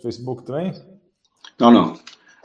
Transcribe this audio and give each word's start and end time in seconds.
Facebook 0.00 0.44
também? 0.44 0.72
Não, 1.58 1.70
não. 1.70 1.98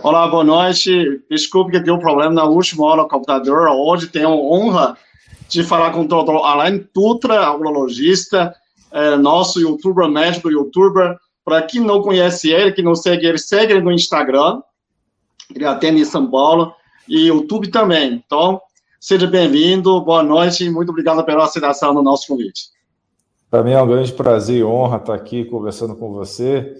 Olá, 0.03 0.27
boa 0.27 0.43
noite. 0.43 1.21
Desculpe 1.29 1.71
que 1.71 1.79
deu 1.79 1.97
problema 1.97 2.31
na 2.31 2.43
última 2.43 2.85
hora 2.85 3.03
no 3.03 3.07
computador. 3.07 3.69
Hoje 3.69 4.07
tenho 4.07 4.27
a 4.27 4.35
honra 4.35 4.97
de 5.47 5.63
falar 5.63 5.91
com 5.91 6.01
o 6.01 6.07
doutor 6.07 6.43
Alain 6.43 6.85
Dutra, 6.93 7.55
urologista, 7.55 8.53
é, 8.91 9.15
nosso 9.15 9.59
youtuber, 9.59 10.07
médico 10.09 10.51
youtuber. 10.51 11.17
Para 11.43 11.61
quem 11.61 11.81
não 11.81 12.01
conhece 12.01 12.51
ele, 12.51 12.71
que 12.71 12.81
não 12.81 12.95
segue 12.95 13.25
ele, 13.25 13.37
segue 13.37 13.73
ele 13.73 13.81
no 13.81 13.91
Instagram. 13.91 14.61
Ele 15.55 15.65
atende 15.65 16.01
em 16.01 16.05
São 16.05 16.29
Paulo 16.29 16.73
e 17.07 17.27
YouTube 17.27 17.69
também. 17.69 18.21
Então, 18.25 18.59
seja 18.99 19.27
bem-vindo, 19.27 20.01
boa 20.01 20.23
noite 20.23 20.65
e 20.65 20.69
muito 20.69 20.89
obrigado 20.89 21.23
pela 21.23 21.45
aceitação 21.45 21.93
do 21.93 22.01
nosso 22.01 22.27
convite. 22.27 22.75
Para 23.49 23.63
mim 23.63 23.71
é 23.71 23.81
um 23.81 23.87
grande 23.87 24.11
prazer 24.11 24.57
e 24.57 24.63
honra 24.63 24.97
estar 24.97 25.13
aqui 25.13 25.45
conversando 25.45 25.95
com 25.95 26.11
você. 26.11 26.75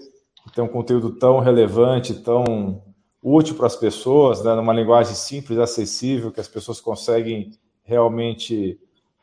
Ter 0.54 0.62
um 0.62 0.68
conteúdo 0.68 1.12
tão 1.12 1.40
relevante, 1.40 2.14
tão 2.14 2.82
útil 3.22 3.56
para 3.56 3.66
as 3.66 3.76
pessoas, 3.76 4.44
né, 4.44 4.54
numa 4.54 4.74
linguagem 4.74 5.16
simples, 5.16 5.58
acessível, 5.58 6.32
que 6.32 6.40
as 6.40 6.48
pessoas 6.48 6.80
conseguem 6.80 7.52
realmente 7.84 8.80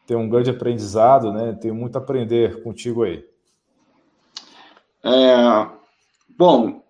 ter 0.07 0.17
um 0.17 0.29
grande 0.29 0.51
aprendizado, 0.51 1.33
né? 1.33 1.57
Tenho 1.61 1.75
muito 1.75 1.97
a 1.97 2.01
aprender 2.01 2.63
contigo 2.63 3.05
aí. 3.05 3.25
É, 5.05 5.67
bom, 6.37 6.83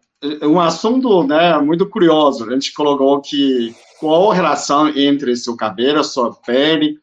um 0.42 0.60
assunto 0.60 1.24
né, 1.24 1.58
muito 1.58 1.88
curioso. 1.88 2.48
A 2.48 2.52
gente 2.52 2.72
colocou 2.72 3.20
que 3.20 3.74
qual 3.98 4.30
a 4.30 4.34
relação 4.34 4.88
entre 4.88 5.36
seu 5.36 5.56
cabelo, 5.56 6.02
sua 6.02 6.34
pele 6.34 6.98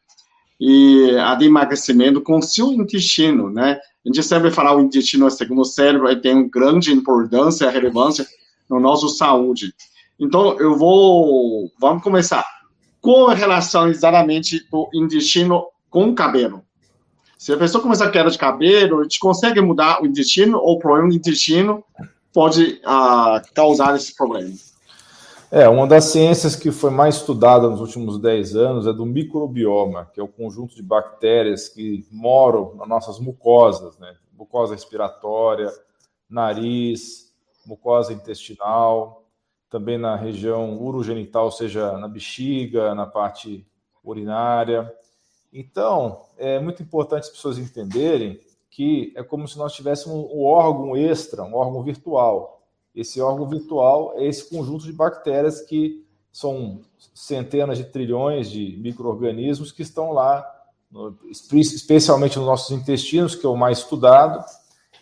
e 0.58 1.16
a 1.18 1.34
de 1.34 1.46
emagrecimento 1.46 2.20
com 2.20 2.42
seu 2.42 2.72
intestino, 2.72 3.50
né? 3.50 3.78
A 4.04 4.08
gente 4.08 4.22
sempre 4.22 4.50
fala 4.50 4.74
o 4.74 4.80
intestino 4.80 5.26
é 5.26 5.30
segundo 5.30 5.60
o 5.60 5.64
cérebro, 5.64 6.10
e 6.10 6.20
tem 6.20 6.34
uma 6.34 6.48
grande 6.48 6.92
importância 6.92 7.66
e 7.66 7.70
relevância 7.70 8.26
na 8.68 8.80
nossa 8.80 9.08
saúde. 9.08 9.74
Então, 10.18 10.58
eu 10.58 10.76
vou. 10.76 11.70
Vamos 11.78 12.02
começar. 12.02 12.44
A 13.28 13.34
relação 13.34 13.88
exatamente 13.88 14.66
do 14.70 14.88
intestino 14.94 15.66
com 15.88 16.10
o 16.10 16.14
cabelo? 16.14 16.62
Se 17.38 17.52
a 17.52 17.56
pessoa 17.56 17.82
começar 17.82 18.04
a 18.04 18.10
queda 18.10 18.30
de 18.30 18.36
cabelo, 18.36 19.00
a 19.00 19.02
gente 19.04 19.18
consegue 19.18 19.60
mudar 19.62 20.02
o 20.02 20.06
intestino 20.06 20.58
ou 20.58 20.76
o 20.76 20.78
problema 20.78 21.08
do 21.08 21.14
intestino 21.14 21.82
pode 22.32 22.80
uh, 22.84 23.40
causar 23.54 23.96
esse 23.96 24.14
problema? 24.14 24.50
É, 25.52 25.68
uma 25.68 25.84
das 25.84 26.04
ciências 26.04 26.54
que 26.54 26.70
foi 26.70 26.90
mais 26.90 27.16
estudada 27.16 27.68
nos 27.68 27.80
últimos 27.80 28.20
10 28.20 28.54
anos 28.54 28.86
é 28.86 28.92
do 28.92 29.04
microbioma, 29.04 30.08
que 30.14 30.20
é 30.20 30.22
o 30.22 30.28
conjunto 30.28 30.76
de 30.76 30.82
bactérias 30.82 31.68
que 31.68 32.06
moram 32.08 32.76
nas 32.76 32.88
nossas 32.88 33.18
mucosas, 33.18 33.98
né? 33.98 34.16
Mucosa 34.32 34.74
respiratória, 34.74 35.68
nariz, 36.28 37.34
mucosa 37.66 38.12
intestinal, 38.12 39.24
também 39.68 39.98
na 39.98 40.14
região 40.14 40.80
urogenital, 40.80 41.46
ou 41.46 41.50
seja, 41.50 41.98
na 41.98 42.06
bexiga, 42.06 42.94
na 42.94 43.06
parte 43.06 43.66
urinária. 44.04 44.92
Então, 45.52 46.26
é 46.38 46.60
muito 46.60 46.80
importante 46.80 47.24
as 47.24 47.30
pessoas 47.30 47.58
entenderem 47.58 48.38
que 48.70 49.12
é 49.16 49.22
como 49.24 49.48
se 49.48 49.58
nós 49.58 49.72
tivéssemos 49.72 50.30
um 50.32 50.44
órgão 50.44 50.96
extra, 50.96 51.42
um 51.42 51.56
órgão 51.56 51.82
virtual. 51.82 52.59
Esse 52.94 53.20
órgão 53.20 53.48
virtual 53.48 54.14
é 54.16 54.26
esse 54.26 54.48
conjunto 54.48 54.84
de 54.84 54.92
bactérias 54.92 55.60
que 55.60 56.04
são 56.32 56.80
centenas 57.14 57.78
de 57.78 57.84
trilhões 57.84 58.50
de 58.50 58.76
micro-organismos 58.80 59.72
que 59.72 59.82
estão 59.82 60.12
lá, 60.12 60.44
especialmente 61.52 62.38
nos 62.38 62.46
nossos 62.46 62.76
intestinos, 62.76 63.34
que 63.34 63.46
é 63.46 63.48
o 63.48 63.56
mais 63.56 63.78
estudado, 63.78 64.44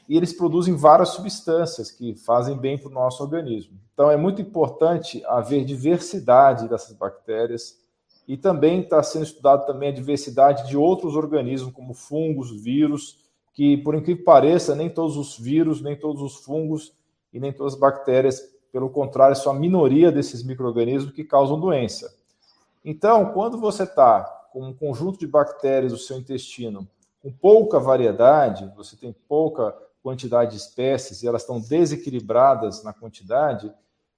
e 0.08 0.16
eles 0.16 0.32
produzem 0.32 0.74
várias 0.74 1.10
substâncias 1.10 1.90
que 1.90 2.14
fazem 2.14 2.56
bem 2.56 2.78
para 2.78 2.88
o 2.88 2.94
nosso 2.94 3.22
organismo. 3.22 3.78
Então, 3.92 4.10
é 4.10 4.16
muito 4.16 4.40
importante 4.40 5.22
haver 5.26 5.64
diversidade 5.64 6.68
dessas 6.68 6.96
bactérias 6.96 7.78
e 8.26 8.36
também 8.36 8.80
está 8.80 9.02
sendo 9.02 9.24
estudado 9.24 9.66
também 9.66 9.88
a 9.88 9.94
diversidade 9.94 10.68
de 10.68 10.76
outros 10.76 11.14
organismos, 11.14 11.72
como 11.72 11.94
fungos, 11.94 12.50
vírus, 12.62 13.18
que, 13.52 13.76
por 13.78 13.94
incrível 13.94 14.18
que 14.18 14.24
pareça, 14.24 14.74
nem 14.74 14.88
todos 14.88 15.16
os 15.16 15.38
vírus, 15.38 15.82
nem 15.82 15.96
todos 15.96 16.22
os 16.22 16.36
fungos 16.36 16.92
e 17.32 17.40
nem 17.40 17.52
todas 17.52 17.74
as 17.74 17.78
bactérias, 17.78 18.42
pelo 18.72 18.90
contrário, 18.90 19.36
são 19.36 19.52
a 19.52 19.58
minoria 19.58 20.12
desses 20.12 20.42
micro-organismos 20.42 21.12
que 21.12 21.24
causam 21.24 21.58
doença. 21.58 22.14
Então, 22.84 23.32
quando 23.32 23.58
você 23.58 23.82
está 23.82 24.24
com 24.52 24.62
um 24.62 24.72
conjunto 24.72 25.18
de 25.18 25.26
bactérias 25.26 25.92
no 25.92 25.98
seu 25.98 26.18
intestino 26.18 26.88
com 27.22 27.30
pouca 27.30 27.78
variedade, 27.78 28.70
você 28.76 28.96
tem 28.96 29.14
pouca 29.28 29.76
quantidade 30.02 30.52
de 30.52 30.56
espécies 30.56 31.22
e 31.22 31.26
elas 31.26 31.42
estão 31.42 31.60
desequilibradas 31.60 32.82
na 32.82 32.92
quantidade, 32.92 33.72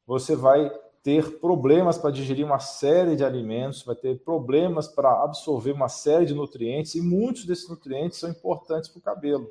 você 0.07 0.37
vai 0.37 0.71
ter 1.03 1.39
problemas 1.39 1.97
para 1.97 2.11
digerir 2.11 2.45
uma 2.45 2.59
série 2.59 3.17
de 3.17 3.25
alimentos, 3.25 3.83
vai 3.83 3.95
ter 3.95 4.19
problemas 4.19 4.87
para 4.87 5.25
absorver 5.25 5.73
uma 5.73 5.89
série 5.89 6.27
de 6.27 6.35
nutrientes 6.35 6.95
e 6.95 7.01
muitos 7.01 7.47
desses 7.47 7.69
nutrientes 7.69 8.19
são 8.19 8.29
importantes 8.29 8.91
para 8.91 8.99
o 8.99 9.03
cabelo. 9.03 9.51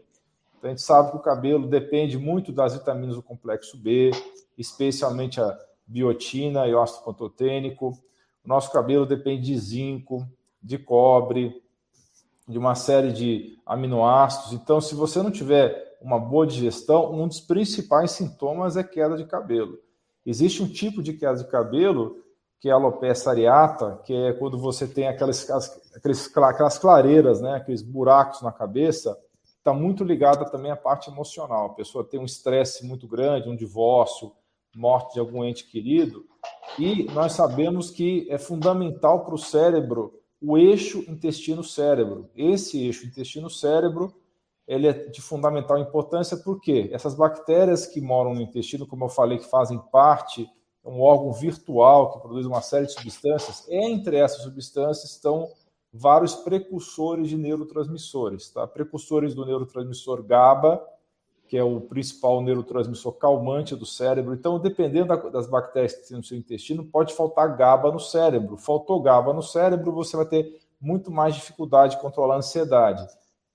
Então, 0.60 0.70
a 0.70 0.74
gente 0.74 0.82
sabe 0.82 1.12
que 1.12 1.18
o 1.18 1.22
cabelo 1.22 1.68
depende 1.68 2.18
muito 2.18 2.52
das 2.52 2.74
vitaminas 2.74 3.16
do 3.16 3.24
complexo 3.24 3.78
B, 3.78 4.12
especialmente 4.58 5.40
a 5.40 5.58
biotina 5.88 6.68
e 6.68 6.74
o 6.74 6.82
ácido 6.82 7.06
pantotênico. 7.06 7.98
O 8.44 8.48
nosso 8.48 8.70
cabelo 8.72 9.06
depende 9.06 9.44
de 9.44 9.58
zinco, 9.58 10.28
de 10.62 10.78
cobre, 10.78 11.64
de 12.46 12.58
uma 12.58 12.76
série 12.76 13.14
de 13.14 13.58
aminoácidos. 13.66 14.52
Então, 14.52 14.82
se 14.82 14.94
você 14.96 15.24
não 15.24 15.32
tiver 15.32 15.98
uma 16.02 16.20
boa 16.20 16.46
digestão, 16.46 17.14
um 17.14 17.26
dos 17.26 17.40
principais 17.40 18.12
sintomas 18.12 18.76
é 18.76 18.84
queda 18.84 19.16
de 19.16 19.26
cabelo. 19.26 19.80
Existe 20.26 20.62
um 20.62 20.68
tipo 20.68 21.02
de 21.02 21.14
queda 21.14 21.38
de 21.38 21.48
cabelo, 21.50 22.18
que 22.60 22.68
é 22.68 22.72
a 22.74 22.76
alopecia 22.76 23.32
areata, 23.32 24.02
que 24.04 24.14
é 24.14 24.34
quando 24.34 24.58
você 24.60 24.86
tem 24.86 25.08
aquelas, 25.08 25.50
aquelas, 25.96 26.36
aquelas 26.36 26.78
clareiras, 26.78 27.40
né, 27.40 27.56
aqueles 27.56 27.82
buracos 27.82 28.42
na 28.42 28.52
cabeça, 28.52 29.18
está 29.60 29.74
muito 29.74 30.04
ligada 30.04 30.50
também 30.50 30.72
à 30.72 30.76
parte 30.76 31.10
emocional. 31.10 31.68
A 31.68 31.74
pessoa 31.74 32.04
tem 32.04 32.20
um 32.20 32.26
estresse 32.26 32.86
muito 32.86 33.08
grande, 33.08 33.50
um 33.50 33.56
divórcio, 33.56 34.32
morte 34.76 35.14
de 35.14 35.20
algum 35.20 35.44
ente 35.44 35.66
querido, 35.66 36.26
e 36.78 37.06
nós 37.14 37.34
sabemos 37.34 37.92
que 37.92 38.28
é 38.30 38.38
fundamental 38.38 39.24
para 39.24 39.36
o 39.36 39.38
cérebro 39.38 40.14
o 40.42 40.58
eixo 40.58 41.04
intestino-cérebro. 41.10 42.30
Esse 42.36 42.86
eixo 42.86 43.06
intestino-cérebro 43.06 44.14
ele 44.70 44.88
é 44.88 44.94
de 44.94 45.20
fundamental 45.20 45.80
importância 45.80 46.38
porque 46.38 46.92
essas 46.94 47.16
bactérias 47.16 47.88
que 47.88 48.00
moram 48.00 48.36
no 48.36 48.42
intestino, 48.42 48.86
como 48.86 49.06
eu 49.06 49.10
falei, 49.10 49.40
que 49.40 49.50
fazem 49.50 49.80
parte, 49.92 50.48
é 50.86 50.88
um 50.88 51.02
órgão 51.02 51.34
virtual 51.34 52.14
que 52.14 52.20
produz 52.20 52.46
uma 52.46 52.62
série 52.62 52.86
de 52.86 52.94
substâncias, 52.94 53.68
entre 53.68 54.18
essas 54.18 54.44
substâncias 54.44 55.12
estão 55.12 55.50
vários 55.92 56.36
precursores 56.36 57.30
de 57.30 57.38
neurotransmissores, 57.38 58.50
tá? 58.50 58.68
Precursores 58.68 59.34
do 59.34 59.46
neurotransmissor 59.46 60.24
GABA, 60.24 60.82
que 61.48 61.58
é 61.58 61.64
o 61.64 61.82
principal 61.82 62.42
neurotransmissor 62.42 63.14
calmante 63.14 63.76
do 63.76 63.86
cérebro. 63.86 64.34
Então, 64.34 64.60
dependendo 64.60 65.32
das 65.32 65.48
bactérias 65.48 65.94
que 65.94 66.08
tem 66.08 66.18
no 66.18 66.24
seu 66.24 66.38
intestino, 66.38 66.86
pode 66.86 67.14
faltar 67.14 67.58
GABA 67.58 67.92
no 67.92 68.00
cérebro. 68.00 68.58
Faltou 68.58 69.02
GABA 69.02 69.34
no 69.34 69.42
cérebro, 69.42 69.92
você 69.92 70.16
vai 70.16 70.26
ter 70.26 70.62
muito 70.80 71.10
mais 71.10 71.36
dificuldade 71.36 71.96
de 71.96 72.02
controlar 72.02 72.36
a 72.36 72.38
ansiedade 72.38 73.08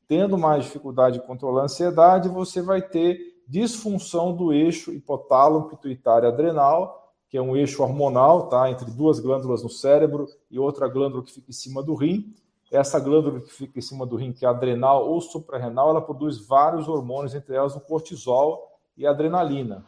tendo 0.06 0.36
mais 0.36 0.64
dificuldade 0.64 1.18
de 1.18 1.26
controlar 1.26 1.62
a 1.62 1.64
ansiedade, 1.64 2.28
você 2.28 2.60
vai 2.60 2.82
ter 2.82 3.18
disfunção 3.48 4.34
do 4.34 4.52
eixo 4.52 4.92
hipotálamo 4.92 5.68
pituitário 5.68 6.28
adrenal, 6.28 7.03
que 7.28 7.36
é 7.36 7.42
um 7.42 7.56
eixo 7.56 7.82
hormonal, 7.82 8.48
tá, 8.48 8.70
entre 8.70 8.90
duas 8.90 9.18
glândulas 9.18 9.62
no 9.62 9.68
cérebro 9.68 10.28
e 10.50 10.58
outra 10.58 10.88
glândula 10.88 11.22
que 11.22 11.32
fica 11.32 11.50
em 11.50 11.54
cima 11.54 11.82
do 11.82 11.94
rim. 11.94 12.34
Essa 12.70 12.98
glândula 12.98 13.40
que 13.40 13.52
fica 13.52 13.78
em 13.78 13.82
cima 13.82 14.06
do 14.06 14.16
rim, 14.16 14.32
que 14.32 14.44
é 14.44 14.48
adrenal 14.48 15.08
ou 15.08 15.20
suprarrenal, 15.20 15.90
ela 15.90 16.00
produz 16.00 16.38
vários 16.38 16.88
hormônios, 16.88 17.34
entre 17.34 17.54
elas 17.54 17.74
o 17.76 17.80
cortisol 17.80 18.68
e 18.96 19.06
a 19.06 19.10
adrenalina. 19.10 19.84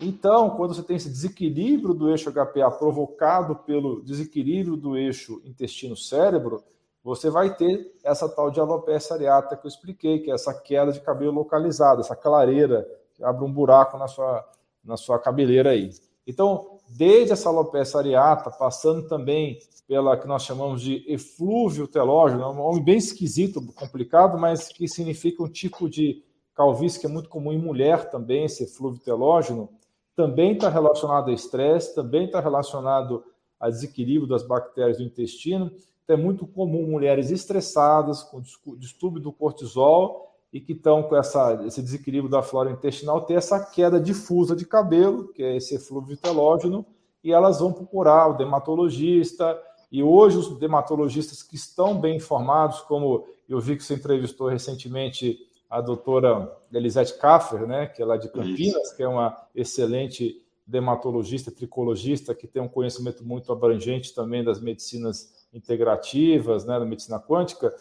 Então, 0.00 0.50
quando 0.50 0.74
você 0.74 0.82
tem 0.82 0.96
esse 0.96 1.08
desequilíbrio 1.08 1.94
do 1.94 2.10
eixo 2.10 2.30
HPA 2.32 2.70
provocado 2.70 3.56
pelo 3.56 4.02
desequilíbrio 4.02 4.76
do 4.76 4.96
eixo 4.96 5.40
intestino-cérebro, 5.44 6.62
você 7.02 7.28
vai 7.28 7.54
ter 7.54 7.92
essa 8.02 8.28
tal 8.28 8.50
de 8.50 8.58
alopecia 8.58 9.14
areata 9.14 9.56
que 9.56 9.66
eu 9.66 9.68
expliquei, 9.68 10.20
que 10.20 10.30
é 10.30 10.34
essa 10.34 10.54
queda 10.54 10.90
de 10.90 11.00
cabelo 11.00 11.32
localizada, 11.32 12.00
essa 12.00 12.16
clareira 12.16 12.86
que 13.14 13.22
abre 13.22 13.44
um 13.44 13.52
buraco 13.52 13.98
na 13.98 14.08
sua, 14.08 14.44
na 14.82 14.96
sua 14.96 15.18
cabeleira 15.18 15.70
aí. 15.70 15.90
Então, 16.26 16.78
desde 16.88 17.32
essa 17.32 17.48
alopecia 17.48 18.00
areata, 18.00 18.50
passando 18.50 19.06
também 19.06 19.58
pela 19.86 20.16
que 20.16 20.26
nós 20.26 20.42
chamamos 20.42 20.80
de 20.80 21.04
eflúvio 21.06 21.86
telógeno, 21.86 22.42
é 22.42 22.48
um 22.48 22.54
nome 22.54 22.80
bem 22.80 22.96
esquisito, 22.96 23.60
complicado, 23.74 24.38
mas 24.38 24.68
que 24.68 24.88
significa 24.88 25.42
um 25.42 25.48
tipo 25.48 25.88
de 25.88 26.22
calvície 26.54 27.00
que 27.00 27.06
é 27.06 27.08
muito 27.08 27.28
comum 27.28 27.52
em 27.52 27.58
mulher 27.58 28.10
também, 28.10 28.44
esse 28.44 28.64
eflúvio 28.64 29.00
telógeno, 29.00 29.68
também 30.16 30.52
está 30.52 30.68
relacionado 30.68 31.30
a 31.30 31.34
estresse, 31.34 31.94
também 31.94 32.26
está 32.26 32.40
relacionado 32.40 33.24
a 33.58 33.68
desequilíbrio 33.68 34.28
das 34.28 34.46
bactérias 34.46 34.98
do 34.98 35.02
intestino. 35.02 35.70
Então, 36.04 36.16
é 36.16 36.20
muito 36.20 36.46
comum 36.46 36.86
mulheres 36.86 37.30
estressadas, 37.30 38.22
com 38.22 38.40
distúrbio 38.76 39.20
do 39.20 39.32
cortisol, 39.32 40.33
e 40.54 40.60
que 40.60 40.72
estão 40.72 41.02
com 41.02 41.16
essa, 41.16 41.60
esse 41.66 41.82
desequilíbrio 41.82 42.30
da 42.30 42.40
flora 42.40 42.70
intestinal, 42.70 43.22
ter 43.22 43.34
essa 43.34 43.58
queda 43.58 43.98
difusa 43.98 44.54
de 44.54 44.64
cabelo, 44.64 45.26
que 45.32 45.42
é 45.42 45.56
esse 45.56 45.74
eflúvio 45.74 46.16
telógeno, 46.16 46.86
e 47.24 47.32
elas 47.32 47.58
vão 47.58 47.72
procurar 47.72 48.28
o 48.28 48.36
dermatologista. 48.36 49.60
E 49.90 50.00
hoje 50.00 50.38
os 50.38 50.56
dermatologistas 50.56 51.42
que 51.42 51.56
estão 51.56 52.00
bem 52.00 52.18
informados, 52.18 52.80
como 52.82 53.26
eu 53.48 53.58
vi 53.60 53.76
que 53.76 53.82
você 53.82 53.94
entrevistou 53.94 54.46
recentemente 54.46 55.36
a 55.68 55.80
doutora 55.80 56.56
Elisete 56.72 57.18
Kaffer, 57.18 57.66
né, 57.66 57.86
que 57.86 58.00
é 58.00 58.04
lá 58.04 58.16
de 58.16 58.28
Campinas, 58.28 58.84
Isso. 58.84 58.96
que 58.96 59.02
é 59.02 59.08
uma 59.08 59.36
excelente 59.56 60.40
dermatologista, 60.64 61.50
tricologista, 61.50 62.32
que 62.32 62.46
tem 62.46 62.62
um 62.62 62.68
conhecimento 62.68 63.24
muito 63.24 63.50
abrangente 63.50 64.14
também 64.14 64.44
das 64.44 64.60
medicinas 64.60 65.34
integrativas, 65.52 66.64
né, 66.64 66.78
da 66.78 66.84
medicina 66.84 67.18
quântica. 67.18 67.74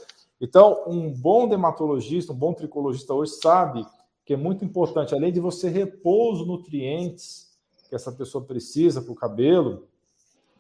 Então, 0.44 0.84
um 0.86 1.10
bom 1.10 1.48
dermatologista, 1.48 2.34
um 2.34 2.36
bom 2.36 2.54
tricologista 2.54 3.14
hoje 3.14 3.32
sabe 3.42 3.88
que 4.26 4.34
é 4.34 4.38
muito 4.38 4.66
importante, 4.66 5.16
além 5.16 5.32
de 5.32 5.40
você 5.40 5.70
repor 5.70 6.34
os 6.34 6.46
nutrientes 6.46 7.58
que 7.88 7.96
essa 7.96 8.12
pessoa 8.12 8.44
precisa 8.44 9.02
para 9.02 9.14
o 9.14 9.16
cabelo, 9.16 9.88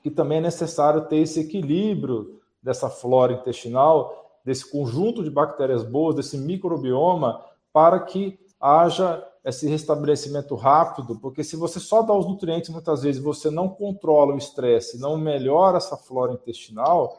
que 0.01 0.09
também 0.09 0.37
é 0.37 0.41
necessário 0.41 1.05
ter 1.09 1.17
esse 1.17 1.41
equilíbrio 1.41 2.39
dessa 2.61 2.89
flora 2.89 3.33
intestinal, 3.33 4.39
desse 4.45 4.71
conjunto 4.71 5.21
de 5.21 5.29
bactérias 5.29 5.83
boas, 5.83 6.15
desse 6.15 6.37
microbioma, 6.37 7.43
para 7.73 7.99
que 7.99 8.39
haja 8.61 9.21
esse 9.43 9.67
restabelecimento 9.67 10.55
rápido, 10.55 11.19
porque 11.19 11.43
se 11.43 11.57
você 11.57 11.81
só 11.81 12.01
dá 12.01 12.13
os 12.13 12.25
nutrientes, 12.25 12.69
muitas 12.69 13.03
vezes 13.03 13.21
você 13.21 13.51
não 13.51 13.67
controla 13.67 14.33
o 14.33 14.37
estresse, 14.37 14.97
não 14.97 15.17
melhora 15.17 15.75
essa 15.75 15.97
flora 15.97 16.31
intestinal, 16.31 17.17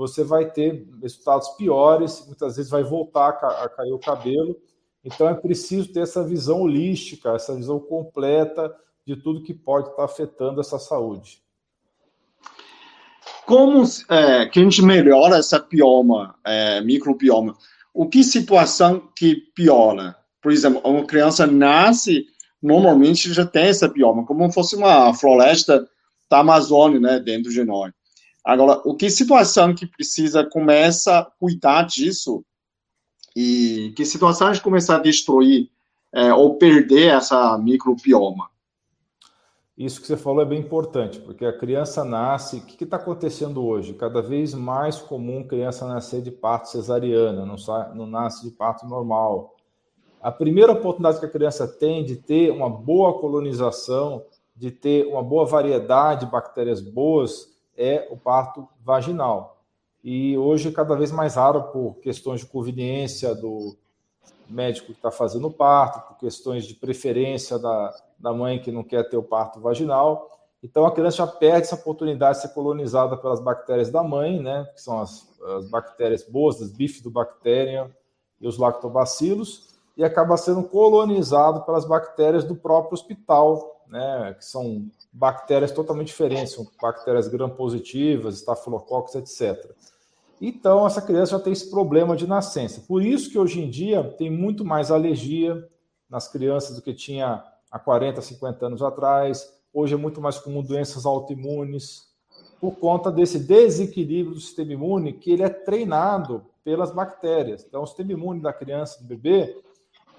você 0.00 0.24
vai 0.24 0.50
ter 0.50 0.88
resultados 1.02 1.50
piores, 1.50 2.24
muitas 2.26 2.56
vezes 2.56 2.70
vai 2.70 2.82
voltar 2.82 3.28
a 3.28 3.68
cair 3.68 3.92
o 3.92 3.98
cabelo. 3.98 4.56
Então 5.04 5.28
é 5.28 5.34
preciso 5.34 5.92
ter 5.92 6.00
essa 6.00 6.24
visão 6.24 6.62
holística, 6.62 7.34
essa 7.34 7.54
visão 7.54 7.78
completa 7.78 8.74
de 9.06 9.14
tudo 9.14 9.42
que 9.42 9.52
pode 9.52 9.90
estar 9.90 10.02
afetando 10.02 10.58
essa 10.58 10.78
saúde. 10.78 11.42
Como 13.44 13.84
é, 14.08 14.46
que 14.46 14.58
a 14.58 14.62
gente 14.62 14.80
melhora 14.80 15.36
essa 15.36 15.58
bioma, 15.58 16.34
é, 16.46 16.80
microbioma? 16.80 17.54
O 17.92 18.08
que 18.08 18.24
situação 18.24 19.06
que 19.14 19.36
piora? 19.54 20.16
Por 20.40 20.50
exemplo, 20.50 20.80
uma 20.82 21.04
criança 21.04 21.46
nasce, 21.46 22.24
normalmente 22.62 23.34
já 23.34 23.44
tem 23.44 23.66
essa 23.66 23.86
bioma, 23.86 24.24
como 24.24 24.50
fosse 24.50 24.76
uma 24.76 25.12
floresta 25.12 25.86
da 26.30 26.38
Amazônia, 26.38 26.98
né, 26.98 27.20
dentro 27.20 27.52
de 27.52 27.62
nós. 27.64 27.92
Agora, 28.44 28.80
o 28.84 28.94
que 28.94 29.10
situação 29.10 29.74
que 29.74 29.86
precisa 29.86 30.44
começa 30.44 31.18
a 31.18 31.24
cuidar 31.24 31.82
disso 31.82 32.44
e 33.36 33.92
que 33.96 34.04
gente 34.04 34.62
começar 34.62 34.96
a 34.96 35.00
destruir 35.00 35.70
é, 36.12 36.32
ou 36.32 36.56
perder 36.56 37.14
essa 37.14 37.56
microbioma? 37.58 38.50
Isso 39.76 40.00
que 40.00 40.06
você 40.06 40.16
falou 40.16 40.42
é 40.42 40.44
bem 40.44 40.60
importante, 40.60 41.18
porque 41.20 41.44
a 41.44 41.56
criança 41.56 42.04
nasce. 42.04 42.58
O 42.58 42.60
que 42.60 42.84
está 42.84 42.98
acontecendo 42.98 43.64
hoje? 43.64 43.94
Cada 43.94 44.20
vez 44.20 44.52
mais 44.52 44.98
comum 44.98 45.46
criança 45.46 45.88
nascer 45.88 46.20
de 46.20 46.30
parto 46.30 46.68
cesariana, 46.68 47.46
não, 47.46 47.56
não 47.94 48.06
nasce 48.06 48.42
de 48.42 48.50
parto 48.50 48.86
normal. 48.86 49.56
A 50.20 50.30
primeira 50.30 50.72
oportunidade 50.72 51.18
que 51.18 51.24
a 51.24 51.30
criança 51.30 51.66
tem 51.66 52.04
de 52.04 52.16
ter 52.16 52.50
uma 52.50 52.68
boa 52.68 53.18
colonização, 53.18 54.22
de 54.54 54.70
ter 54.70 55.06
uma 55.06 55.22
boa 55.22 55.46
variedade 55.46 56.26
de 56.26 56.30
bactérias 56.30 56.82
boas, 56.82 57.48
é 57.76 58.08
o 58.10 58.16
parto 58.16 58.68
vaginal. 58.84 59.58
E 60.02 60.36
hoje 60.36 60.68
é 60.68 60.72
cada 60.72 60.94
vez 60.96 61.12
mais 61.12 61.34
raro 61.34 61.64
por 61.64 61.96
questões 61.96 62.40
de 62.40 62.46
conveniência 62.46 63.34
do 63.34 63.76
médico 64.48 64.86
que 64.86 64.92
está 64.92 65.10
fazendo 65.10 65.46
o 65.46 65.52
parto, 65.52 66.08
por 66.08 66.18
questões 66.18 66.64
de 66.64 66.74
preferência 66.74 67.58
da, 67.58 67.94
da 68.18 68.32
mãe 68.32 68.60
que 68.60 68.72
não 68.72 68.82
quer 68.82 69.08
ter 69.08 69.16
o 69.16 69.22
parto 69.22 69.60
vaginal. 69.60 70.30
Então 70.62 70.84
a 70.84 70.92
criança 70.92 71.18
já 71.18 71.26
perde 71.26 71.62
essa 71.62 71.74
oportunidade 71.74 72.36
de 72.36 72.42
ser 72.42 72.54
colonizada 72.54 73.16
pelas 73.16 73.40
bactérias 73.40 73.90
da 73.90 74.02
mãe, 74.02 74.40
né, 74.40 74.68
que 74.74 74.80
são 74.82 75.00
as, 75.00 75.26
as 75.56 75.68
bactérias 75.70 76.22
boas, 76.24 76.60
as 76.60 76.70
bifidobacterium 76.70 77.90
e 78.40 78.46
os 78.46 78.58
lactobacilos, 78.58 79.70
e 79.96 80.04
acaba 80.04 80.36
sendo 80.36 80.62
colonizado 80.64 81.62
pelas 81.62 81.84
bactérias 81.84 82.44
do 82.44 82.54
próprio 82.54 82.94
hospital, 82.94 83.79
né, 83.90 84.34
que 84.38 84.44
são 84.44 84.86
bactérias 85.12 85.72
totalmente 85.72 86.08
diferentes, 86.08 86.54
são 86.54 86.66
bactérias 86.80 87.28
gram-positivas, 87.28 88.36
estafilococcus, 88.36 89.16
etc. 89.16 89.70
Então, 90.40 90.86
essa 90.86 91.02
criança 91.02 91.32
já 91.32 91.40
tem 91.40 91.52
esse 91.52 91.68
problema 91.68 92.16
de 92.16 92.26
nascença. 92.26 92.82
Por 92.86 93.04
isso 93.04 93.30
que 93.30 93.38
hoje 93.38 93.60
em 93.60 93.68
dia 93.68 94.02
tem 94.16 94.30
muito 94.30 94.64
mais 94.64 94.90
alergia 94.90 95.68
nas 96.08 96.28
crianças 96.28 96.76
do 96.76 96.82
que 96.82 96.94
tinha 96.94 97.44
há 97.70 97.78
40, 97.78 98.22
50 98.22 98.66
anos 98.66 98.82
atrás. 98.82 99.52
Hoje 99.72 99.94
é 99.94 99.98
muito 99.98 100.20
mais 100.20 100.38
comum 100.38 100.62
doenças 100.62 101.04
autoimunes, 101.04 102.08
por 102.60 102.72
conta 102.72 103.10
desse 103.10 103.38
desequilíbrio 103.38 104.34
do 104.34 104.40
sistema 104.40 104.72
imune 104.72 105.14
que 105.14 105.30
ele 105.30 105.42
é 105.42 105.48
treinado 105.48 106.44
pelas 106.62 106.92
bactérias. 106.92 107.64
Então, 107.66 107.82
o 107.82 107.86
sistema 107.86 108.12
imune 108.12 108.40
da 108.40 108.52
criança, 108.52 109.00
do 109.00 109.06
bebê, 109.06 109.56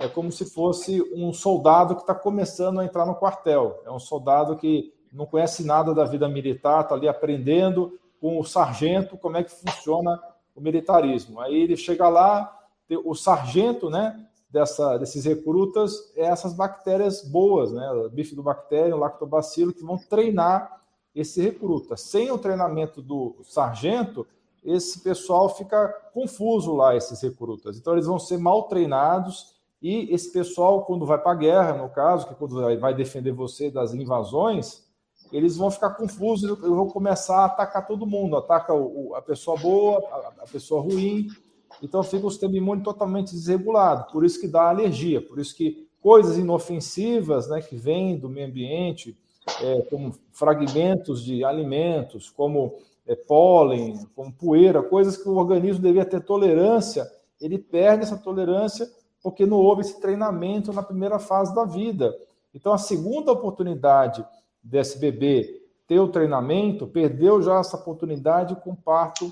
é 0.01 0.07
como 0.07 0.31
se 0.31 0.45
fosse 0.45 1.01
um 1.13 1.31
soldado 1.31 1.95
que 1.95 2.01
está 2.01 2.15
começando 2.15 2.79
a 2.79 2.85
entrar 2.85 3.05
no 3.05 3.15
quartel. 3.15 3.81
É 3.85 3.91
um 3.91 3.99
soldado 3.99 4.57
que 4.57 4.91
não 5.13 5.25
conhece 5.25 5.63
nada 5.63 5.93
da 5.93 6.05
vida 6.05 6.27
militar, 6.27 6.81
está 6.81 6.95
ali 6.95 7.07
aprendendo 7.07 7.99
com 8.19 8.39
o 8.39 8.43
sargento 8.43 9.17
como 9.17 9.37
é 9.37 9.43
que 9.43 9.51
funciona 9.51 10.19
o 10.55 10.61
militarismo. 10.61 11.39
Aí 11.39 11.55
ele 11.55 11.77
chega 11.77 12.09
lá, 12.09 12.51
o 13.05 13.13
sargento, 13.13 13.89
né, 13.89 14.25
dessa, 14.49 14.97
desses 14.97 15.23
recrutas 15.25 16.11
é 16.15 16.25
essas 16.25 16.53
bactérias 16.53 17.23
boas, 17.23 17.71
né, 17.71 17.87
bifidobactéria, 18.11 18.95
lactobacilo, 18.95 19.73
que 19.73 19.83
vão 19.83 19.97
treinar 19.97 20.81
esse 21.13 21.41
recruta. 21.41 21.95
Sem 21.95 22.31
o 22.31 22.37
treinamento 22.37 23.01
do 23.01 23.35
sargento, 23.43 24.25
esse 24.63 24.99
pessoal 24.99 25.49
fica 25.49 25.87
confuso 26.13 26.75
lá, 26.75 26.95
esses 26.95 27.21
recrutas. 27.21 27.77
Então 27.77 27.93
eles 27.93 28.05
vão 28.05 28.19
ser 28.19 28.37
mal 28.37 28.63
treinados 28.63 29.60
e 29.81 30.13
esse 30.13 30.31
pessoal, 30.31 30.85
quando 30.85 31.05
vai 31.05 31.17
para 31.17 31.31
a 31.31 31.35
guerra, 31.35 31.73
no 31.73 31.89
caso, 31.89 32.27
que 32.27 32.35
quando 32.35 32.55
vai 32.79 32.93
defender 32.93 33.31
você 33.31 33.71
das 33.71 33.93
invasões, 33.93 34.85
eles 35.31 35.57
vão 35.57 35.71
ficar 35.71 35.91
confusos 35.91 36.57
e 36.59 36.69
vão 36.69 36.87
começar 36.87 37.39
a 37.39 37.45
atacar 37.45 37.87
todo 37.87 38.05
mundo. 38.05 38.35
Ataca 38.35 38.73
o, 38.73 39.15
a 39.15 39.21
pessoa 39.21 39.57
boa, 39.57 39.97
a, 40.39 40.45
pessoa 40.51 40.81
ruim. 40.81 41.27
Então 41.81 42.03
fica 42.03 42.27
o 42.27 42.29
sistema 42.29 42.55
imune 42.55 42.83
totalmente 42.83 43.31
desregulado. 43.31 44.11
Por 44.11 44.23
isso 44.23 44.39
que 44.39 44.47
dá 44.47 44.69
alergia. 44.69 45.21
Por 45.21 45.39
isso 45.39 45.55
que 45.55 45.87
coisas 45.99 46.37
inofensivas 46.37 47.47
né, 47.47 47.61
que 47.61 47.75
vêm 47.75 48.19
do 48.19 48.29
meio 48.29 48.47
ambiente, 48.47 49.17
é, 49.61 49.81
como 49.89 50.13
fragmentos 50.31 51.23
de 51.23 51.43
alimentos, 51.43 52.29
como 52.29 52.75
é, 53.07 53.15
pólen, 53.15 54.05
como 54.15 54.31
poeira, 54.31 54.83
coisas 54.83 55.17
que 55.17 55.27
o 55.27 55.37
organismo 55.37 55.81
devia 55.81 56.05
ter 56.05 56.21
tolerância, 56.21 57.09
ele 57.39 57.57
perde 57.57 58.03
essa 58.03 58.17
tolerância 58.17 58.87
porque 59.21 59.45
não 59.45 59.57
houve 59.57 59.81
esse 59.81 59.99
treinamento 59.99 60.73
na 60.73 60.83
primeira 60.83 61.19
fase 61.19 61.53
da 61.53 61.65
vida. 61.65 62.15
Então, 62.53 62.73
a 62.73 62.77
segunda 62.77 63.31
oportunidade 63.31 64.25
desse 64.63 64.97
bebê 64.97 65.61
ter 65.87 65.99
o 65.99 66.07
treinamento, 66.07 66.87
perdeu 66.87 67.41
já 67.41 67.59
essa 67.59 67.75
oportunidade 67.75 68.55
com 68.55 68.73
parto 68.73 69.31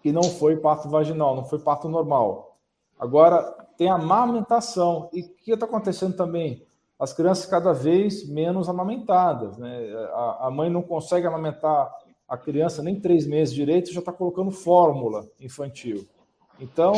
que 0.00 0.12
não 0.12 0.22
foi 0.22 0.56
parto 0.56 0.88
vaginal, 0.88 1.34
não 1.34 1.44
foi 1.44 1.58
parto 1.58 1.88
normal. 1.88 2.56
Agora, 2.98 3.42
tem 3.76 3.90
a 3.90 3.96
amamentação. 3.96 5.10
E 5.12 5.22
o 5.22 5.28
que 5.28 5.52
está 5.52 5.66
acontecendo 5.66 6.16
também? 6.16 6.64
As 6.98 7.12
crianças 7.12 7.46
cada 7.46 7.72
vez 7.72 8.28
menos 8.28 8.68
amamentadas. 8.68 9.58
Né? 9.58 9.92
A, 10.12 10.46
a 10.46 10.50
mãe 10.52 10.70
não 10.70 10.82
consegue 10.82 11.26
amamentar 11.26 11.92
a 12.28 12.36
criança 12.36 12.80
nem 12.80 13.00
três 13.00 13.26
meses 13.26 13.52
direito, 13.52 13.92
já 13.92 13.98
está 13.98 14.12
colocando 14.12 14.52
fórmula 14.52 15.26
infantil. 15.40 16.06
Então, 16.60 16.92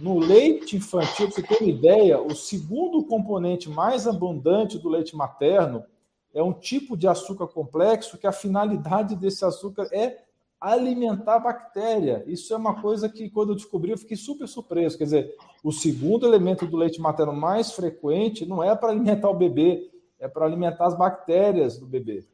no 0.00 0.18
leite 0.18 0.76
infantil, 0.76 1.26
para 1.26 1.34
você 1.34 1.42
ter 1.42 1.62
uma 1.62 1.70
ideia, 1.70 2.20
o 2.20 2.34
segundo 2.34 3.04
componente 3.04 3.68
mais 3.68 4.06
abundante 4.06 4.78
do 4.78 4.88
leite 4.88 5.16
materno 5.16 5.84
é 6.32 6.42
um 6.42 6.52
tipo 6.52 6.96
de 6.96 7.08
açúcar 7.08 7.48
complexo 7.48 8.18
que 8.18 8.26
a 8.26 8.32
finalidade 8.32 9.16
desse 9.16 9.44
açúcar 9.44 9.88
é 9.92 10.18
alimentar 10.60 11.36
a 11.36 11.40
bactéria. 11.40 12.22
Isso 12.26 12.52
é 12.52 12.56
uma 12.56 12.80
coisa 12.80 13.08
que, 13.08 13.30
quando 13.30 13.50
eu 13.50 13.56
descobri, 13.56 13.90
eu 13.90 13.98
fiquei 13.98 14.16
super 14.16 14.46
surpreso. 14.46 14.98
Quer 14.98 15.04
dizer, 15.04 15.36
o 15.62 15.72
segundo 15.72 16.26
elemento 16.26 16.66
do 16.66 16.76
leite 16.76 17.00
materno 17.00 17.32
mais 17.32 17.72
frequente 17.72 18.46
não 18.46 18.62
é 18.62 18.74
para 18.74 18.90
alimentar 18.90 19.30
o 19.30 19.34
bebê, 19.34 19.90
é 20.18 20.28
para 20.28 20.44
alimentar 20.44 20.86
as 20.86 20.96
bactérias 20.96 21.78
do 21.78 21.86
bebê. 21.86 22.24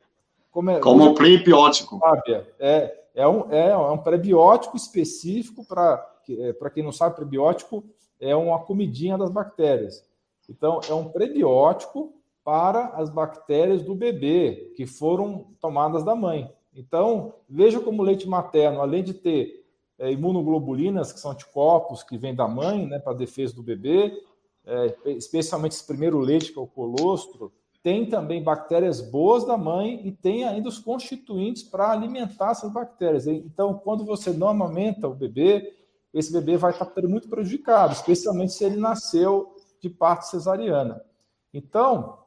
Como, 0.51 0.71
é, 0.71 0.79
Como 0.81 1.05
um 1.05 1.15
prebiótico. 1.15 2.01
É, 2.59 3.05
é, 3.15 3.29
um, 3.29 3.51
é, 3.51 3.71
é 3.71 3.77
um 3.77 3.99
prebiótico 3.99 4.77
específico 4.77 5.65
para 5.65 6.14
para 6.59 6.71
quem 6.71 6.83
não 6.83 6.93
sabe, 6.93 7.17
prebiótico 7.17 7.85
é 8.21 8.35
uma 8.35 8.59
comidinha 8.61 9.19
das 9.19 9.31
bactérias. 9.31 10.05
Então, 10.49 10.81
é 10.89 10.95
um 10.95 11.09
prebiótico 11.09 12.13
para 12.45 12.89
as 12.89 13.09
bactérias 13.09 13.83
do 13.83 13.95
bebê 13.95 14.73
que 14.77 14.87
foram 14.87 15.47
tomadas 15.61 16.05
da 16.05 16.15
mãe. 16.15 16.53
Então, 16.75 17.35
veja 17.49 17.81
como 17.81 18.03
o 18.03 18.05
leite 18.05 18.29
materno, 18.29 18.81
além 18.81 19.03
de 19.03 19.15
ter 19.15 19.65
é, 19.99 20.13
imunoglobulinas, 20.13 21.13
que 21.13 21.21
são 21.21 21.31
anticorpos 21.31 22.03
que 22.03 22.19
vêm 22.19 22.35
da 22.35 22.49
mãe, 22.49 22.87
né, 22.87 22.99
para 22.99 23.13
defesa 23.15 23.55
do 23.55 23.63
bebê, 23.63 24.13
é, 24.67 24.95
especialmente 25.07 25.73
esse 25.73 25.87
primeiro 25.87 26.19
leite, 26.19 26.53
que 26.53 26.59
é 26.59 26.63
o 26.63 26.67
colostro, 26.67 27.53
tem 27.83 28.07
também 28.07 28.43
bactérias 28.43 29.01
boas 29.01 29.45
da 29.45 29.59
mãe 29.59 30.01
e 30.07 30.11
tem 30.11 30.45
ainda 30.45 30.69
os 30.69 30.79
constituintes 30.79 31.63
para 31.63 31.93
alimentar 31.93 32.53
essas 32.53 32.73
bactérias. 32.73 33.27
Então, 33.27 33.75
quando 33.75 34.05
você 34.05 34.31
não 34.31 34.49
amamenta 34.49 35.07
o 35.07 35.15
bebê, 35.15 35.73
esse 36.15 36.33
bebê 36.33 36.57
vai 36.57 36.71
estar 36.71 36.91
muito 37.03 37.29
prejudicado, 37.29 37.93
especialmente 37.93 38.53
se 38.53 38.65
ele 38.65 38.77
nasceu 38.77 39.57
de 39.81 39.91
parte 39.91 40.29
cesariana. 40.29 41.03
Então, 41.53 42.19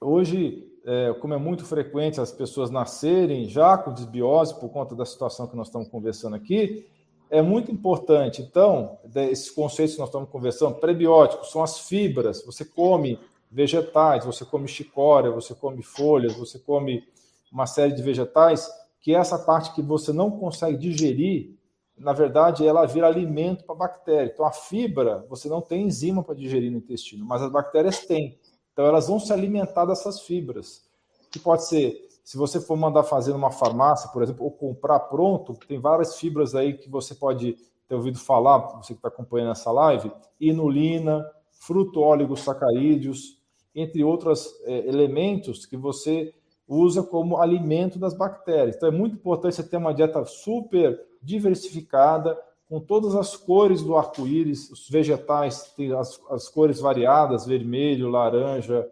hoje, 0.00 0.70
é, 0.84 1.14
como 1.14 1.32
é 1.34 1.38
muito 1.38 1.64
frequente 1.64 2.20
as 2.20 2.30
pessoas 2.30 2.70
nascerem 2.70 3.48
já 3.48 3.78
com 3.78 3.92
desbiose 3.92 4.54
por 4.60 4.68
conta 4.68 4.94
da 4.94 5.06
situação 5.06 5.46
que 5.46 5.56
nós 5.56 5.68
estamos 5.68 5.88
conversando 5.88 6.36
aqui, 6.36 6.86
é 7.30 7.42
muito 7.42 7.72
importante. 7.72 8.42
Então, 8.42 8.98
esses 9.14 9.50
conceitos 9.50 9.94
que 9.94 10.00
nós 10.00 10.08
estamos 10.08 10.28
conversando, 10.30 10.76
prebióticos, 10.76 11.50
são 11.50 11.62
as 11.62 11.78
fibras. 11.80 12.44
Você 12.44 12.64
come 12.64 13.18
vegetais, 13.50 14.24
você 14.24 14.44
come 14.44 14.68
chicória, 14.68 15.30
você 15.30 15.54
come 15.54 15.82
folhas, 15.82 16.34
você 16.36 16.58
come 16.58 17.04
uma 17.50 17.66
série 17.66 17.92
de 17.92 18.02
vegetais, 18.02 18.68
que 19.00 19.14
essa 19.14 19.38
parte 19.38 19.74
que 19.74 19.82
você 19.82 20.12
não 20.12 20.30
consegue 20.30 20.76
digerir, 20.76 21.57
na 21.98 22.12
verdade, 22.12 22.66
ela 22.66 22.86
vira 22.86 23.06
alimento 23.06 23.64
para 23.64 23.74
a 23.74 23.78
bactéria. 23.78 24.30
Então, 24.32 24.46
a 24.46 24.52
fibra, 24.52 25.26
você 25.28 25.48
não 25.48 25.60
tem 25.60 25.86
enzima 25.86 26.22
para 26.22 26.34
digerir 26.34 26.70
no 26.70 26.78
intestino, 26.78 27.24
mas 27.24 27.42
as 27.42 27.50
bactérias 27.50 28.06
têm. 28.06 28.38
Então, 28.72 28.84
elas 28.84 29.08
vão 29.08 29.18
se 29.18 29.32
alimentar 29.32 29.84
dessas 29.84 30.20
fibras. 30.22 30.86
Que 31.30 31.38
pode 31.38 31.66
ser, 31.66 32.08
se 32.24 32.36
você 32.36 32.60
for 32.60 32.76
mandar 32.76 33.02
fazer 33.02 33.32
numa 33.32 33.50
farmácia, 33.50 34.10
por 34.10 34.22
exemplo, 34.22 34.44
ou 34.44 34.50
comprar 34.50 35.00
pronto, 35.00 35.54
tem 35.66 35.80
várias 35.80 36.16
fibras 36.16 36.54
aí 36.54 36.74
que 36.74 36.88
você 36.88 37.14
pode 37.14 37.56
ter 37.88 37.94
ouvido 37.94 38.18
falar, 38.18 38.58
você 38.76 38.92
que 38.92 38.98
está 38.98 39.08
acompanhando 39.08 39.52
essa 39.52 39.72
live, 39.72 40.12
inulina, 40.38 41.24
fruto-óligos-sacarídeos, 41.60 43.38
entre 43.74 44.04
outros 44.04 44.48
é, 44.64 44.86
elementos 44.88 45.66
que 45.66 45.76
você 45.76 46.34
usa 46.68 47.02
como 47.02 47.38
alimento 47.38 47.98
das 47.98 48.14
bactérias. 48.14 48.76
Então 48.76 48.88
é 48.88 48.92
muito 48.92 49.16
importante 49.16 49.56
você 49.56 49.62
ter 49.62 49.78
uma 49.78 49.94
dieta 49.94 50.24
super 50.26 51.00
diversificada, 51.22 52.38
com 52.68 52.80
todas 52.80 53.14
as 53.14 53.34
cores 53.34 53.82
do 53.82 53.96
arco-íris, 53.96 54.70
os 54.70 54.88
vegetais 54.88 55.72
têm 55.76 55.92
as, 55.92 56.20
as 56.30 56.48
cores 56.48 56.80
variadas, 56.80 57.46
vermelho, 57.46 58.10
laranja, 58.10 58.86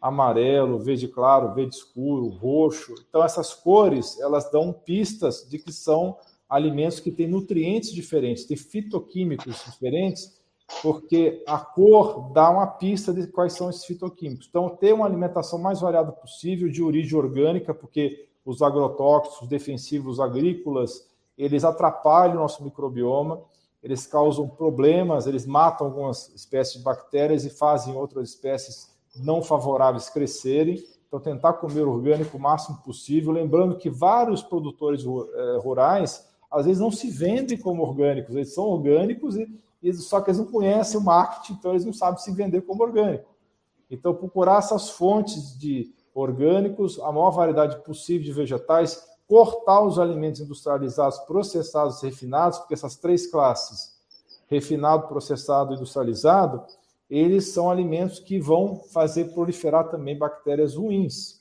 amarelo, 0.00 0.78
verde 0.78 1.06
claro, 1.06 1.54
verde 1.54 1.74
escuro, 1.74 2.28
roxo. 2.28 2.94
Então 3.08 3.22
essas 3.22 3.54
cores, 3.54 4.18
elas 4.18 4.50
dão 4.50 4.72
pistas 4.72 5.46
de 5.48 5.58
que 5.58 5.72
são 5.72 6.16
alimentos 6.48 6.98
que 6.98 7.12
têm 7.12 7.28
nutrientes 7.28 7.92
diferentes, 7.92 8.44
têm 8.44 8.56
fitoquímicos 8.56 9.64
diferentes 9.64 10.40
porque 10.82 11.42
a 11.46 11.58
cor 11.58 12.32
dá 12.32 12.48
uma 12.48 12.66
pista 12.66 13.12
de 13.12 13.26
quais 13.26 13.52
são 13.52 13.68
esses 13.68 13.84
fitoquímicos. 13.84 14.46
Então, 14.48 14.68
ter 14.68 14.94
uma 14.94 15.04
alimentação 15.04 15.58
mais 15.58 15.80
variada 15.80 16.12
possível, 16.12 16.68
de 16.68 16.82
origem 16.82 17.18
orgânica, 17.18 17.74
porque 17.74 18.28
os 18.44 18.62
agrotóxicos 18.62 19.48
defensivos 19.48 20.20
agrícolas, 20.20 21.09
eles 21.42 21.64
atrapalham 21.64 22.36
o 22.36 22.40
nosso 22.40 22.62
microbioma, 22.62 23.40
eles 23.82 24.06
causam 24.06 24.46
problemas, 24.46 25.26
eles 25.26 25.46
matam 25.46 25.86
algumas 25.86 26.28
espécies 26.34 26.78
de 26.78 26.84
bactérias 26.84 27.44
e 27.44 27.50
fazem 27.50 27.96
outras 27.96 28.28
espécies 28.30 28.90
não 29.16 29.42
favoráveis 29.42 30.10
crescerem. 30.10 30.84
Então, 31.08 31.18
tentar 31.18 31.54
comer 31.54 31.82
orgânico 31.82 32.36
o 32.36 32.40
máximo 32.40 32.78
possível, 32.84 33.32
lembrando 33.32 33.78
que 33.78 33.88
vários 33.88 34.42
produtores 34.42 35.02
eh, 35.04 35.58
rurais, 35.60 36.28
às 36.50 36.66
vezes, 36.66 36.80
não 36.80 36.90
se 36.90 37.10
vendem 37.10 37.58
como 37.58 37.82
orgânicos, 37.82 38.36
eles 38.36 38.54
são 38.54 38.64
orgânicos 38.64 39.36
e 39.82 39.92
só 39.94 40.20
que 40.20 40.30
eles 40.30 40.38
não 40.38 40.46
conhecem 40.46 41.00
o 41.00 41.02
marketing, 41.02 41.54
então 41.54 41.72
eles 41.72 41.84
não 41.84 41.92
sabem 41.92 42.20
se 42.20 42.30
vender 42.32 42.60
como 42.62 42.82
orgânico. 42.82 43.34
Então, 43.90 44.14
procurar 44.14 44.58
essas 44.58 44.90
fontes 44.90 45.58
de 45.58 45.92
orgânicos, 46.14 47.00
a 47.00 47.10
maior 47.10 47.30
variedade 47.30 47.82
possível 47.82 48.24
de 48.24 48.32
vegetais, 48.32 49.09
cortar 49.30 49.80
os 49.84 49.96
alimentos 49.96 50.40
industrializados, 50.40 51.20
processados 51.20 52.02
e 52.02 52.06
refinados, 52.06 52.58
porque 52.58 52.74
essas 52.74 52.96
três 52.96 53.28
classes, 53.28 53.94
refinado, 54.48 55.06
processado 55.06 55.72
e 55.72 55.76
industrializado, 55.76 56.64
eles 57.08 57.46
são 57.46 57.70
alimentos 57.70 58.18
que 58.18 58.40
vão 58.40 58.82
fazer 58.92 59.26
proliferar 59.26 59.88
também 59.88 60.18
bactérias 60.18 60.74
ruins. 60.74 61.38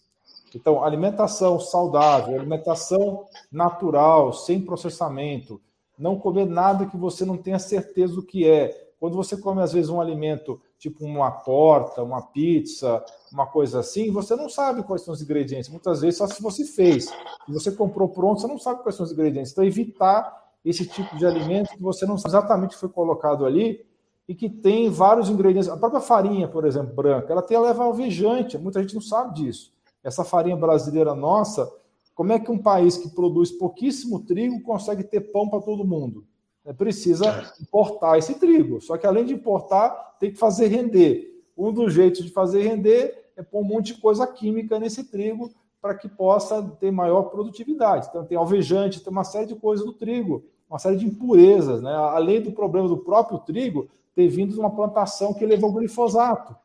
Então, 0.54 0.84
alimentação 0.84 1.60
saudável, 1.60 2.36
alimentação 2.36 3.26
natural, 3.52 4.34
sem 4.34 4.62
processamento, 4.62 5.60
não 5.98 6.16
comer 6.16 6.46
nada 6.46 6.86
que 6.86 6.96
você 6.96 7.26
não 7.26 7.38
tenha 7.38 7.58
certeza 7.58 8.14
do 8.14 8.24
que 8.24 8.48
é. 8.48 8.92
Quando 9.00 9.16
você 9.16 9.36
come, 9.36 9.64
às 9.64 9.74
vezes, 9.74 9.90
um 9.90 10.00
alimento 10.00 10.62
tipo 10.80 11.06
uma 11.06 11.30
torta, 11.30 12.02
uma 12.02 12.22
pizza, 12.22 13.04
uma 13.32 13.46
coisa 13.46 13.82
assim, 13.82 14.12
você 14.12 14.34
não 14.36 14.48
sabe 14.50 14.82
quais 14.82 15.04
são 15.04 15.14
os 15.14 15.22
ingredientes. 15.22 15.70
Muitas 15.70 16.00
vezes, 16.00 16.18
só 16.18 16.26
se 16.26 16.42
você 16.42 16.64
fez. 16.64 17.06
Se 17.06 17.52
você 17.52 17.72
comprou 17.72 18.08
pronto, 18.08 18.40
você 18.40 18.48
não 18.48 18.58
sabe 18.58 18.82
quais 18.82 18.96
são 18.96 19.06
os 19.06 19.12
ingredientes. 19.12 19.52
Então, 19.52 19.64
evitar 19.64 20.40
esse 20.64 20.88
tipo 20.88 21.18
de 21.18 21.26
alimento 21.26 21.72
que 21.72 21.82
você 21.82 22.06
não 22.06 22.18
sabe 22.18 22.30
exatamente 22.30 22.72
o 22.72 22.74
que 22.74 22.80
foi 22.80 22.90
colocado 22.90 23.46
ali 23.46 23.86
e 24.28 24.34
que 24.34 24.50
tem 24.50 24.90
vários 24.90 25.30
ingredientes. 25.30 25.70
A 25.70 25.76
própria 25.76 26.00
farinha, 26.02 26.48
por 26.48 26.66
exemplo, 26.66 26.96
branca, 26.96 27.32
ela 27.32 27.42
tem 27.42 27.60
leva 27.60 27.84
alvejante. 27.84 28.58
Muita 28.58 28.82
gente 28.82 28.96
não 28.96 29.02
sabe 29.02 29.34
disso. 29.34 29.74
Essa 30.02 30.24
farinha 30.24 30.56
brasileira 30.56 31.14
nossa, 31.14 31.70
como 32.16 32.32
é 32.32 32.40
que 32.40 32.52
um 32.52 32.58
país 32.58 32.98
que 32.98 33.10
produz 33.10 33.52
pouquíssimo 33.52 34.22
trigo 34.22 34.62
consegue 34.62 35.04
ter 35.04 35.32
pão 35.32 35.50
para 35.50 35.62
todo 35.62 35.86
mundo? 35.86 36.26
É, 36.70 36.74
precisa 36.74 37.52
importar 37.60 38.20
esse 38.20 38.36
trigo. 38.36 38.80
Só 38.80 38.96
que 38.96 39.08
além 39.08 39.26
de 39.26 39.34
importar, 39.34 39.90
tem 40.20 40.32
que 40.32 40.38
fazer 40.38 40.68
render. 40.68 41.44
Um 41.58 41.74
dos 41.74 41.92
jeitos 41.92 42.24
de 42.24 42.30
fazer 42.30 42.62
render 42.62 43.32
é 43.36 43.42
pôr 43.42 43.62
um 43.62 43.64
monte 43.64 43.96
de 43.96 44.00
coisa 44.00 44.28
química 44.28 44.80
nesse 44.80 45.06
trigo 45.06 45.52
para 45.82 45.96
que 45.96 46.08
possa 46.08 46.62
ter 46.80 46.92
maior 46.92 47.24
produtividade. 47.24 48.06
Então 48.08 48.24
tem 48.24 48.38
alvejante, 48.38 49.02
tem 49.02 49.12
uma 49.12 49.24
série 49.24 49.48
de 49.48 49.56
coisas 49.56 49.84
no 49.84 49.94
trigo, 49.94 50.44
uma 50.70 50.78
série 50.78 50.98
de 50.98 51.08
impurezas, 51.08 51.82
né? 51.82 51.92
Além 51.92 52.40
do 52.40 52.52
problema 52.52 52.88
do 52.88 52.98
próprio 52.98 53.40
trigo 53.40 53.90
ter 54.14 54.28
vindo 54.28 54.54
de 54.54 54.60
uma 54.60 54.70
plantação 54.70 55.34
que 55.34 55.46
levou 55.48 55.74
glifosato, 55.74 56.56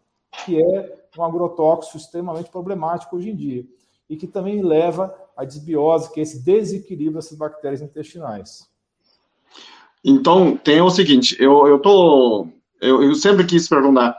que 0.45 0.61
é 0.63 1.07
um 1.17 1.25
agrotóxico 1.25 1.97
extremamente 1.97 2.51
problemático 2.51 3.17
hoje 3.17 3.31
em 3.31 3.37
dia 3.37 3.65
e 4.11 4.17
que 4.17 4.27
também 4.27 4.61
leva 4.61 5.17
à 5.35 5.47
desbiose, 5.47 6.13
que 6.13 6.21
é 6.21 6.25
esse 6.25 6.45
desequilíbrio 6.45 7.15
dessas 7.15 7.39
bactérias 7.39 7.81
intestinais. 7.81 8.74
Então, 10.05 10.57
tem 10.57 10.81
o 10.81 10.91
seguinte, 10.91 11.37
eu, 11.39 11.67
eu 11.67 11.79
tô, 11.79 12.47
eu, 12.81 13.03
eu 13.03 13.15
sempre 13.15 13.45
quis 13.45 13.69
perguntar, 13.69 14.17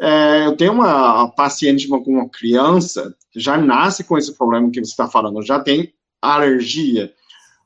é, 0.00 0.46
eu 0.46 0.56
tenho 0.56 0.72
uma 0.72 1.28
paciente 1.30 1.86
com 1.86 1.98
uma 2.06 2.28
criança 2.28 3.14
já 3.38 3.56
nasce 3.56 4.04
com 4.04 4.18
esse 4.18 4.36
problema 4.36 4.70
que 4.70 4.80
você 4.80 4.90
está 4.90 5.08
falando, 5.08 5.42
já 5.42 5.60
tem 5.60 5.92
alergia 6.20 7.12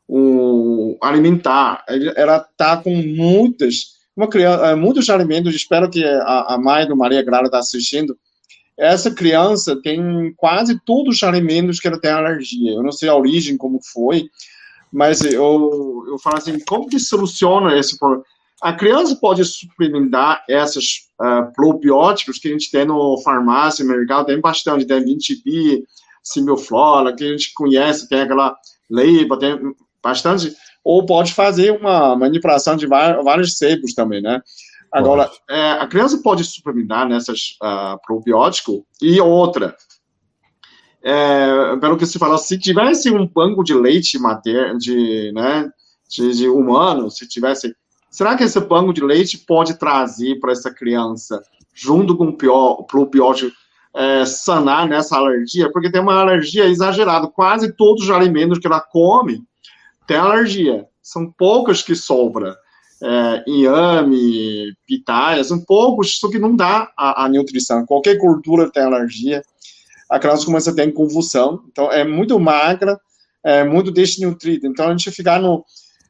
o 0.07 0.99
alimentar, 1.01 1.85
ela 2.17 2.37
está 2.37 2.77
com 2.77 2.95
muitas, 2.95 3.95
uma 4.15 4.29
criança, 4.29 4.67
é, 4.67 4.75
muitos 4.75 5.09
alimentos, 5.09 5.55
espero 5.55 5.89
que 5.89 6.05
a, 6.05 6.55
a 6.55 6.59
mãe 6.59 6.87
do 6.87 6.97
Maria 6.97 7.25
Clara 7.25 7.47
está 7.47 7.59
assistindo, 7.59 8.17
essa 8.77 9.11
criança 9.11 9.81
tem 9.81 10.35
quase 10.37 10.79
todos 10.85 11.17
os 11.17 11.23
alimentos 11.23 11.79
que 11.79 11.87
ela 11.87 12.01
tem 12.01 12.11
alergia. 12.11 12.73
Eu 12.73 12.83
não 12.83 12.91
sei 12.91 13.09
a 13.09 13.15
origem, 13.15 13.57
como 13.57 13.79
foi, 13.93 14.29
mas 14.93 15.23
eu, 15.23 16.05
eu 16.07 16.19
falo 16.19 16.37
assim, 16.37 16.59
como 16.67 16.89
que 16.89 16.99
soluciona 16.99 17.77
esse 17.79 17.99
problema? 17.99 18.25
A 18.63 18.73
criança 18.73 19.17
pode 19.17 19.45
suplementar 19.45 20.45
esses 20.49 21.09
uh, 21.21 21.53
probióticos 21.53 22.39
que 22.39 22.49
a 22.49 22.53
gente 22.53 22.71
tem 22.71 22.85
no 22.85 23.21
farmácia, 23.23 23.85
no 23.85 23.91
mercado, 23.91 24.27
tem 24.27 24.41
bastante, 24.41 24.87
tem 24.87 25.05
20B, 25.05 25.83
Simioflora, 26.23 27.17
que 27.17 27.25
a 27.25 27.29
gente 27.29 27.53
conhece, 27.55 28.09
tem 28.09 28.21
aquela 28.21 28.57
leiba, 28.89 29.37
tem 29.37 29.59
bastante, 30.01 30.55
ou 30.85 31.05
pode 31.05 31.33
fazer 31.33 31.73
uma 31.73 32.15
manipulação 32.15 32.77
de 32.77 32.87
vários 32.87 33.57
sebos 33.57 33.95
também, 33.95 34.23
né? 34.23 34.41
Agora, 34.93 35.31
é, 35.49 35.73
a 35.73 35.87
criança 35.87 36.21
pode 36.23 36.45
suplementar 36.45 37.09
nessas 37.09 37.57
uh, 37.63 37.99
probiótico 38.07 38.87
e 39.01 39.19
outra. 39.21 39.75
É, 41.05 41.77
pelo 41.81 41.97
que 41.97 42.07
se 42.07 42.19
falou, 42.19 42.39
se 42.39 42.59
tivesse 42.59 43.11
um 43.11 43.27
banco 43.27 43.65
de 43.65 43.75
leite 43.75 44.19
materno, 44.19 44.79
de, 44.79 45.33
né, 45.33 45.69
de, 46.09 46.33
de 46.33 46.49
humano, 46.49 47.11
se 47.11 47.27
tivesse, 47.27 47.75
será 48.11 48.37
que 48.37 48.45
esse 48.45 48.61
banco 48.61 48.93
de 48.93 49.03
leite 49.03 49.39
pode 49.39 49.79
trazer 49.79 50.39
para 50.39 50.53
essa 50.53 50.73
criança, 50.73 51.43
junto 51.75 52.17
com 52.17 52.29
o 52.29 52.85
probiótico, 52.85 53.53
é, 53.95 54.25
sanar 54.25 54.89
nessa 54.89 55.17
alergia? 55.17 55.71
Porque 55.73 55.91
tem 55.91 56.01
uma 56.01 56.21
alergia 56.21 56.67
exagerada, 56.67 57.27
quase 57.27 57.73
todos 57.73 58.05
os 58.05 58.11
alimentos 58.11 58.59
que 58.59 58.67
ela 58.67 58.81
come 58.81 59.43
tem 60.07 60.17
alergia, 60.17 60.87
são 61.03 61.31
poucas 61.31 61.83
que 61.83 61.97
sobram 61.97 62.55
é, 63.03 63.43
inhame, 63.49 64.75
pitaia, 64.87 65.43
são 65.43 65.61
poucos, 65.61 66.19
só 66.19 66.31
que 66.31 66.39
não 66.39 66.55
dá 66.55 66.91
a, 66.97 67.25
a, 67.25 67.29
nutrição. 67.29 67.85
Qualquer 67.85 68.17
gordura 68.17 68.71
tem 68.71 68.85
alergia, 68.85 69.43
a 70.13 70.19
criança 70.19 70.45
começa 70.45 70.71
a 70.71 70.75
ter 70.75 70.93
convulsão, 70.93 71.65
então 71.71 71.91
é 71.91 72.05
muito 72.05 72.39
magra, 72.39 73.01
é 73.43 73.65
muito 73.65 73.91
desnutrida. 73.91 74.69
Então 74.69 74.87
a 74.87 74.91
gente 74.91 75.11
ficar 75.11 75.41
no, 75.41 75.65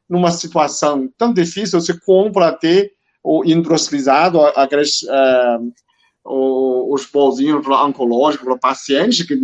numa 0.09 0.29
situação 0.29 1.09
tão 1.17 1.31
difícil, 1.31 1.79
você 1.79 1.97
compra 1.97 2.49
até 2.49 2.89
o 3.23 3.45
industrializado, 3.45 4.39
uh, 4.39 5.73
os 6.93 7.05
bolzinhos 7.05 7.65
oncológicos 7.65 8.45
para 8.45 8.57
paciente, 8.57 9.25
que, 9.25 9.39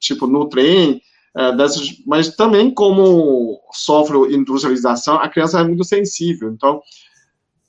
tipo 0.00 0.26
no 0.26 0.48
trem, 0.48 1.00
uh, 1.38 1.56
dessas, 1.56 1.88
mas 2.04 2.34
também 2.34 2.74
como 2.74 3.60
sofre 3.70 4.34
industrialização, 4.34 5.14
a 5.14 5.28
criança 5.28 5.60
é 5.60 5.64
muito 5.64 5.84
sensível. 5.84 6.50
Então, 6.50 6.82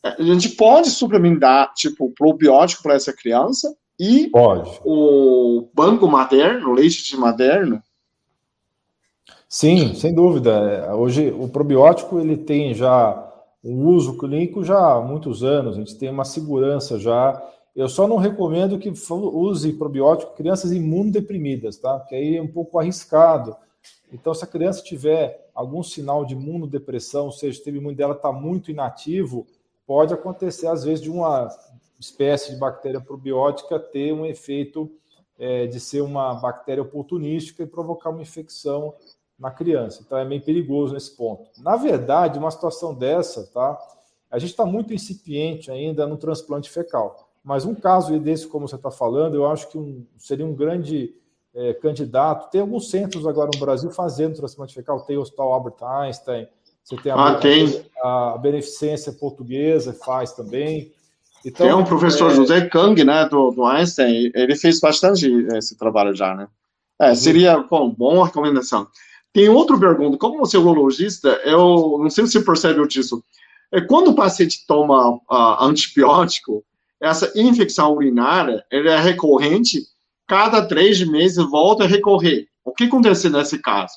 a 0.03 0.23
gente 0.23 0.49
pode 0.49 0.89
suplementar, 0.89 1.71
tipo, 1.75 2.11
probiótico 2.17 2.81
para 2.81 2.95
essa 2.95 3.13
criança 3.13 3.71
e 4.03 4.29
pode. 4.29 4.79
o 4.83 5.67
banco 5.73 6.07
materno, 6.07 6.69
o 6.69 6.73
leite 6.73 7.03
de 7.03 7.17
materno, 7.17 7.81
Sim, 9.55 9.93
sem 9.93 10.15
dúvida. 10.15 10.95
Hoje 10.95 11.29
o 11.29 11.47
probiótico 11.47 12.19
ele 12.19 12.35
tem 12.35 12.73
já 12.73 13.31
um 13.63 13.85
uso 13.85 14.17
clínico 14.17 14.63
já 14.63 14.95
há 14.95 14.99
muitos 14.99 15.43
anos. 15.43 15.75
A 15.75 15.79
gente 15.79 15.95
tem 15.95 16.09
uma 16.09 16.25
segurança 16.25 16.97
já. 16.97 17.39
Eu 17.75 17.87
só 17.87 18.07
não 18.07 18.17
recomendo 18.17 18.79
que 18.79 18.91
use 19.11 19.73
probiótico 19.73 20.33
crianças 20.33 20.71
imunodeprimidas, 20.71 21.77
tá? 21.77 21.99
Porque 21.99 22.15
aí 22.15 22.35
é 22.35 22.41
um 22.41 22.47
pouco 22.47 22.79
arriscado. 22.79 23.55
Então, 24.11 24.33
se 24.33 24.43
a 24.43 24.47
criança 24.47 24.83
tiver 24.83 25.47
algum 25.53 25.83
sinal 25.83 26.25
de 26.25 26.33
imunodepressão, 26.33 27.25
ou 27.25 27.31
seja, 27.31 27.61
o 27.63 27.69
imuno 27.69 27.95
dela 27.95 28.15
está 28.15 28.31
muito 28.31 28.71
inativo, 28.71 29.45
pode 29.85 30.15
acontecer 30.15 30.65
às 30.65 30.83
vezes 30.83 31.03
de 31.03 31.11
uma 31.11 31.47
espécie 32.03 32.51
de 32.51 32.57
bactéria 32.57 33.01
probiótica 33.01 33.79
ter 33.79 34.13
um 34.13 34.25
efeito 34.25 34.91
é, 35.39 35.65
de 35.65 35.79
ser 35.79 36.01
uma 36.01 36.33
bactéria 36.35 36.83
oportunística 36.83 37.63
e 37.63 37.67
provocar 37.67 38.09
uma 38.09 38.21
infecção 38.21 38.93
na 39.39 39.49
criança. 39.49 40.03
Então 40.05 40.17
é 40.17 40.25
meio 40.25 40.41
perigoso 40.41 40.93
nesse 40.93 41.15
ponto. 41.15 41.49
Na 41.59 41.75
verdade, 41.75 42.37
uma 42.37 42.51
situação 42.51 42.93
dessa, 42.93 43.49
tá? 43.53 43.77
A 44.29 44.37
gente 44.37 44.51
está 44.51 44.65
muito 44.65 44.93
incipiente 44.93 45.71
ainda 45.71 46.05
no 46.05 46.17
transplante 46.17 46.69
fecal. 46.69 47.29
Mas 47.43 47.65
um 47.65 47.75
caso 47.75 48.17
desse, 48.19 48.47
como 48.47 48.67
você 48.67 48.75
está 48.75 48.89
falando, 48.89 49.35
eu 49.35 49.45
acho 49.45 49.67
que 49.69 49.77
um, 49.77 50.05
seria 50.17 50.45
um 50.45 50.53
grande 50.53 51.13
é, 51.53 51.73
candidato. 51.73 52.49
Tem 52.49 52.61
alguns 52.61 52.89
centros 52.89 53.27
agora 53.27 53.49
no 53.53 53.59
Brasil 53.59 53.91
fazendo 53.91 54.35
transplante 54.35 54.73
fecal. 54.73 55.01
Tem 55.01 55.17
o 55.17 55.21
Hospital 55.21 55.51
Albert 55.51 55.83
Einstein, 55.83 56.47
você 56.83 56.97
tem 56.97 57.11
a, 57.11 57.15
ah, 57.15 57.35
tem. 57.35 57.85
a, 58.01 58.37
Beneficência 58.37 59.11
Portuguesa, 59.13 59.93
faz 59.93 60.33
também. 60.33 60.93
Então, 61.45 61.67
tem 61.67 61.75
um 61.75 61.83
professor 61.83 62.31
é... 62.31 62.35
José 62.35 62.61
Kang, 62.67 63.03
né, 63.03 63.27
do, 63.27 63.51
do 63.51 63.65
Einstein, 63.65 64.31
ele 64.33 64.55
fez 64.55 64.79
bastante 64.79 65.27
esse 65.55 65.77
trabalho 65.77 66.15
já, 66.15 66.33
né? 66.35 66.47
É, 66.99 67.13
seria 67.15 67.57
bom, 67.57 67.89
boa 67.89 68.25
recomendação. 68.25 68.87
Tem 69.33 69.49
outra 69.49 69.77
pergunta, 69.77 70.17
como 70.17 70.37
você 70.37 70.55
é 70.55 70.59
urologista, 70.59 71.29
eu 71.43 71.97
não 71.99 72.09
sei 72.09 72.25
se 72.25 72.33
você 72.33 72.41
percebe 72.41 72.87
disso. 72.87 73.23
É, 73.71 73.81
quando 73.81 74.11
o 74.11 74.15
paciente 74.15 74.63
toma 74.67 75.15
uh, 75.15 75.63
antibiótico, 75.63 76.63
essa 77.01 77.31
infecção 77.35 77.93
urinária 77.93 78.63
é 78.71 78.99
recorrente, 78.99 79.81
cada 80.27 80.65
três 80.65 81.05
meses 81.05 81.43
volta 81.49 81.83
a 81.83 81.87
recorrer. 81.87 82.47
O 82.63 82.71
que 82.71 82.85
acontece 82.85 83.29
nesse 83.29 83.57
caso? 83.59 83.95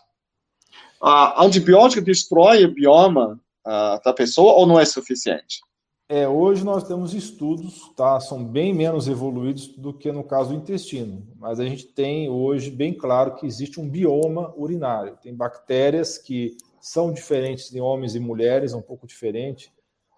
Uh, 1.01 1.41
antibiótico 1.43 2.03
destrói 2.03 2.65
o 2.65 2.73
bioma 2.73 3.39
uh, 3.67 4.03
da 4.03 4.13
pessoa 4.13 4.55
ou 4.55 4.67
não 4.67 4.81
é 4.81 4.85
suficiente? 4.85 5.61
É, 6.09 6.29
hoje 6.29 6.65
nós 6.65 6.85
temos 6.85 7.15
estudos, 7.15 7.93
tá? 7.97 8.21
São 8.21 8.45
bem 8.45 8.73
menos 8.73 9.09
evoluídos 9.09 9.67
do 9.67 9.93
que 9.93 10.13
no 10.13 10.23
caso 10.23 10.51
do 10.51 10.55
intestino, 10.55 11.27
mas 11.37 11.59
a 11.59 11.65
gente 11.65 11.85
tem 11.85 12.31
hoje 12.31 12.71
bem 12.71 12.95
claro 12.95 13.35
que 13.35 13.45
existe 13.45 13.81
um 13.81 13.89
bioma 13.89 14.55
urinário. 14.57 15.19
Tem 15.21 15.35
bactérias 15.35 16.17
que 16.17 16.57
são 16.81 17.13
diferentes 17.13 17.75
em 17.75 17.81
homens 17.81 18.15
e 18.15 18.21
mulheres, 18.21 18.73
um 18.73 18.81
pouco 18.81 19.05
diferente, 19.05 19.73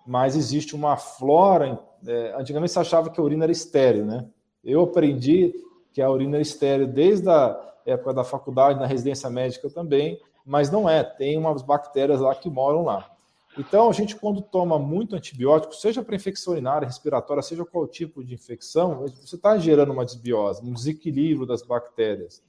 mas 0.06 0.36
existe 0.36 0.76
uma 0.76 0.98
flora. 0.98 1.80
É, 2.06 2.34
antigamente 2.38 2.72
se 2.72 2.78
achava 2.78 3.08
que 3.08 3.18
a 3.18 3.22
urina 3.24 3.46
era 3.46 3.52
estéreo, 3.52 4.04
né? 4.04 4.28
Eu 4.62 4.82
aprendi 4.82 5.54
que 5.94 6.02
a 6.02 6.10
urina 6.10 6.36
era 6.36 6.42
estéreo 6.42 6.86
desde 6.86 7.30
a 7.30 7.58
época 7.86 8.12
da 8.12 8.24
faculdade, 8.24 8.78
na 8.78 8.84
residência 8.84 9.30
médica 9.30 9.70
também, 9.70 10.20
mas 10.44 10.70
não 10.70 10.86
é. 10.86 11.02
Tem 11.02 11.38
umas 11.38 11.62
bactérias 11.62 12.20
lá 12.20 12.34
que 12.34 12.50
moram 12.50 12.84
lá. 12.84 13.10
Então, 13.56 13.88
a 13.88 13.92
gente, 13.92 14.14
quando 14.14 14.42
toma 14.42 14.78
muito 14.78 15.16
antibiótico, 15.16 15.74
seja 15.74 16.02
para 16.02 16.14
infecção 16.14 16.52
urinária, 16.52 16.86
respiratória, 16.86 17.42
seja 17.42 17.64
qual 17.64 17.86
tipo 17.88 18.22
de 18.22 18.34
infecção, 18.34 19.06
você 19.20 19.36
está 19.36 19.56
gerando 19.58 19.92
uma 19.92 20.04
desbiose, 20.04 20.62
um 20.62 20.72
desequilíbrio 20.72 21.46
das 21.46 21.62
bactérias. 21.62 22.42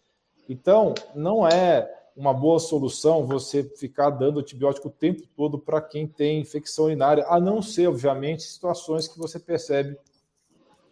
Então, 0.47 0.93
não 1.15 1.47
é 1.47 1.89
uma 2.15 2.33
boa 2.33 2.59
solução 2.59 3.25
você 3.25 3.63
ficar 3.63 4.09
dando 4.09 4.39
antibiótico 4.39 4.89
o 4.89 4.91
tempo 4.91 5.23
todo 5.35 5.57
para 5.57 5.81
quem 5.81 6.05
tem 6.05 6.41
infecção 6.41 6.85
urinária, 6.85 7.25
a 7.29 7.39
não 7.39 7.62
ser, 7.62 7.88
obviamente, 7.88 8.43
situações 8.43 9.07
que 9.07 9.17
você 9.17 9.39
percebe 9.39 9.97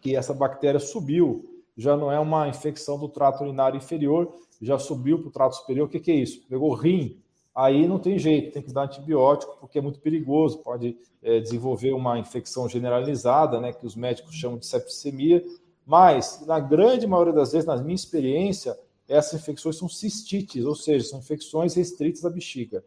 que 0.00 0.16
essa 0.16 0.32
bactéria 0.32 0.80
subiu, 0.80 1.62
já 1.76 1.96
não 1.96 2.10
é 2.10 2.18
uma 2.18 2.48
infecção 2.48 2.98
do 2.98 3.08
trato 3.08 3.44
urinário 3.44 3.76
inferior, 3.76 4.34
já 4.60 4.78
subiu 4.78 5.18
para 5.18 5.28
o 5.28 5.32
trato 5.32 5.56
superior. 5.56 5.86
O 5.86 5.90
que, 5.90 6.00
que 6.00 6.10
é 6.10 6.14
isso? 6.14 6.44
Pegou 6.48 6.72
rim, 6.74 7.20
aí 7.58 7.88
não 7.88 7.98
tem 7.98 8.16
jeito, 8.16 8.52
tem 8.52 8.62
que 8.62 8.72
dar 8.72 8.84
antibiótico, 8.84 9.56
porque 9.58 9.80
é 9.80 9.82
muito 9.82 9.98
perigoso, 9.98 10.58
pode 10.58 10.96
é, 11.20 11.40
desenvolver 11.40 11.92
uma 11.92 12.16
infecção 12.16 12.68
generalizada, 12.68 13.60
né, 13.60 13.72
que 13.72 13.84
os 13.84 13.96
médicos 13.96 14.36
chamam 14.36 14.58
de 14.58 14.66
septicemia, 14.66 15.44
mas, 15.84 16.46
na 16.46 16.60
grande 16.60 17.04
maioria 17.04 17.32
das 17.32 17.50
vezes, 17.50 17.66
na 17.66 17.76
minha 17.76 17.96
experiência, 17.96 18.78
essas 19.08 19.40
infecções 19.40 19.76
são 19.76 19.88
cistites, 19.88 20.64
ou 20.64 20.76
seja, 20.76 21.08
são 21.08 21.18
infecções 21.18 21.74
restritas 21.74 22.24
à 22.24 22.30
bexiga. 22.30 22.84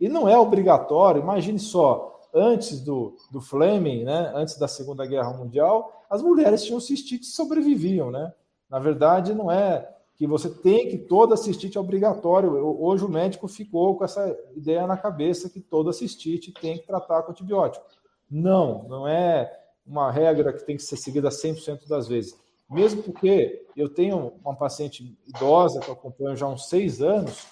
E 0.00 0.08
não 0.08 0.26
é 0.26 0.38
obrigatório, 0.38 1.20
imagine 1.20 1.58
só, 1.58 2.18
antes 2.32 2.80
do, 2.80 3.18
do 3.30 3.42
Fleming, 3.42 4.04
né, 4.04 4.32
antes 4.34 4.56
da 4.56 4.66
Segunda 4.66 5.04
Guerra 5.04 5.34
Mundial, 5.34 6.02
as 6.08 6.22
mulheres 6.22 6.64
tinham 6.64 6.80
cistites 6.80 7.28
e 7.28 7.32
sobreviviam, 7.32 8.10
né? 8.10 8.32
Na 8.70 8.78
verdade, 8.78 9.34
não 9.34 9.52
é 9.52 9.93
que 10.16 10.26
você 10.26 10.48
tem 10.48 10.88
que 10.88 10.98
toda 10.98 11.36
cistite 11.36 11.76
é 11.76 11.80
obrigatório. 11.80 12.50
Hoje 12.80 13.04
o 13.04 13.08
médico 13.08 13.48
ficou 13.48 13.96
com 13.96 14.04
essa 14.04 14.36
ideia 14.54 14.86
na 14.86 14.96
cabeça 14.96 15.50
que 15.50 15.60
toda 15.60 15.92
cistite 15.92 16.52
tem 16.52 16.78
que 16.78 16.86
tratar 16.86 17.22
com 17.22 17.32
antibiótico. 17.32 17.84
Não, 18.30 18.84
não 18.84 19.08
é 19.08 19.50
uma 19.86 20.10
regra 20.10 20.52
que 20.52 20.64
tem 20.64 20.76
que 20.76 20.82
ser 20.82 20.96
seguida 20.96 21.28
100% 21.28 21.88
das 21.88 22.06
vezes. 22.06 22.38
Mesmo 22.70 23.02
porque 23.02 23.66
eu 23.76 23.88
tenho 23.88 24.32
uma 24.42 24.54
paciente 24.54 25.16
idosa 25.26 25.80
que 25.80 25.88
eu 25.88 25.94
acompanho 25.94 26.36
já 26.36 26.46
há 26.46 26.48
uns 26.48 26.68
seis 26.68 27.02
anos, 27.02 27.46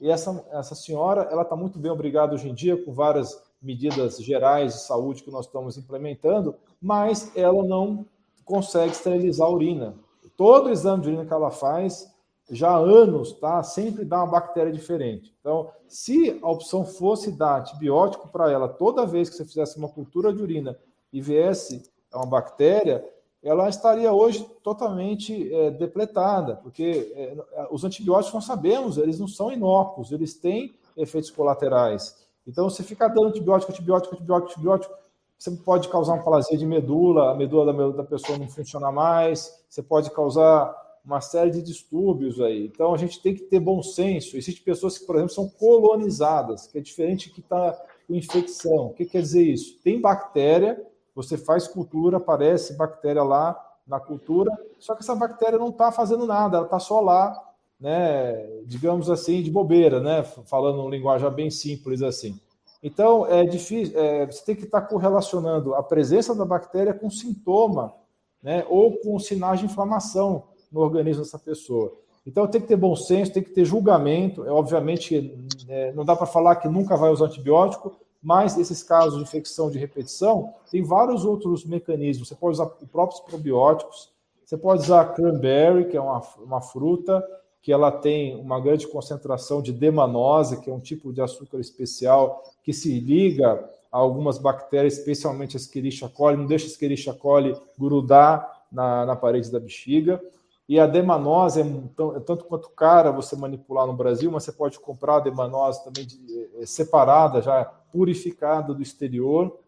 e 0.00 0.10
essa, 0.10 0.44
essa 0.50 0.74
senhora 0.74 1.28
ela 1.30 1.42
está 1.42 1.54
muito 1.54 1.78
bem 1.78 1.90
obrigada 1.90 2.34
hoje 2.34 2.48
em 2.48 2.54
dia, 2.54 2.82
com 2.82 2.92
várias 2.92 3.40
medidas 3.60 4.18
gerais 4.18 4.74
de 4.74 4.80
saúde 4.80 5.22
que 5.22 5.30
nós 5.30 5.46
estamos 5.46 5.76
implementando, 5.76 6.54
mas 6.80 7.34
ela 7.36 7.62
não 7.62 8.06
consegue 8.44 8.92
esterilizar 8.92 9.46
a 9.46 9.50
urina 9.50 9.94
todo 10.36 10.70
exame 10.70 11.02
de 11.02 11.08
urina 11.08 11.24
que 11.24 11.32
ela 11.32 11.50
faz, 11.50 12.12
já 12.50 12.70
há 12.70 12.78
anos, 12.78 13.32
tá? 13.32 13.62
Sempre 13.62 14.04
dá 14.04 14.18
uma 14.18 14.32
bactéria 14.32 14.72
diferente. 14.72 15.34
Então, 15.40 15.70
se 15.88 16.38
a 16.42 16.50
opção 16.50 16.84
fosse 16.84 17.32
dar 17.32 17.60
antibiótico 17.60 18.28
para 18.28 18.50
ela 18.50 18.68
toda 18.68 19.06
vez 19.06 19.30
que 19.30 19.36
você 19.36 19.44
fizesse 19.44 19.78
uma 19.78 19.88
cultura 19.88 20.32
de 20.32 20.42
urina 20.42 20.78
e 21.12 21.20
viesse 21.20 21.82
uma 22.12 22.26
bactéria, 22.26 23.04
ela 23.42 23.68
estaria 23.68 24.12
hoje 24.12 24.46
totalmente 24.62 25.52
é, 25.52 25.70
depletada, 25.70 26.56
porque 26.56 27.12
é, 27.14 27.68
os 27.70 27.84
antibióticos, 27.84 28.34
nós 28.34 28.44
sabemos, 28.44 28.96
eles 28.96 29.18
não 29.18 29.28
são 29.28 29.52
inócuos, 29.52 30.12
eles 30.12 30.34
têm 30.34 30.74
efeitos 30.96 31.30
colaterais. 31.30 32.24
Então, 32.46 32.68
você 32.68 32.82
fica 32.82 33.08
dando 33.08 33.28
antibiótico, 33.28 33.72
antibiótico, 33.72 34.14
antibiótico, 34.14 34.50
antibiótico, 34.52 34.94
você 35.38 35.50
pode 35.50 35.88
causar 35.88 36.14
uma 36.14 36.22
plasia 36.22 36.56
de 36.56 36.66
medula, 36.66 37.32
a 37.32 37.34
medula 37.34 37.72
da, 37.72 37.96
da 37.98 38.04
pessoa 38.04 38.38
não 38.38 38.48
funciona 38.48 38.90
mais, 38.90 39.64
você 39.68 39.82
pode 39.82 40.10
causar 40.10 40.74
uma 41.04 41.20
série 41.20 41.50
de 41.50 41.62
distúrbios 41.62 42.40
aí. 42.40 42.66
Então 42.66 42.94
a 42.94 42.96
gente 42.96 43.20
tem 43.20 43.34
que 43.34 43.42
ter 43.42 43.60
bom 43.60 43.82
senso. 43.82 44.36
Existem 44.36 44.64
pessoas 44.64 44.96
que, 44.96 45.04
por 45.04 45.16
exemplo, 45.16 45.34
são 45.34 45.48
colonizadas, 45.48 46.66
que 46.66 46.78
é 46.78 46.80
diferente 46.80 47.30
que 47.30 47.40
está 47.40 47.72
com 48.06 48.14
infecção. 48.14 48.86
O 48.86 48.94
que 48.94 49.04
quer 49.04 49.20
dizer 49.20 49.42
isso? 49.42 49.78
Tem 49.82 50.00
bactéria, 50.00 50.82
você 51.14 51.36
faz 51.36 51.68
cultura, 51.68 52.16
aparece 52.16 52.74
bactéria 52.74 53.22
lá 53.22 53.60
na 53.86 54.00
cultura, 54.00 54.50
só 54.78 54.94
que 54.94 55.02
essa 55.02 55.14
bactéria 55.14 55.58
não 55.58 55.68
está 55.68 55.92
fazendo 55.92 56.26
nada, 56.26 56.56
ela 56.56 56.66
está 56.66 56.78
só 56.78 57.00
lá, 57.00 57.38
né, 57.78 58.62
digamos 58.64 59.10
assim, 59.10 59.42
de 59.42 59.50
bobeira, 59.50 60.00
né, 60.00 60.22
falando 60.22 60.82
um 60.82 60.88
linguagem 60.88 61.30
bem 61.30 61.50
simples 61.50 62.00
assim. 62.00 62.40
Então, 62.84 63.26
é 63.26 63.44
difícil, 63.44 63.98
é, 63.98 64.26
você 64.26 64.44
tem 64.44 64.54
que 64.54 64.64
estar 64.64 64.82
correlacionando 64.82 65.74
a 65.74 65.82
presença 65.82 66.34
da 66.34 66.44
bactéria 66.44 66.92
com 66.92 67.08
sintoma, 67.08 67.94
né, 68.42 68.62
ou 68.68 68.98
com 68.98 69.18
sinais 69.18 69.58
de 69.58 69.64
inflamação 69.64 70.44
no 70.70 70.80
organismo 70.80 71.22
dessa 71.22 71.38
pessoa. 71.38 71.94
Então, 72.26 72.46
tem 72.46 72.60
que 72.60 72.66
ter 72.66 72.76
bom 72.76 72.94
senso, 72.94 73.32
tem 73.32 73.42
que 73.42 73.52
ter 73.52 73.64
julgamento. 73.64 74.44
É, 74.44 74.50
obviamente, 74.50 75.34
é, 75.66 75.92
não 75.94 76.04
dá 76.04 76.14
para 76.14 76.26
falar 76.26 76.56
que 76.56 76.68
nunca 76.68 76.94
vai 76.94 77.10
usar 77.10 77.24
antibiótico, 77.24 77.96
mas 78.22 78.58
esses 78.58 78.82
casos 78.82 79.16
de 79.16 79.22
infecção 79.22 79.70
de 79.70 79.78
repetição, 79.78 80.52
tem 80.70 80.82
vários 80.82 81.24
outros 81.24 81.64
mecanismos. 81.64 82.28
Você 82.28 82.34
pode 82.34 82.52
usar 82.52 82.66
os 82.66 82.88
próprios 82.90 83.20
probióticos, 83.20 84.12
você 84.44 84.58
pode 84.58 84.82
usar 84.82 85.14
cranberry, 85.14 85.86
que 85.88 85.96
é 85.96 86.00
uma, 86.00 86.20
uma 86.38 86.60
fruta, 86.60 87.24
que 87.64 87.72
ela 87.72 87.90
tem 87.90 88.36
uma 88.36 88.60
grande 88.60 88.86
concentração 88.86 89.62
de 89.62 89.72
demanose, 89.72 90.60
que 90.60 90.68
é 90.68 90.72
um 90.72 90.78
tipo 90.78 91.10
de 91.14 91.22
açúcar 91.22 91.58
especial 91.58 92.44
que 92.62 92.74
se 92.74 93.00
liga 93.00 93.54
a 93.90 93.96
algumas 93.96 94.36
bactérias, 94.36 94.98
especialmente 94.98 95.56
a 95.56 95.58
Escherichia 95.58 96.06
coli, 96.06 96.36
não 96.36 96.44
deixa 96.44 96.66
a 96.66 96.68
Escherichia 96.68 97.14
coli 97.14 97.56
grudar 97.78 98.66
na, 98.70 99.06
na 99.06 99.16
parede 99.16 99.50
da 99.50 99.58
bexiga. 99.58 100.20
E 100.68 100.78
a 100.78 100.86
demanose 100.86 101.62
é, 101.62 101.64
é 101.64 102.20
tanto 102.20 102.44
quanto 102.44 102.68
cara 102.68 103.10
você 103.10 103.34
manipular 103.34 103.86
no 103.86 103.94
Brasil, 103.94 104.30
mas 104.30 104.44
você 104.44 104.52
pode 104.52 104.78
comprar 104.78 105.16
a 105.16 105.20
demanose 105.20 105.82
também 105.82 106.04
de, 106.04 106.20
é, 106.60 106.66
separada, 106.66 107.40
já 107.40 107.64
purificada 107.90 108.74
do 108.74 108.82
exterior. 108.82 109.58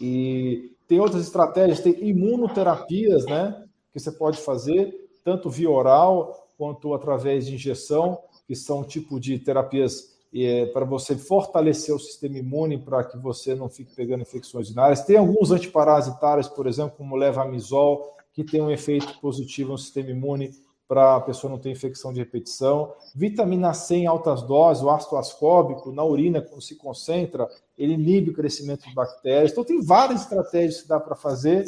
E 0.00 0.70
tem 0.86 1.00
outras 1.00 1.24
estratégias, 1.24 1.80
tem 1.80 1.98
imunoterapias, 2.00 3.26
né? 3.26 3.64
Que 3.92 3.98
você 3.98 4.12
pode 4.12 4.38
fazer, 4.38 4.94
tanto 5.24 5.50
via 5.50 5.68
oral 5.68 6.44
quanto 6.58 6.92
através 6.92 7.46
de 7.46 7.54
injeção, 7.54 8.18
que 8.46 8.56
são 8.56 8.82
tipo 8.82 9.20
de 9.20 9.38
terapias 9.38 10.18
é, 10.34 10.66
para 10.66 10.84
você 10.84 11.16
fortalecer 11.16 11.94
o 11.94 11.98
sistema 11.98 12.38
imune 12.38 12.76
para 12.76 13.04
que 13.04 13.16
você 13.16 13.54
não 13.54 13.68
fique 13.68 13.94
pegando 13.94 14.22
infecções 14.22 14.66
urinárias. 14.66 15.04
Tem 15.04 15.16
alguns 15.16 15.52
antiparasitários, 15.52 16.48
por 16.48 16.66
exemplo, 16.66 16.96
como 16.98 17.16
levamisol, 17.16 18.16
que 18.32 18.44
tem 18.44 18.60
um 18.60 18.70
efeito 18.70 19.18
positivo 19.20 19.72
no 19.72 19.78
sistema 19.78 20.10
imune 20.10 20.50
para 20.86 21.16
a 21.16 21.20
pessoa 21.20 21.50
não 21.50 21.58
ter 21.58 21.70
infecção 21.70 22.12
de 22.12 22.18
repetição. 22.18 22.94
Vitamina 23.14 23.74
C 23.74 23.96
em 23.96 24.06
altas 24.06 24.42
doses, 24.42 24.82
o 24.82 24.90
ácido 24.90 25.16
ascóbico 25.16 25.92
na 25.92 26.04
urina, 26.04 26.40
quando 26.40 26.62
se 26.62 26.76
concentra, 26.76 27.48
ele 27.76 27.92
inibe 27.92 28.30
o 28.30 28.34
crescimento 28.34 28.88
de 28.88 28.94
bactérias. 28.94 29.52
Então, 29.52 29.64
tem 29.64 29.82
várias 29.82 30.22
estratégias 30.22 30.82
que 30.82 30.88
dá 30.88 30.98
para 30.98 31.14
fazer 31.14 31.66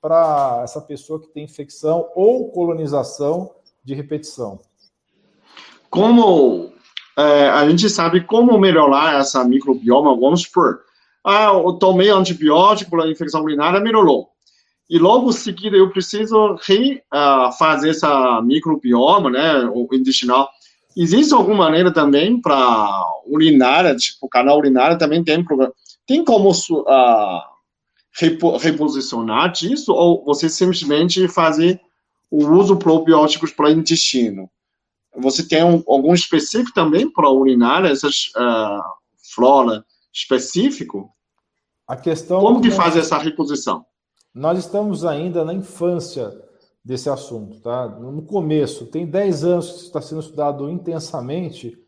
para 0.00 0.62
essa 0.64 0.80
pessoa 0.80 1.20
que 1.20 1.28
tem 1.28 1.44
infecção 1.44 2.10
ou 2.14 2.50
colonização 2.50 3.54
de 3.84 3.94
repetição. 3.94 4.60
Como 5.90 6.72
é, 7.18 7.48
a 7.48 7.68
gente 7.68 7.88
sabe 7.90 8.22
como 8.22 8.58
melhorar 8.58 9.20
essa 9.20 9.44
microbioma, 9.44 10.16
vamos 10.18 10.42
supor, 10.42 10.80
ah, 11.24 11.52
eu 11.52 11.74
tomei 11.74 12.10
antibiótico 12.10 12.90
para 12.90 13.10
infecção 13.10 13.42
urinária, 13.42 13.80
melhorou 13.80 14.32
e 14.92 14.98
logo 14.98 15.32
seguida 15.32 15.74
eu 15.74 15.88
preciso 15.88 16.54
refazer 16.66 17.88
uh, 17.88 17.90
essa 17.90 18.42
microbioma, 18.42 19.30
né, 19.30 19.64
o 19.72 19.88
intestinal. 19.90 20.50
Existe 20.94 21.32
alguma 21.32 21.64
maneira 21.64 21.90
também 21.90 22.38
para 22.38 22.90
urinária, 23.26 23.96
tipo, 23.96 24.28
canal 24.28 24.58
urinário 24.58 24.98
também 24.98 25.24
tem 25.24 25.42
problema. 25.42 25.72
Tem 26.06 26.22
como 26.22 26.50
uh, 26.50 27.40
repo, 28.20 28.58
reposicionar 28.58 29.50
disso 29.52 29.94
ou 29.94 30.22
você 30.26 30.46
simplesmente 30.50 31.26
fazer 31.26 31.80
o 32.32 32.48
uso 32.50 32.78
probióticos 32.78 33.52
para 33.52 33.70
intestino? 33.70 34.50
Você 35.18 35.46
tem 35.46 35.62
um, 35.62 35.82
algum 35.86 36.14
específico 36.14 36.72
também 36.74 37.10
para 37.10 37.28
urinária, 37.30 37.88
essas 37.88 38.28
uh, 38.34 38.82
flora 39.34 39.84
específico? 40.10 41.10
A 41.86 41.94
questão 41.94 42.40
como 42.40 42.62
que 42.62 42.70
faz 42.70 42.96
essa 42.96 43.18
reposição? 43.18 43.84
Nós 44.34 44.58
estamos 44.58 45.04
ainda 45.04 45.44
na 45.44 45.52
infância 45.52 46.32
desse 46.82 47.10
assunto, 47.10 47.60
tá? 47.60 47.86
No 47.86 48.22
começo, 48.22 48.86
tem 48.86 49.06
10 49.06 49.44
anos 49.44 49.72
que 49.72 49.78
está 49.82 50.00
sendo 50.00 50.22
estudado 50.22 50.70
intensamente, 50.70 51.78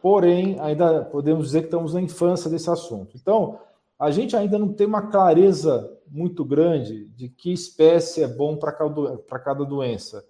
porém, 0.00 0.58
ainda 0.58 1.04
podemos 1.04 1.46
dizer 1.46 1.60
que 1.60 1.66
estamos 1.66 1.92
na 1.92 2.00
infância 2.00 2.50
desse 2.50 2.70
assunto. 2.70 3.14
Então, 3.20 3.58
a 4.02 4.10
gente 4.10 4.34
ainda 4.34 4.58
não 4.58 4.72
tem 4.72 4.84
uma 4.84 5.02
clareza 5.12 5.96
muito 6.10 6.44
grande 6.44 7.06
de 7.10 7.28
que 7.28 7.52
espécie 7.52 8.20
é 8.20 8.26
bom 8.26 8.56
para 8.56 8.72
cada, 8.72 9.64
doença. 9.64 10.26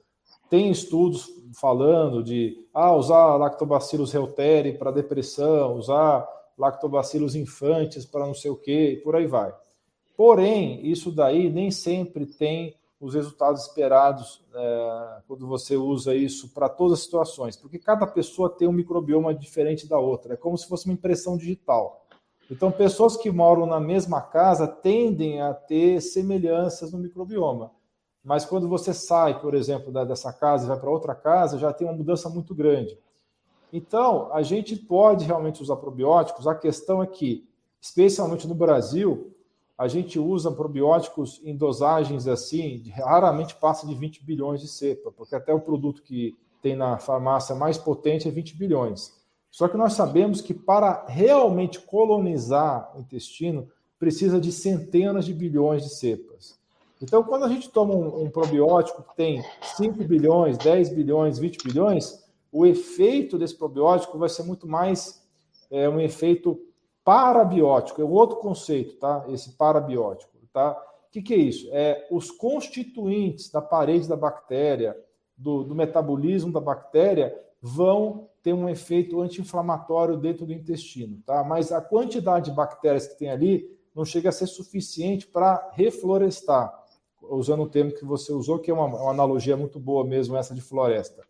Tem 0.51 0.71
estudos 0.71 1.27
falando 1.59 2.23
de 2.23 2.69
ah, 2.75 2.95
usar 2.95 3.35
lactobacillus 3.37 4.13
reuteri 4.13 4.77
para 4.77 4.91
depressão, 4.91 5.79
usar 5.79 6.29
lactobacillus 6.59 7.35
infantes 7.35 8.05
para 8.05 8.27
não 8.27 8.35
sei 8.35 8.51
o 8.51 8.57
quê, 8.57 8.93
e 8.93 8.97
por 9.03 9.17
aí 9.17 9.27
vai. 9.27 9.55
Porém, 10.19 10.87
isso 10.87 11.11
daí 11.11 11.49
nem 11.49 11.71
sempre 11.71 12.27
tem 12.27 12.77
os 13.01 13.15
resultados 13.15 13.63
esperados 13.63 14.45
é, 14.55 15.17
quando 15.27 15.47
você 15.47 15.79
usa 15.79 16.15
isso 16.15 16.53
para 16.53 16.69
todas 16.69 16.99
as 16.99 17.05
situações, 17.05 17.57
porque 17.57 17.79
cada 17.79 18.07
pessoa 18.07 18.51
tem 18.51 18.69
um 18.69 18.73
microbioma 18.73 19.35
diferente 19.35 19.89
da 19.89 19.99
outra, 19.99 20.35
é 20.35 20.37
como 20.37 20.59
se 20.59 20.69
fosse 20.69 20.85
uma 20.85 20.93
impressão 20.93 21.39
digital. 21.39 22.02
Então, 22.53 22.71
pessoas 22.71 23.17
que 23.17 23.31
moram 23.31 23.65
na 23.65 23.81
mesma 23.81 24.21
casa 24.21 24.69
tendem 24.69 25.41
a 25.41 25.55
ter 25.55 26.03
semelhanças 26.03 26.93
no 26.93 26.99
microbioma. 26.99 27.71
Mas 28.23 28.45
quando 28.45 28.69
você 28.69 28.93
sai, 28.93 29.41
por 29.41 29.55
exemplo, 29.55 29.91
dessa 30.05 30.31
casa 30.35 30.67
e 30.67 30.69
vai 30.69 30.79
para 30.79 30.91
outra 30.91 31.15
casa, 31.15 31.59
já 31.59 31.73
tem 31.73 31.87
uma 31.87 31.97
mudança 31.97 32.29
muito 32.29 32.55
grande. 32.55 32.99
Então, 33.73 34.31
a 34.35 34.43
gente 34.43 34.77
pode 34.77 35.25
realmente 35.25 35.63
usar 35.63 35.77
probióticos, 35.77 36.47
a 36.47 36.55
questão 36.55 37.03
é 37.03 37.07
que, 37.07 37.49
especialmente 37.81 38.47
no 38.47 38.55
Brasil, 38.55 39.35
a 39.79 39.89
gente 39.89 40.19
usa 40.19 40.53
probióticos 40.53 41.41
em 41.43 41.57
dosagens 41.57 42.29
assim, 42.29 42.83
raramente 42.91 43.55
passa 43.55 43.87
de 43.87 43.95
20 43.95 44.27
bilhões 44.27 44.61
de 44.61 44.69
cepa, 44.69 45.11
porque 45.11 45.35
até 45.35 45.55
o 45.55 45.61
produto 45.61 46.03
que 46.03 46.37
tem 46.61 46.77
na 46.77 46.99
farmácia 46.99 47.55
mais 47.55 47.79
potente 47.79 48.29
é 48.29 48.31
20 48.31 48.59
bilhões. 48.59 49.22
Só 49.53 49.69
que 49.69 49.77
nós 49.77 49.93
sabemos 49.93 50.41
que 50.41 50.55
para 50.55 51.05
realmente 51.07 51.79
colonizar 51.79 52.91
o 52.97 53.01
intestino, 53.01 53.69
precisa 53.99 54.41
de 54.41 54.51
centenas 54.51 55.27
de 55.27 55.35
bilhões 55.35 55.85
de 55.85 55.91
cepas. 55.91 56.59
Então, 57.03 57.23
quando 57.23 57.45
a 57.45 57.49
gente 57.49 57.69
toma 57.69 57.95
um, 57.95 58.25
um 58.25 58.31
probiótico 58.31 59.03
que 59.03 59.15
tem 59.15 59.45
5 59.77 60.03
bilhões, 60.05 60.57
10 60.57 60.89
bilhões, 60.89 61.39
20 61.39 61.65
bilhões, 61.65 62.25
o 62.51 62.65
efeito 62.65 63.39
desse 63.39 63.55
probiótico 63.55 64.19
vai 64.19 64.31
ser 64.31 64.43
muito 64.45 64.67
mais 64.67 65.23
é, 65.71 65.89
um 65.89 66.01
efeito 66.01 66.59
parabiótico, 67.05 68.01
é 68.01 68.05
outro 68.05 68.37
conceito, 68.37 68.97
tá? 68.97 69.25
Esse 69.29 69.53
parabiótico, 69.53 70.33
tá? 70.53 70.73
O 71.09 71.13
que, 71.13 71.21
que 71.21 71.35
é 71.35 71.39
isso? 71.39 71.69
É 71.73 72.07
os 72.11 72.31
constituintes 72.31 73.51
da 73.51 73.61
parede 73.61 74.09
da 74.09 74.17
bactéria, 74.17 74.97
do, 75.37 75.63
do 75.63 75.75
metabolismo 75.75 76.51
da 76.51 76.61
bactéria, 76.61 77.39
vão 77.61 78.29
ter 78.43 78.53
um 78.53 78.69
efeito 78.69 79.21
anti-inflamatório 79.21 80.17
dentro 80.17 80.45
do 80.45 80.53
intestino, 80.53 81.23
tá? 81.25 81.45
Mas 81.45 81.71
a 81.71 81.81
quantidade 81.81 82.51
de 82.51 82.57
bactérias 82.57 83.07
que 83.07 83.19
tem 83.19 83.31
ali 83.31 83.71
não 83.95 84.05
chega 84.05 84.31
a 84.31 84.33
ser 84.33 84.47
suficiente 84.47 85.27
para 85.27 85.71
reflorestar, 85.73 86.73
usando 87.23 87.63
o 87.63 87.69
termo 87.69 87.93
que 87.93 88.05
você 88.05 88.33
usou, 88.33 88.59
que 88.59 88.71
é 88.71 88.75
uma, 88.75 88.87
uma 88.87 89.11
analogia 89.11 89.57
muito 89.57 89.79
boa 89.79 90.05
mesmo, 90.05 90.37
essa 90.37 90.55
de 90.55 90.61
floresta. 90.61 91.23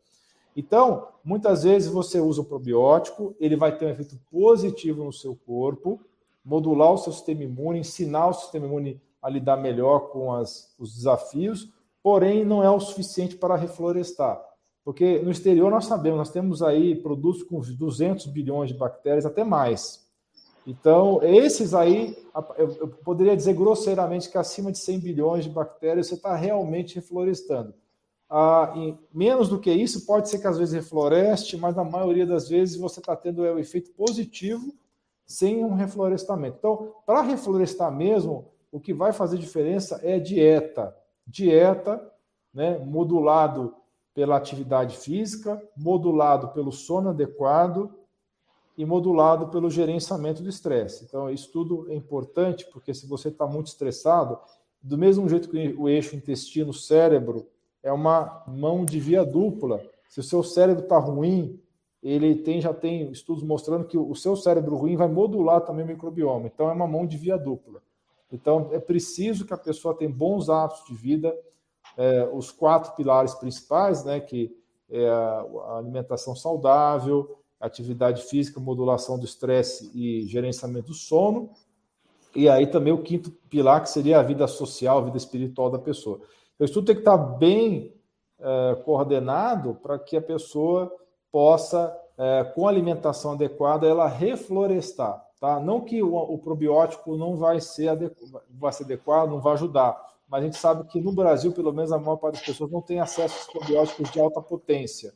Então, 0.57 1.09
muitas 1.25 1.65
vezes 1.65 1.91
você 1.91 2.21
usa 2.21 2.41
o 2.41 2.45
probiótico, 2.45 3.35
ele 3.41 3.57
vai 3.57 3.77
ter 3.77 3.87
um 3.87 3.91
efeito 3.91 4.19
positivo 4.31 5.05
no 5.05 5.13
seu 5.13 5.35
corpo, 5.35 6.01
modular 6.45 6.93
o 6.93 6.99
seu 6.99 7.13
sistema 7.13 7.45
imune, 7.45 7.81
ensinar 7.81 8.29
o 8.29 8.35
sistema 8.35 8.67
imune 8.67 9.01
a 9.21 9.29
lidar 9.29 9.57
melhor 9.57 10.11
com 10.11 10.33
as, 10.33 10.75
os 10.79 10.95
desafios, 10.95 11.71
porém 12.03 12.45
não 12.45 12.63
é 12.63 12.71
o 12.71 12.81
suficiente 12.81 13.37
para 13.37 13.57
reflorestar. 13.57 14.43
Porque 14.85 15.21
no 15.21 15.31
exterior 15.31 15.71
nós 15.71 15.87
sabemos, 15.87 16.19
nós 16.19 16.31
temos 16.31 16.63
aí 16.63 16.97
produtos 16.97 17.43
com 17.43 17.61
200 17.61 18.27
bilhões 18.27 18.71
de 18.71 18.77
bactérias, 18.77 19.25
até 19.25 19.45
mais. 19.45 20.03
Então, 20.67 21.21
esses 21.23 21.75
aí, 21.75 22.17
eu 22.57 22.89
poderia 23.05 23.37
dizer 23.37 23.55
grosseiramente 23.55 24.31
que 24.31 24.39
acima 24.39 24.71
de 24.71 24.79
100 24.79 25.01
bilhões 25.01 25.45
de 25.45 25.51
bactérias 25.51 26.07
você 26.07 26.15
está 26.15 26.35
realmente 26.37 26.95
reflorestando. 26.95 27.75
Ah, 28.31 28.73
menos 29.13 29.49
do 29.49 29.59
que 29.59 29.73
isso, 29.73 30.07
pode 30.07 30.29
ser 30.29 30.39
que 30.39 30.47
às 30.47 30.57
vezes 30.57 30.73
refloreste, 30.73 31.57
mas 31.57 31.77
na 31.77 31.85
maioria 31.85 32.27
das 32.27 32.49
vezes 32.49 32.77
você 32.77 33.01
está 33.01 33.15
tendo 33.15 33.45
é, 33.45 33.53
o 33.53 33.59
efeito 33.59 33.91
positivo 33.93 34.73
sem 35.27 35.65
um 35.65 35.75
reflorestamento. 35.75 36.57
Então, 36.59 36.95
para 37.05 37.23
reflorestar 37.23 37.93
mesmo, 37.93 38.51
o 38.71 38.81
que 38.81 38.95
vai 38.95 39.13
fazer 39.13 39.37
diferença 39.37 40.01
é 40.03 40.19
dieta. 40.19 40.97
Dieta, 41.27 42.01
né, 42.55 42.79
modulado 42.79 43.75
pela 44.15 44.37
atividade 44.37 44.97
física, 44.97 45.63
modulado 45.77 46.49
pelo 46.49 46.71
sono 46.71 47.11
adequado 47.11 47.91
e 48.77 48.85
modulado 48.85 49.49
pelo 49.49 49.71
gerenciamento 49.71 50.43
do 50.43 50.49
estresse. 50.49 51.05
Então, 51.05 51.31
isso 51.31 51.51
tudo 51.51 51.91
é 51.91 51.95
importante, 51.95 52.67
porque 52.73 52.95
se 52.95 53.07
você 53.07 53.29
está 53.29 53.47
muito 53.47 53.69
estressado, 53.69 54.39
do 54.83 54.99
mesmo 54.99 55.29
jeito 55.29 55.49
que 55.49 55.75
o 55.79 55.89
eixo 55.89 56.17
intestino-cérebro 56.17 57.47
é 57.83 57.93
uma 57.93 58.45
mão 58.47 58.85
de 58.85 58.99
via 58.99 59.25
dupla. 59.25 59.81
Se 60.09 60.21
o 60.21 60.23
seu 60.23 60.43
cérebro 60.43 60.83
está 60.83 60.99
ruim, 60.99 61.61
ele 62.03 62.35
tem, 62.35 62.61
já 62.61 62.75
tem 62.75 63.11
estudos 63.11 63.45
mostrando 63.45 63.85
que 63.85 63.97
o 63.97 64.15
seu 64.15 64.35
cérebro 64.35 64.77
ruim 64.77 64.97
vai 64.97 65.09
modular 65.09 65.61
também 65.61 65.85
o 65.85 65.89
microbioma. 65.89 66.47
Então, 66.47 66.69
é 66.69 66.73
uma 66.73 66.87
mão 66.87 67.07
de 67.07 67.17
via 67.17 67.37
dupla. 67.39 67.81
Então, 68.31 68.71
é 68.73 68.81
preciso 68.81 69.47
que 69.47 69.55
a 69.55 69.59
pessoa 69.59 69.95
tenha 69.95 70.11
bons 70.11 70.49
hábitos 70.49 70.87
de 70.87 70.95
vida, 70.95 71.37
é, 71.97 72.29
os 72.33 72.51
quatro 72.51 72.95
pilares 72.95 73.35
principais, 73.35 74.05
né, 74.05 74.21
que 74.21 74.55
é 74.91 75.09
a 75.09 75.79
alimentação 75.79 76.37
saudável, 76.37 77.39
atividade 77.61 78.23
física, 78.23 78.61
modulação 78.61 79.19
do 79.19 79.25
estresse 79.25 79.91
e 79.95 80.27
gerenciamento 80.27 80.89
do 80.89 80.95
sono. 80.95 81.51
E 82.35 82.49
aí 82.49 82.67
também 82.67 82.93
o 82.93 83.03
quinto 83.03 83.31
pilar, 83.49 83.83
que 83.83 83.91
seria 83.91 84.19
a 84.19 84.23
vida 84.23 84.47
social, 84.47 84.99
a 84.99 85.05
vida 85.05 85.17
espiritual 85.17 85.71
da 85.71 85.79
pessoa. 85.79 86.21
Então, 86.55 86.65
isso 86.65 86.75
tudo 86.75 86.87
tem 86.87 86.95
que 86.95 87.01
estar 87.01 87.17
bem 87.17 87.95
é, 88.39 88.75
coordenado 88.85 89.75
para 89.83 89.99
que 89.99 90.17
a 90.17 90.23
pessoa 90.23 90.93
possa, 91.31 91.97
é, 92.19 92.45
com 92.45 92.67
alimentação 92.67 93.33
adequada, 93.33 93.87
ela 93.87 94.09
reflorestar. 94.09 95.25
Tá? 95.41 95.59
Não 95.61 95.81
que 95.81 96.03
o, 96.03 96.15
o 96.15 96.39
probiótico 96.39 97.17
não 97.17 97.37
vai 97.37 97.61
ser, 97.61 97.91
vai 98.51 98.73
ser 98.73 98.85
adequado, 98.85 99.31
não 99.31 99.41
vai 99.41 99.55
ajudar, 99.55 100.12
mas 100.33 100.41
a 100.41 100.45
gente 100.47 100.57
sabe 100.57 100.85
que 100.85 100.99
no 100.99 101.13
Brasil, 101.13 101.53
pelo 101.53 101.75
menos 101.75 101.93
a 101.93 101.99
maior 101.99 102.17
parte 102.17 102.37
das 102.37 102.47
pessoas 102.47 102.71
não 102.71 102.81
tem 102.81 103.01
acesso 103.01 103.37
aos 103.37 103.47
probióticos 103.53 104.11
de 104.11 104.19
alta 104.19 104.41
potência. 104.41 105.13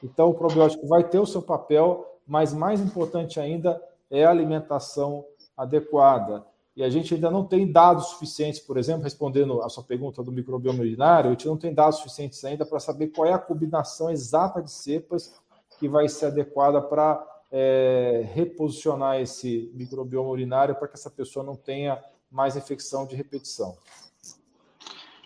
Então, 0.00 0.28
o 0.28 0.34
probiótico 0.34 0.86
vai 0.86 1.02
ter 1.02 1.18
o 1.18 1.26
seu 1.26 1.42
papel, 1.42 2.06
mas 2.24 2.54
mais 2.54 2.80
importante 2.80 3.40
ainda 3.40 3.82
é 4.08 4.24
a 4.24 4.30
alimentação 4.30 5.24
adequada. 5.56 6.46
E 6.76 6.84
a 6.84 6.88
gente 6.88 7.12
ainda 7.12 7.32
não 7.32 7.44
tem 7.44 7.72
dados 7.72 8.10
suficientes, 8.10 8.60
por 8.60 8.78
exemplo, 8.78 9.02
respondendo 9.02 9.60
a 9.60 9.68
sua 9.68 9.82
pergunta 9.82 10.22
do 10.22 10.30
microbioma 10.30 10.78
urinário, 10.78 11.30
a 11.30 11.32
gente 11.32 11.48
não 11.48 11.56
tem 11.56 11.74
dados 11.74 11.98
suficientes 11.98 12.44
ainda 12.44 12.64
para 12.64 12.78
saber 12.78 13.08
qual 13.08 13.26
é 13.26 13.32
a 13.32 13.40
combinação 13.40 14.08
exata 14.08 14.62
de 14.62 14.70
cepas 14.70 15.34
que 15.80 15.88
vai 15.88 16.08
ser 16.08 16.26
adequada 16.26 16.80
para 16.80 17.20
é, 17.50 18.22
reposicionar 18.32 19.20
esse 19.20 19.68
microbioma 19.74 20.30
urinário 20.30 20.76
para 20.76 20.86
que 20.86 20.94
essa 20.94 21.10
pessoa 21.10 21.44
não 21.44 21.56
tenha 21.56 22.00
mais 22.30 22.54
infecção 22.54 23.04
de 23.04 23.16
repetição. 23.16 23.76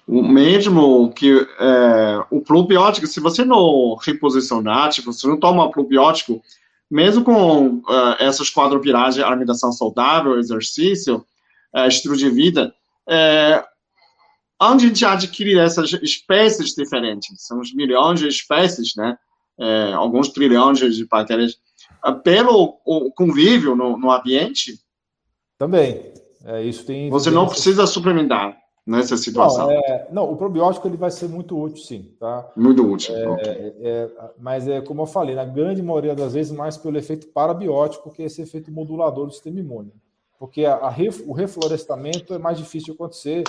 O 0.07 0.23
mesmo 0.23 1.11
que 1.13 1.47
é, 1.59 2.25
o 2.31 2.41
probiótico, 2.41 3.07
se 3.07 3.21
você 3.21 3.45
não 3.45 3.95
reposicionar, 3.97 4.91
tipo, 4.91 5.13
se 5.13 5.23
você 5.23 5.29
não 5.29 5.41
toma 5.41 5.71
probiótico, 5.71 6.43
mesmo 6.91 7.25
com 7.25 7.79
uh, 7.79 8.17
essas 8.19 8.51
quatro 8.51 8.79
pilares 8.81 9.19
alimentação 9.19 9.73
saudável, 9.73 10.39
exercício, 10.39 11.25
uh, 11.75 11.89
estilo 11.89 12.17
de 12.17 12.29
vida, 12.29 12.75
uh, 13.09 13.65
onde 14.61 14.85
a 14.85 14.89
gente 14.89 15.05
adquire 15.05 15.59
essas 15.59 15.93
espécies 15.95 16.75
diferentes? 16.75 17.35
São 17.39 17.61
os 17.61 17.75
milhões 17.75 18.21
de 18.21 18.29
espécies, 18.29 18.93
né? 18.97 19.17
É, 19.57 19.93
alguns 19.93 20.31
trilhões 20.31 20.81
de 20.81 21.07
bactérias, 21.07 21.57
pelo 22.25 22.73
convívio 23.15 23.77
no, 23.77 23.97
no 23.97 24.11
ambiente. 24.11 24.81
Também. 25.57 26.13
É, 26.45 26.63
isso 26.65 26.85
tem. 26.85 27.09
Você 27.09 27.31
não 27.31 27.47
precisa 27.47 27.87
suplementar 27.87 28.57
nessa 28.87 29.17
situação. 29.17 29.67
Não, 29.67 29.73
é, 29.73 30.09
não, 30.11 30.31
o 30.31 30.37
probiótico 30.37 30.87
ele 30.87 30.97
vai 30.97 31.11
ser 31.11 31.29
muito 31.29 31.59
útil, 31.59 31.83
sim, 31.83 32.15
tá? 32.19 32.51
Muito 32.57 32.87
útil. 32.87 33.17
É, 33.17 33.29
okay. 33.29 33.75
é, 33.81 34.11
mas 34.39 34.69
é 34.69 34.81
como 34.81 35.03
eu 35.03 35.07
falei, 35.07 35.35
na 35.35 35.45
grande 35.45 35.83
maioria 35.83 36.15
das 36.15 36.35
vezes 36.35 36.53
mais 36.53 36.77
pelo 36.77 36.99
efeito 36.99 37.29
parabiótico 37.29 38.11
que 38.11 38.23
esse 38.23 38.43
efeito 38.43 38.71
modulador 38.71 39.27
do 39.27 39.33
sistema 39.33 39.61
imune, 39.61 39.93
porque 40.39 40.65
a, 40.65 40.75
a 40.75 40.91
ref, 40.91 41.23
o 41.27 41.33
reflorestamento 41.33 42.35
é 42.35 42.39
mais 42.39 42.59
difícil 42.59 42.87
de 42.87 42.93
acontecer 42.93 43.45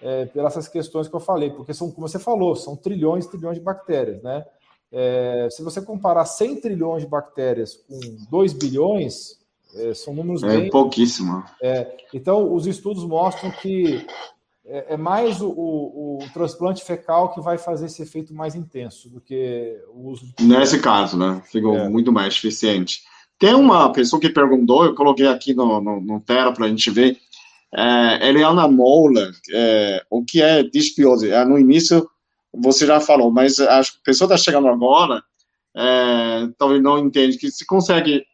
é, 0.00 0.26
pelas 0.26 0.68
questões 0.68 1.08
que 1.08 1.14
eu 1.14 1.20
falei, 1.20 1.50
porque 1.50 1.74
são, 1.74 1.90
como 1.90 2.08
você 2.08 2.18
falou, 2.18 2.54
são 2.54 2.76
trilhões 2.76 3.24
e 3.24 3.30
trilhões 3.30 3.58
de 3.58 3.64
bactérias, 3.64 4.22
né? 4.22 4.44
É, 4.90 5.48
se 5.50 5.62
você 5.62 5.82
comparar 5.82 6.24
100 6.24 6.60
trilhões 6.60 7.02
de 7.02 7.08
bactérias 7.08 7.74
com 7.74 7.98
2 8.30 8.54
bilhões, 8.54 9.38
é, 9.74 9.92
são 9.92 10.14
números 10.14 10.42
é 10.42 10.46
bem... 10.46 10.70
pouquíssimo. 10.70 11.44
É, 11.62 11.94
então, 12.14 12.54
os 12.54 12.66
estudos 12.66 13.04
mostram 13.04 13.50
que 13.50 14.06
é, 14.68 14.94
é 14.94 14.96
mais 14.96 15.40
o, 15.40 15.48
o, 15.48 16.18
o, 16.18 16.28
transplante 16.32 16.84
fecal 16.84 17.32
que 17.32 17.40
vai 17.40 17.56
fazer 17.56 17.86
esse 17.86 18.02
efeito 18.02 18.34
mais 18.34 18.54
intenso 18.54 19.08
do 19.08 19.20
que 19.20 19.80
o 19.88 20.10
uso. 20.10 20.32
De... 20.36 20.44
Nesse 20.44 20.78
caso, 20.78 21.16
né? 21.16 21.42
Ficou 21.50 21.76
é. 21.76 21.88
muito 21.88 22.12
mais 22.12 22.34
eficiente. 22.34 23.02
Tem 23.38 23.54
uma 23.54 23.90
pessoa 23.92 24.20
que 24.20 24.28
perguntou, 24.28 24.84
eu 24.84 24.94
coloquei 24.94 25.26
aqui 25.26 25.54
no, 25.54 25.80
no, 25.80 26.00
no 26.00 26.20
tela 26.20 26.52
para 26.52 26.66
a 26.66 26.68
gente 26.68 26.90
ver, 26.90 27.16
é, 27.74 28.28
Eliana 28.28 28.68
Mola, 28.68 29.30
é, 29.52 30.04
o 30.10 30.24
que 30.24 30.42
é 30.42 30.62
disbiose? 30.62 31.30
É, 31.30 31.44
no 31.44 31.58
início 31.58 32.08
você 32.52 32.86
já 32.86 33.00
falou, 33.00 33.30
mas 33.30 33.60
a 33.60 33.80
pessoa 34.04 34.26
está 34.26 34.36
chegando 34.36 34.68
agora, 34.68 35.22
é, 35.76 36.48
talvez 36.58 36.82
não 36.82 36.98
entende, 36.98 37.38
que 37.38 37.50
se 37.50 37.64
consegue 37.66 38.24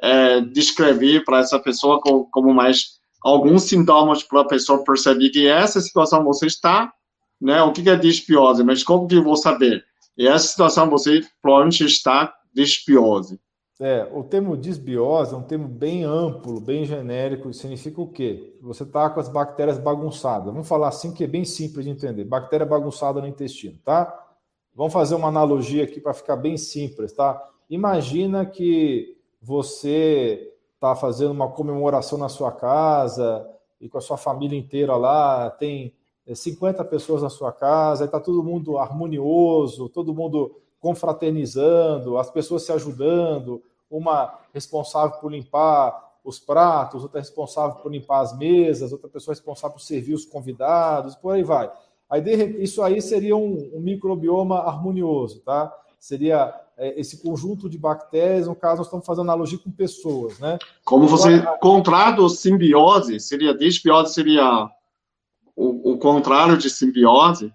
é, 0.00 0.40
descrever 0.40 1.24
para 1.24 1.40
essa 1.40 1.58
pessoa 1.58 2.00
como, 2.00 2.28
como 2.30 2.54
mais 2.54 2.95
alguns 3.22 3.64
sintomas 3.64 4.22
para 4.22 4.42
a 4.42 4.46
pessoa 4.46 4.84
perceber 4.84 5.30
que 5.30 5.46
essa 5.46 5.80
situação 5.80 6.24
você 6.24 6.46
está, 6.46 6.92
né? 7.40 7.62
O 7.62 7.72
que 7.72 7.88
é 7.88 7.96
disbiose? 7.96 8.62
Mas 8.64 8.82
como 8.82 9.06
que 9.06 9.16
eu 9.16 9.24
vou 9.24 9.36
saber? 9.36 9.84
E 10.16 10.26
essa 10.26 10.46
situação 10.46 10.88
você 10.88 11.20
provavelmente 11.42 11.84
está 11.84 12.34
disbiose. 12.54 13.38
É, 13.78 14.08
o 14.10 14.24
termo 14.24 14.56
disbiose 14.56 15.34
é 15.34 15.36
um 15.36 15.42
termo 15.42 15.68
bem 15.68 16.02
amplo, 16.02 16.58
bem 16.58 16.86
genérico. 16.86 17.52
Significa 17.52 18.00
o 18.00 18.08
quê? 18.08 18.56
Você 18.62 18.84
está 18.84 19.10
com 19.10 19.20
as 19.20 19.28
bactérias 19.28 19.78
bagunçadas. 19.78 20.46
Vamos 20.46 20.66
falar 20.66 20.88
assim 20.88 21.12
que 21.12 21.24
é 21.24 21.26
bem 21.26 21.44
simples 21.44 21.84
de 21.84 21.90
entender. 21.90 22.24
Bactéria 22.24 22.64
bagunçada 22.64 23.20
no 23.20 23.26
intestino, 23.26 23.78
tá? 23.84 24.12
Vamos 24.74 24.94
fazer 24.94 25.14
uma 25.14 25.28
analogia 25.28 25.84
aqui 25.84 26.00
para 26.00 26.14
ficar 26.14 26.36
bem 26.36 26.56
simples, 26.56 27.12
tá? 27.12 27.42
Imagina 27.68 28.46
que 28.46 29.18
você 29.42 30.52
está 30.76 30.94
fazendo 30.94 31.32
uma 31.32 31.48
comemoração 31.48 32.18
na 32.18 32.28
sua 32.28 32.52
casa 32.52 33.48
e 33.80 33.88
com 33.88 33.98
a 33.98 34.00
sua 34.00 34.16
família 34.16 34.58
inteira 34.58 34.94
lá, 34.94 35.50
tem 35.50 35.94
50 36.32 36.82
é, 36.82 36.84
pessoas 36.84 37.22
na 37.22 37.30
sua 37.30 37.52
casa, 37.52 38.04
está 38.04 38.20
todo 38.20 38.42
mundo 38.42 38.78
harmonioso, 38.78 39.88
todo 39.88 40.14
mundo 40.14 40.54
confraternizando, 40.78 42.18
as 42.18 42.30
pessoas 42.30 42.62
se 42.62 42.72
ajudando, 42.72 43.62
uma 43.90 44.38
responsável 44.52 45.18
por 45.18 45.32
limpar 45.32 46.04
os 46.22 46.38
pratos, 46.38 47.02
outra 47.02 47.20
responsável 47.20 47.76
por 47.80 47.90
limpar 47.90 48.20
as 48.20 48.36
mesas, 48.36 48.92
outra 48.92 49.08
pessoa 49.08 49.32
responsável 49.32 49.76
por 49.76 49.82
servir 49.82 50.14
os 50.14 50.24
convidados, 50.24 51.14
por 51.14 51.30
aí 51.30 51.42
vai. 51.42 51.70
Aí, 52.08 52.22
isso 52.62 52.82
aí 52.82 53.00
seria 53.00 53.36
um, 53.36 53.70
um 53.72 53.80
microbioma 53.80 54.60
harmonioso, 54.60 55.40
tá? 55.40 55.72
Seria 55.98 56.54
esse 56.78 57.22
conjunto 57.22 57.70
de 57.70 57.78
bactérias, 57.78 58.46
no 58.46 58.54
caso, 58.54 58.78
nós 58.78 58.86
estamos 58.86 59.06
fazendo 59.06 59.22
analogia 59.22 59.58
com 59.58 59.70
pessoas, 59.70 60.38
né? 60.38 60.58
Como 60.84 61.06
você, 61.06 61.40
contrário 61.60 62.28
simbiose, 62.28 63.18
seria 63.18 63.54
desbiose, 63.54 64.12
seria 64.12 64.68
o, 65.54 65.92
o, 65.92 65.98
contrário 65.98 66.58
de 66.58 66.68
simbiose? 66.68 67.52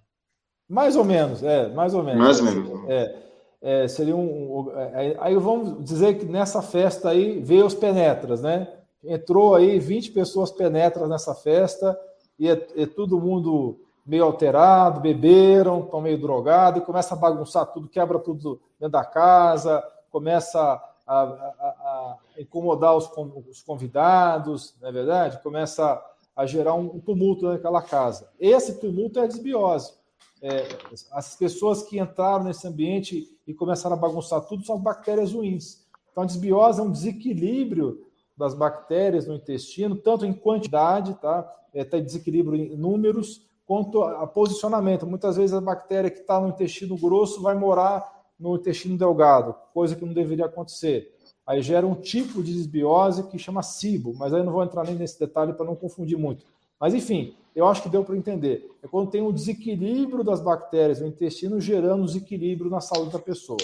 Mais 0.67 0.95
ou 0.95 1.03
menos, 1.03 1.43
é, 1.43 1.69
mais 1.69 1.93
ou 1.93 2.01
menos. 2.01 2.19
Mais 2.19 2.39
ou 2.39 2.45
menos. 2.45 2.89
É, 2.89 3.15
é, 3.61 3.87
seria 3.87 4.15
um, 4.15 4.71
é, 4.75 5.15
aí 5.19 5.35
vamos 5.35 5.85
dizer 5.85 6.17
que 6.17 6.25
nessa 6.25 6.63
festa 6.63 7.09
aí 7.09 7.39
veio 7.39 7.65
os 7.67 7.75
penetras, 7.75 8.41
né? 8.41 8.67
Entrou 9.03 9.53
aí 9.53 9.79
20 9.79 10.11
pessoas 10.11 10.51
penetras 10.51 11.07
nessa 11.07 11.35
festa 11.35 11.97
e 12.39 12.49
é, 12.49 12.67
é 12.75 12.85
todo 12.87 13.19
mundo 13.19 13.79
meio 14.05 14.23
alterado, 14.25 14.99
beberam, 14.99 15.81
estão 15.81 16.01
meio 16.01 16.19
drogados, 16.19 16.81
e 16.81 16.85
começa 16.85 17.13
a 17.13 17.17
bagunçar 17.17 17.65
tudo, 17.67 17.87
quebra 17.87 18.19
tudo 18.19 18.59
dentro 18.79 18.93
da 18.93 19.05
casa, 19.05 19.83
começa 20.09 20.59
a, 20.59 21.21
a, 21.21 21.23
a 21.23 22.17
incomodar 22.37 22.95
os, 22.95 23.09
os, 23.47 23.61
convidados, 23.61 24.75
não 24.81 24.89
é 24.89 24.91
verdade? 24.91 25.41
Começa 25.43 26.01
a 26.35 26.45
gerar 26.45 26.73
um 26.73 26.99
tumulto 26.99 27.47
naquela 27.47 27.81
casa. 27.81 28.29
Esse 28.39 28.79
tumulto 28.79 29.19
é 29.19 29.23
a 29.23 29.27
desbiose. 29.27 29.93
É, 30.41 30.67
as 31.11 31.35
pessoas 31.35 31.83
que 31.83 31.99
entraram 31.99 32.45
nesse 32.45 32.67
ambiente 32.67 33.29
e 33.45 33.53
começaram 33.53 33.95
a 33.95 33.99
bagunçar 33.99 34.41
tudo 34.41 34.65
são 34.65 34.75
as 34.75 34.81
bactérias 34.81 35.33
ruins. 35.33 35.85
Então, 36.11 36.23
a 36.23 36.25
desbiose 36.25 36.79
é 36.79 36.83
um 36.83 36.91
desequilíbrio 36.91 38.05
das 38.35 38.53
bactérias 38.55 39.27
no 39.27 39.35
intestino, 39.35 39.95
tanto 39.95 40.25
em 40.25 40.33
quantidade, 40.33 41.13
tá? 41.15 41.47
É, 41.73 41.83
tá 41.83 41.99
desequilíbrio 41.99 42.55
em 42.55 42.75
números, 42.75 43.47
quanto 43.65 44.03
a 44.03 44.27
posicionamento. 44.27 45.07
Muitas 45.07 45.37
vezes 45.37 45.53
a 45.53 45.61
bactéria 45.61 46.09
que 46.09 46.19
está 46.19 46.39
no 46.39 46.49
intestino 46.49 46.97
grosso 46.97 47.41
vai 47.41 47.55
morar 47.55 48.21
no 48.39 48.55
intestino 48.55 48.97
delgado, 48.97 49.55
coisa 49.73 49.95
que 49.95 50.03
não 50.03 50.13
deveria 50.13 50.45
acontecer. 50.45 51.15
Aí 51.45 51.61
gera 51.61 51.85
um 51.85 51.95
tipo 51.95 52.41
de 52.41 52.53
desbiose 52.53 53.27
que 53.27 53.37
chama 53.37 53.61
SIBO, 53.61 54.13
mas 54.15 54.33
aí 54.33 54.43
não 54.43 54.51
vou 54.51 54.63
entrar 54.63 54.83
nem 54.83 54.95
nesse 54.95 55.19
detalhe 55.19 55.53
para 55.53 55.65
não 55.65 55.75
confundir 55.75 56.17
muito. 56.17 56.45
Mas 56.79 56.93
enfim, 56.93 57.35
eu 57.55 57.67
acho 57.67 57.83
que 57.83 57.89
deu 57.89 58.03
para 58.03 58.15
entender. 58.15 58.67
É 58.81 58.87
quando 58.87 59.11
tem 59.11 59.21
um 59.21 59.31
desequilíbrio 59.31 60.23
das 60.23 60.41
bactérias 60.41 60.99
no 60.99 61.07
intestino 61.07 61.59
gerando 61.59 62.03
um 62.03 62.05
desequilíbrio 62.05 62.71
na 62.71 62.81
saúde 62.81 63.11
da 63.11 63.19
pessoa. 63.19 63.59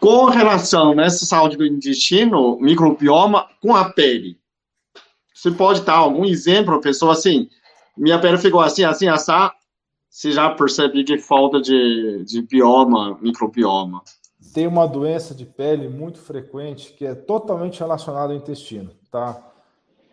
Com 0.00 0.26
relação 0.26 0.94
nessa 0.94 1.26
saúde 1.26 1.56
do 1.56 1.66
intestino, 1.66 2.58
microbioma 2.60 3.48
com 3.60 3.74
a 3.74 3.90
pele. 3.92 4.38
Você 5.34 5.50
pode 5.50 5.82
dar 5.82 5.96
algum 5.96 6.24
exemplo, 6.24 6.80
pessoa 6.80 7.12
assim, 7.12 7.48
minha 7.98 8.20
pele 8.20 8.38
ficou 8.38 8.60
assim, 8.60 8.84
assim, 8.84 9.08
assar, 9.08 9.54
você 10.08 10.32
já 10.32 10.48
percebe 10.50 11.04
que 11.04 11.18
falta 11.18 11.60
de, 11.60 12.24
de 12.24 12.42
bioma, 12.42 13.18
microbioma. 13.20 14.02
Tem 14.54 14.66
uma 14.66 14.86
doença 14.86 15.34
de 15.34 15.44
pele 15.44 15.88
muito 15.88 16.18
frequente 16.18 16.92
que 16.92 17.04
é 17.04 17.14
totalmente 17.14 17.80
relacionada 17.80 18.32
ao 18.32 18.38
intestino, 18.38 18.90
tá? 19.10 19.44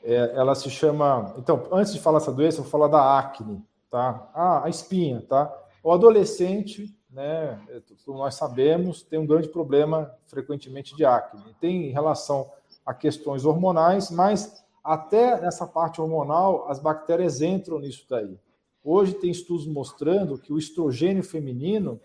É, 0.04 0.34
ela 0.36 0.54
se 0.54 0.70
chama. 0.70 1.34
Então, 1.38 1.68
antes 1.72 1.94
de 1.94 2.00
falar 2.00 2.18
essa 2.18 2.32
doença, 2.32 2.60
eu 2.60 2.64
vou 2.64 2.72
falar 2.72 2.88
da 2.88 3.18
acne, 3.18 3.64
tá? 3.90 4.30
Ah, 4.34 4.66
a 4.66 4.70
espinha, 4.70 5.22
tá? 5.22 5.52
O 5.84 5.92
adolescente, 5.92 6.94
né? 7.10 7.60
Como 8.06 8.18
nós 8.18 8.36
sabemos, 8.36 9.02
tem 9.04 9.18
um 9.18 9.26
grande 9.26 9.48
problema 9.48 10.12
frequentemente 10.28 10.96
de 10.96 11.06
acne. 11.06 11.56
Tem 11.60 11.92
relação 11.92 12.52
a 12.86 12.94
questões 12.94 13.46
hormonais, 13.46 14.12
mas 14.12 14.65
até 14.86 15.42
nessa 15.42 15.66
parte 15.66 16.00
hormonal, 16.00 16.70
as 16.70 16.80
bactérias 16.80 17.42
entram 17.42 17.80
nisso 17.80 18.06
daí. 18.08 18.40
Hoje 18.84 19.16
tem 19.16 19.32
estudos 19.32 19.66
mostrando 19.66 20.38
que 20.38 20.54
o 20.54 20.60
estrogênio 20.60 21.24
feminino 21.24 22.00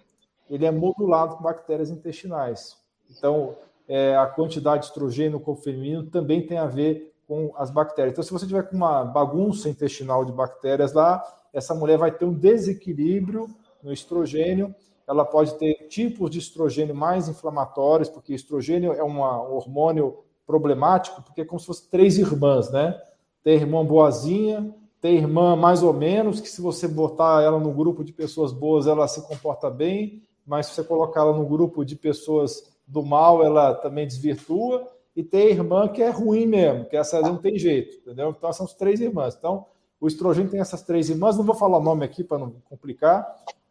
ele 0.49 0.65
é 0.65 0.71
modulado 0.71 1.37
com 1.37 1.43
bactérias 1.43 1.91
intestinais. 1.91 2.79
Então, 3.11 3.55
é, 3.87 4.17
a 4.17 4.27
quantidade 4.27 4.83
de 4.83 4.89
estrogênio 4.89 5.33
no 5.33 5.41
corpo 5.41 5.63
feminino 5.63 6.05
também 6.07 6.47
tem 6.47 6.57
a 6.57 6.67
ver 6.67 7.15
com 7.29 7.53
as 7.55 7.71
bactérias. 7.71 8.15
Então, 8.15 8.25
se 8.25 8.33
você 8.33 8.47
tiver 8.47 8.63
com 8.63 8.77
uma 8.77 9.05
bagunça 9.05 9.69
intestinal 9.69 10.25
de 10.25 10.33
bactérias 10.33 10.95
lá, 10.95 11.23
essa 11.53 11.75
mulher 11.75 11.99
vai 11.99 12.11
ter 12.11 12.25
um 12.25 12.33
desequilíbrio 12.33 13.47
no 13.83 13.93
estrogênio. 13.93 14.75
Ela 15.07 15.25
pode 15.27 15.55
ter 15.59 15.87
tipos 15.89 16.31
de 16.31 16.39
estrogênio 16.39 16.95
mais 16.95 17.29
inflamatórios, 17.29 18.09
porque 18.09 18.33
estrogênio 18.33 18.95
é 18.95 19.03
uma, 19.03 19.43
um 19.43 19.55
hormônio 19.55 20.25
problemático, 20.51 21.23
porque 21.23 21.43
é 21.43 21.45
como 21.45 21.61
se 21.61 21.67
fosse 21.67 21.89
três 21.89 22.19
irmãs, 22.19 22.71
né? 22.73 23.01
Tem 23.45 23.55
irmã 23.55 23.87
boazinha, 23.87 24.75
tem 25.01 25.17
irmã 25.17 25.55
mais 25.55 25.85
ou 25.85 25.93
menos, 25.93 26.41
que 26.41 26.49
se 26.49 26.61
você 26.61 26.89
botar 26.89 27.41
ela 27.41 27.61
no 27.61 27.73
grupo 27.73 28.03
de 28.03 28.13
pessoas 28.13 28.53
boas, 28.53 28.89
ela 28.89 29.07
se 29.07 29.23
comporta 29.29 29.71
bem, 29.71 30.23
mas 30.45 30.67
se 30.67 30.75
você 30.75 30.83
colocar 30.83 31.21
ela 31.21 31.37
no 31.37 31.47
grupo 31.47 31.85
de 31.85 31.95
pessoas 31.95 32.69
do 32.85 33.01
mal, 33.01 33.45
ela 33.45 33.75
também 33.75 34.09
desvirtua. 34.09 34.89
E 35.15 35.23
tem 35.23 35.51
irmã 35.51 35.87
que 35.87 36.03
é 36.03 36.11
ruim 36.11 36.47
mesmo, 36.47 36.87
que 36.87 36.97
essa 36.97 37.21
não 37.21 37.37
tem 37.37 37.57
jeito, 37.57 37.99
entendeu? 37.99 38.35
Então 38.37 38.53
são 38.53 38.67
as 38.67 38.75
três 38.75 39.01
irmãs. 39.01 39.37
Então, 39.39 39.67
o 40.01 40.09
estrogênio 40.09 40.51
tem 40.51 40.61
essas 40.61 40.83
três 40.83 41.09
irmãs, 41.09 41.37
não 41.37 41.45
vou 41.45 41.55
falar 41.55 41.79
o 41.79 41.83
nome 41.83 42.05
aqui 42.05 42.25
para 42.25 42.39
não 42.39 42.53
complicar, 42.69 43.25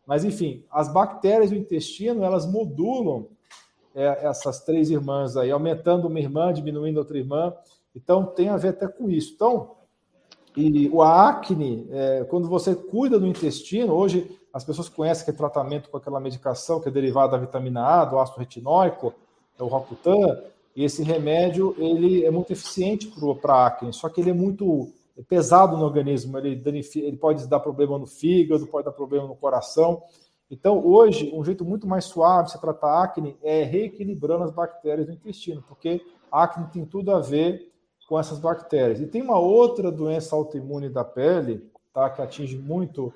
mas 0.05 0.23
enfim, 0.23 0.63
as 0.71 0.91
bactérias 0.91 1.49
do 1.49 1.57
intestino, 1.57 2.23
elas 2.23 2.45
modulam 2.45 3.27
é, 3.95 4.25
essas 4.25 4.61
três 4.61 4.89
irmãs 4.89 5.35
aí, 5.35 5.51
aumentando 5.51 6.07
uma 6.07 6.19
irmã, 6.19 6.53
diminuindo 6.53 6.97
outra 6.97 7.17
irmã. 7.17 7.53
Então, 7.95 8.25
tem 8.25 8.49
a 8.49 8.57
ver 8.57 8.69
até 8.69 8.87
com 8.87 9.09
isso. 9.09 9.33
Então, 9.33 9.71
e 10.55 10.89
o 10.89 11.01
acne, 11.01 11.87
é, 11.91 12.25
quando 12.29 12.47
você 12.47 12.75
cuida 12.75 13.19
do 13.19 13.27
intestino, 13.27 13.93
hoje 13.93 14.37
as 14.53 14.63
pessoas 14.63 14.89
conhecem 14.89 15.23
que 15.23 15.31
é 15.31 15.33
tratamento 15.33 15.89
com 15.89 15.97
aquela 15.97 16.19
medicação 16.19 16.81
que 16.81 16.89
é 16.89 16.91
derivada 16.91 17.33
da 17.33 17.37
vitamina 17.37 17.85
A, 17.85 18.05
do 18.05 18.19
ácido 18.19 18.39
retinóico, 18.39 19.13
é 19.57 19.63
o 19.63 19.67
Rocutan, 19.67 20.41
e 20.75 20.83
esse 20.83 21.03
remédio 21.03 21.75
ele 21.77 22.25
é 22.25 22.31
muito 22.31 22.51
eficiente 22.51 23.11
para 23.41 23.67
acne, 23.67 23.93
só 23.93 24.09
que 24.09 24.21
ele 24.21 24.31
é 24.31 24.33
muito 24.33 24.89
pesado 25.27 25.75
no 25.77 25.83
organismo, 25.83 26.37
ele, 26.37 26.61
ele 26.95 27.17
pode 27.17 27.45
dar 27.47 27.59
problema 27.59 27.97
no 27.97 28.05
fígado, 28.05 28.65
pode 28.67 28.85
dar 28.85 28.91
problema 28.91 29.27
no 29.27 29.35
coração. 29.35 30.01
Então, 30.51 30.83
hoje, 30.83 31.31
um 31.33 31.43
jeito 31.43 31.63
muito 31.63 31.87
mais 31.87 32.05
suave 32.05 32.45
de 32.45 32.51
se 32.53 32.61
tratar 32.61 33.03
acne 33.03 33.37
é 33.43 33.63
reequilibrando 33.63 34.43
as 34.43 34.51
bactérias 34.51 35.05
do 35.05 35.13
intestino, 35.13 35.63
porque 35.67 36.01
a 36.31 36.43
acne 36.43 36.67
tem 36.71 36.85
tudo 36.85 37.11
a 37.11 37.19
ver 37.19 37.71
com 38.07 38.19
essas 38.19 38.39
bactérias. 38.39 38.99
E 38.99 39.05
tem 39.05 39.21
uma 39.21 39.37
outra 39.37 39.91
doença 39.91 40.35
autoimune 40.35 40.89
da 40.89 41.03
pele, 41.03 41.69
tá, 41.93 42.09
que 42.09 42.21
atinge 42.21 42.57
muito 42.57 43.13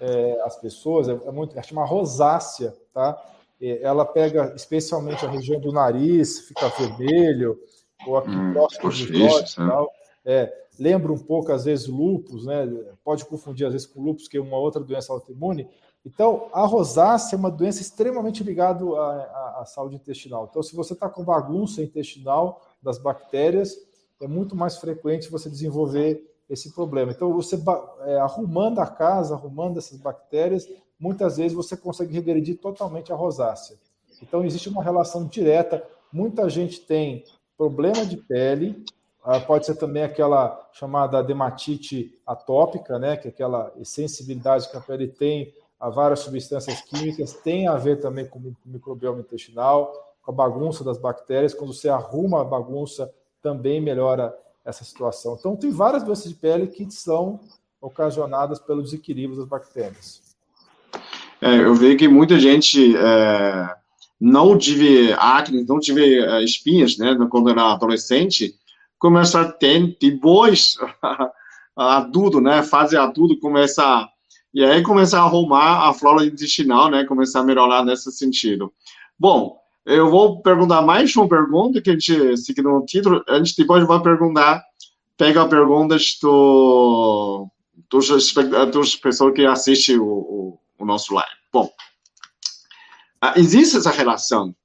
é, 0.00 0.40
as 0.44 0.56
pessoas, 0.56 1.08
é, 1.08 1.12
é 1.12 1.32
muito, 1.32 1.58
é 1.58 1.62
chama 1.62 1.84
rosácea, 1.84 2.72
tá? 2.92 3.20
Ela 3.60 4.04
pega 4.04 4.52
especialmente 4.54 5.24
a 5.24 5.30
região 5.30 5.58
do 5.58 5.72
nariz, 5.72 6.40
fica 6.40 6.68
vermelho, 6.68 7.58
ou 8.06 8.18
aqui 8.18 8.30
hum, 8.30 8.52
próximo 8.52 8.90
olhos, 9.32 9.56
né? 9.56 9.66
tal. 9.66 9.90
É, 10.24 10.52
lembra 10.78 11.10
um 11.10 11.18
pouco, 11.18 11.50
às 11.50 11.64
vezes, 11.64 11.86
lupus, 11.86 12.44
né? 12.44 12.68
Pode 13.02 13.24
confundir, 13.24 13.66
às 13.66 13.72
vezes, 13.72 13.86
com 13.86 14.02
lupus, 14.02 14.28
que 14.28 14.36
é 14.36 14.40
uma 14.40 14.58
outra 14.58 14.82
doença 14.82 15.12
autoimune. 15.12 15.68
Então, 16.06 16.48
a 16.52 16.64
rosácea 16.64 17.34
é 17.34 17.38
uma 17.38 17.50
doença 17.50 17.82
extremamente 17.82 18.44
ligada 18.44 18.84
à, 18.84 19.00
à, 19.00 19.60
à 19.62 19.64
saúde 19.64 19.96
intestinal. 19.96 20.46
Então, 20.48 20.62
se 20.62 20.76
você 20.76 20.92
está 20.92 21.08
com 21.08 21.24
bagunça 21.24 21.82
intestinal 21.82 22.62
das 22.80 22.96
bactérias, 22.96 23.76
é 24.20 24.28
muito 24.28 24.54
mais 24.54 24.76
frequente 24.76 25.28
você 25.28 25.50
desenvolver 25.50 26.24
esse 26.48 26.72
problema. 26.72 27.10
Então, 27.10 27.32
você 27.32 27.60
é, 28.02 28.18
arrumando 28.18 28.78
a 28.78 28.86
casa, 28.86 29.34
arrumando 29.34 29.78
essas 29.78 29.98
bactérias, 29.98 30.68
muitas 30.98 31.38
vezes 31.38 31.52
você 31.52 31.76
consegue 31.76 32.14
regredir 32.14 32.60
totalmente 32.60 33.12
a 33.12 33.16
rosácea. 33.16 33.76
Então, 34.22 34.44
existe 34.44 34.68
uma 34.68 34.84
relação 34.84 35.26
direta. 35.26 35.82
Muita 36.12 36.48
gente 36.48 36.82
tem 36.82 37.24
problema 37.58 38.06
de 38.06 38.16
pele, 38.16 38.84
ah, 39.24 39.40
pode 39.40 39.66
ser 39.66 39.74
também 39.74 40.04
aquela 40.04 40.70
chamada 40.72 41.20
dermatite 41.20 42.16
atópica, 42.24 42.96
né, 42.96 43.16
que 43.16 43.26
é 43.26 43.30
aquela 43.30 43.74
sensibilidade 43.82 44.70
que 44.70 44.76
a 44.76 44.80
pele 44.80 45.08
tem 45.08 45.52
a 45.78 45.90
várias 45.90 46.20
substâncias 46.20 46.80
químicas, 46.82 47.34
tem 47.34 47.68
a 47.68 47.76
ver 47.76 48.00
também 48.00 48.26
com 48.26 48.38
o 48.38 48.54
microbioma 48.64 49.20
intestinal, 49.20 49.92
com 50.22 50.32
a 50.32 50.34
bagunça 50.34 50.82
das 50.82 50.98
bactérias. 50.98 51.54
Quando 51.54 51.72
você 51.72 51.88
arruma 51.88 52.40
a 52.40 52.44
bagunça, 52.44 53.12
também 53.42 53.80
melhora 53.80 54.36
essa 54.64 54.84
situação. 54.84 55.36
Então, 55.38 55.56
tem 55.56 55.70
várias 55.70 56.02
doenças 56.02 56.28
de 56.28 56.34
pele 56.34 56.66
que 56.66 56.90
são 56.90 57.38
ocasionadas 57.80 58.58
pelo 58.58 58.82
desequilíbrio 58.82 59.38
das 59.38 59.48
bactérias. 59.48 60.22
É, 61.40 61.56
eu 61.58 61.74
vejo 61.74 61.98
que 61.98 62.08
muita 62.08 62.40
gente 62.40 62.96
é, 62.96 63.74
não 64.20 64.58
tive 64.58 65.12
acne, 65.12 65.64
não 65.64 65.78
tive 65.78 66.18
é, 66.18 66.42
espinhas, 66.42 66.96
né, 66.98 67.16
quando 67.30 67.50
era 67.50 67.72
adolescente, 67.72 68.54
começa 68.98 69.42
a 69.42 69.52
ter 69.52 69.96
depois 70.00 70.76
adulto, 71.76 72.40
né, 72.40 72.62
fase 72.62 72.96
adulto, 72.96 73.38
começa 73.38 74.08
e 74.56 74.64
aí 74.64 74.82
começa 74.82 75.18
a 75.18 75.22
arrumar 75.22 75.86
a 75.86 75.92
flora 75.92 76.24
intestinal, 76.24 76.90
né, 76.90 77.04
começar 77.04 77.40
a 77.40 77.44
melhorar 77.44 77.84
nesse 77.84 78.10
sentido. 78.10 78.72
Bom, 79.18 79.60
eu 79.84 80.10
vou 80.10 80.40
perguntar 80.40 80.80
mais 80.80 81.14
uma 81.14 81.28
pergunta 81.28 81.82
que 81.82 81.90
a 81.90 81.92
gente 81.92 82.38
seguiu 82.38 82.64
no 82.64 82.86
título. 82.86 83.22
A 83.28 83.36
gente 83.36 83.54
depois 83.54 83.86
vai 83.86 84.00
perguntar, 84.00 84.64
pega 85.14 85.46
perguntas 85.46 86.18
do, 86.22 87.50
dos, 87.90 88.08
dos 88.72 88.96
pessoas 88.96 89.34
que 89.34 89.44
assistem 89.44 89.98
o, 89.98 90.06
o, 90.06 90.58
o 90.78 90.86
nosso 90.86 91.12
live. 91.12 91.36
Bom, 91.52 91.70
ah, 93.20 93.34
existe 93.36 93.76
essa 93.76 93.90
relação 93.90 94.56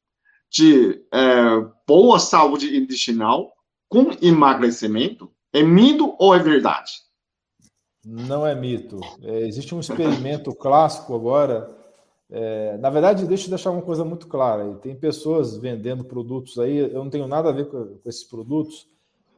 de 0.50 1.04
é, 1.12 1.66
boa 1.86 2.18
saúde 2.18 2.78
intestinal 2.78 3.52
com 3.90 4.12
emagrecimento? 4.22 5.30
É 5.52 5.62
mito 5.62 6.16
ou 6.18 6.34
é 6.34 6.40
verdade? 6.40 6.94
Não 8.04 8.46
é 8.46 8.56
mito. 8.56 9.00
É, 9.22 9.42
existe 9.42 9.76
um 9.76 9.80
experimento 9.80 10.54
clássico 10.56 11.16
agora 11.16 11.82
é, 12.32 12.78
na 12.78 12.90
verdade, 12.90 13.28
deixa 13.28 13.48
eu 13.48 13.50
deixar 13.50 13.72
uma 13.72 13.82
coisa 13.82 14.06
muito 14.06 14.26
clara. 14.28 14.74
Tem 14.76 14.96
pessoas 14.96 15.58
vendendo 15.58 16.06
produtos 16.06 16.58
aí, 16.58 16.78
eu 16.78 17.04
não 17.04 17.10
tenho 17.10 17.28
nada 17.28 17.50
a 17.50 17.52
ver 17.52 17.66
com, 17.70 17.98
com 17.98 18.10
esses 18.10 18.24
produtos. 18.24 18.88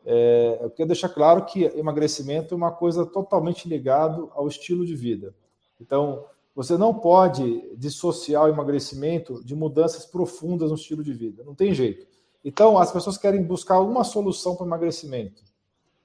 É, 0.06 0.60
eu 0.62 0.69
quero 0.69 0.88
deixar 0.88 1.10
claro 1.10 1.43
que 1.43 1.63
emagrecimento 1.76 2.54
é 2.54 2.58
uma 2.58 2.71
coisa 2.71 3.04
totalmente 3.04 3.67
ligada 3.67 4.28
ao 4.36 4.47
estilo 4.47 4.86
de 4.86 4.95
vida. 4.95 5.34
Então, 5.82 6.23
você 6.56 6.78
não 6.78 6.93
pode 6.93 7.76
dissociar 7.76 8.43
o 8.43 8.49
emagrecimento 8.49 9.43
de 9.43 9.56
mudanças 9.56 10.06
profundas 10.06 10.69
no 10.69 10.76
estilo 10.76 11.04
de 11.04 11.13
vida. 11.13 11.43
Não 11.43 11.56
tem 11.56 11.73
jeito. 11.73 12.06
Então, 12.45 12.78
as 12.78 12.91
pessoas 12.91 13.17
querem 13.17 13.41
buscar 13.41 13.80
uma 13.80 14.04
solução 14.04 14.56
para 14.56 14.65
o 14.65 14.67
emagrecimento. 14.67 15.41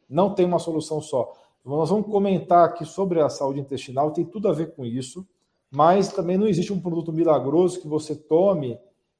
Não 0.09 0.33
tem 0.35 0.47
uma 0.47 0.59
solução 0.59 1.03
só. 1.03 1.35
Nós 1.77 1.91
vamos 1.91 2.07
comentar 2.11 2.65
aqui 2.65 2.85
sobre 2.85 3.21
a 3.21 3.29
saúde 3.29 3.61
intestinal, 3.61 4.11
tem 4.11 4.25
tudo 4.25 4.49
a 4.49 4.53
ver 4.53 4.75
com 4.75 4.85
isso 4.85 5.27
mas 5.71 6.09
também 6.13 6.39
não 6.39 6.49
existe 6.49 6.73
um 6.73 6.81
produto 6.81 7.13
milagroso 7.13 7.81
que 7.81 7.89
você 7.89 8.15
tome 8.15 8.79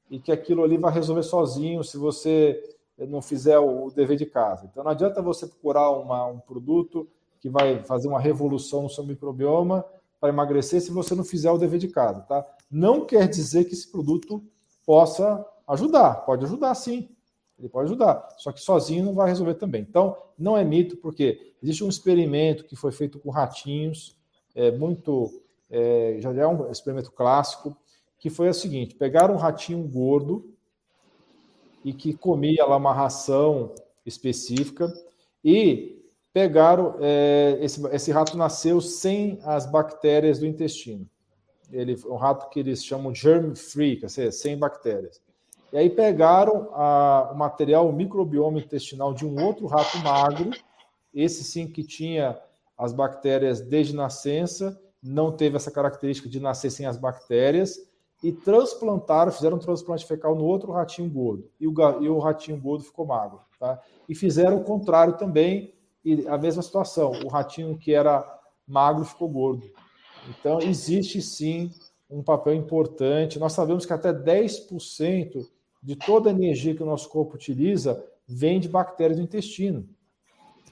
e 0.09 0.19
que 0.19 0.31
aquilo 0.31 0.63
ali 0.63 0.77
vai 0.77 0.91
resolver 0.91 1.23
sozinho 1.23 1.83
se 1.83 1.97
você 1.97 2.61
não 2.97 3.21
fizer 3.21 3.59
o 3.59 3.91
dever 3.91 4.17
de 4.17 4.25
casa. 4.25 4.67
Então 4.69 4.83
não 4.83 4.91
adianta 4.91 5.21
você 5.21 5.45
procurar 5.45 5.91
uma, 5.91 6.25
um 6.25 6.39
produto 6.39 7.07
que 7.39 7.49
vai 7.49 7.83
fazer 7.83 8.07
uma 8.07 8.19
revolução 8.19 8.83
no 8.83 8.89
seu 8.89 9.05
microbioma 9.05 9.85
para 10.19 10.29
emagrecer 10.29 10.81
se 10.81 10.91
você 10.91 11.15
não 11.15 11.23
fizer 11.23 11.51
o 11.51 11.57
dever 11.57 11.79
de 11.79 11.87
casa, 11.87 12.21
tá? 12.21 12.45
Não 12.69 13.05
quer 13.05 13.27
dizer 13.27 13.65
que 13.65 13.73
esse 13.73 13.89
produto 13.89 14.43
possa 14.85 15.45
ajudar, 15.67 16.25
pode 16.25 16.43
ajudar 16.45 16.73
sim, 16.75 17.07
ele 17.59 17.69
pode 17.69 17.89
ajudar, 17.89 18.27
só 18.37 18.51
que 18.51 18.61
sozinho 18.61 19.03
não 19.05 19.13
vai 19.13 19.27
resolver 19.27 19.55
também. 19.55 19.81
Então, 19.81 20.17
não 20.37 20.57
é 20.57 20.63
mito, 20.63 20.97
porque 20.97 21.53
existe 21.61 21.83
um 21.83 21.89
experimento 21.89 22.63
que 22.63 22.75
foi 22.75 22.91
feito 22.91 23.19
com 23.19 23.29
ratinhos, 23.29 24.17
é 24.55 24.71
muito 24.71 25.41
é, 25.69 26.17
já 26.19 26.33
é 26.33 26.47
um 26.47 26.71
experimento 26.71 27.11
clássico, 27.11 27.77
que 28.17 28.29
foi 28.29 28.49
o 28.49 28.53
seguinte: 28.53 28.95
pegaram 28.95 29.35
um 29.35 29.37
ratinho 29.37 29.81
gordo 29.87 30.53
e 31.83 31.93
que 31.93 32.13
comia 32.13 32.65
lá 32.65 32.75
uma 32.75 32.93
ração 32.93 33.73
específica 34.05 34.91
e 35.43 36.01
pegaram 36.33 36.95
é, 36.99 37.57
esse, 37.61 37.85
esse 37.87 38.11
rato 38.11 38.37
nasceu 38.37 38.81
sem 38.81 39.39
as 39.43 39.65
bactérias 39.65 40.39
do 40.39 40.45
intestino. 40.45 41.07
Ele 41.71 41.95
um 42.05 42.15
rato 42.15 42.49
que 42.49 42.59
eles 42.59 42.83
chamam 42.83 43.13
germ 43.13 43.53
free, 43.53 43.97
quer 43.97 44.07
dizer, 44.07 44.31
sem 44.31 44.57
bactérias. 44.57 45.21
E 45.71 45.77
aí 45.77 45.89
pegaram 45.89 46.69
a, 46.73 47.31
o 47.31 47.37
material 47.37 47.87
o 47.87 47.93
microbioma 47.93 48.59
intestinal 48.59 49.13
de 49.13 49.25
um 49.25 49.43
outro 49.43 49.67
rato 49.67 49.97
magro, 49.99 50.51
esse 51.13 51.43
sim 51.43 51.67
que 51.67 51.83
tinha 51.83 52.39
as 52.77 52.93
bactérias 52.93 53.61
desde 53.61 53.95
nascença, 53.95 54.79
não 55.01 55.31
teve 55.31 55.55
essa 55.55 55.71
característica 55.71 56.29
de 56.29 56.39
nascer 56.39 56.69
sem 56.69 56.85
as 56.85 56.97
bactérias 56.97 57.77
e 58.23 58.31
transplantaram, 58.31 59.31
fizeram 59.31 59.57
um 59.57 59.59
transplante 59.59 60.05
fecal 60.05 60.35
no 60.35 60.43
outro 60.43 60.71
ratinho 60.71 61.09
gordo 61.09 61.49
e 61.59 61.67
o, 61.67 61.73
e 62.01 62.09
o 62.09 62.19
ratinho 62.19 62.59
gordo 62.59 62.83
ficou 62.83 63.05
magro, 63.05 63.39
tá? 63.59 63.79
E 64.07 64.15
fizeram 64.15 64.57
o 64.57 64.63
contrário 64.63 65.17
também 65.17 65.73
e 66.03 66.27
a 66.27 66.37
mesma 66.37 66.61
situação, 66.61 67.11
o 67.23 67.27
ratinho 67.27 67.77
que 67.77 67.93
era 67.93 68.25
magro 68.67 69.05
ficou 69.05 69.29
gordo. 69.29 69.69
Então, 70.27 70.59
existe 70.61 71.21
sim 71.21 71.71
um 72.09 72.23
papel 72.23 72.53
importante. 72.53 73.39
Nós 73.39 73.53
sabemos 73.53 73.85
que 73.85 73.93
até 73.93 74.13
10% 74.13 75.47
de 75.81 75.95
toda 75.95 76.29
a 76.29 76.33
energia 76.33 76.75
que 76.75 76.83
o 76.83 76.85
nosso 76.85 77.09
corpo 77.09 77.35
utiliza 77.35 78.03
vem 78.27 78.59
de 78.59 78.67
bactérias 78.67 79.17
do 79.17 79.23
intestino. 79.23 79.87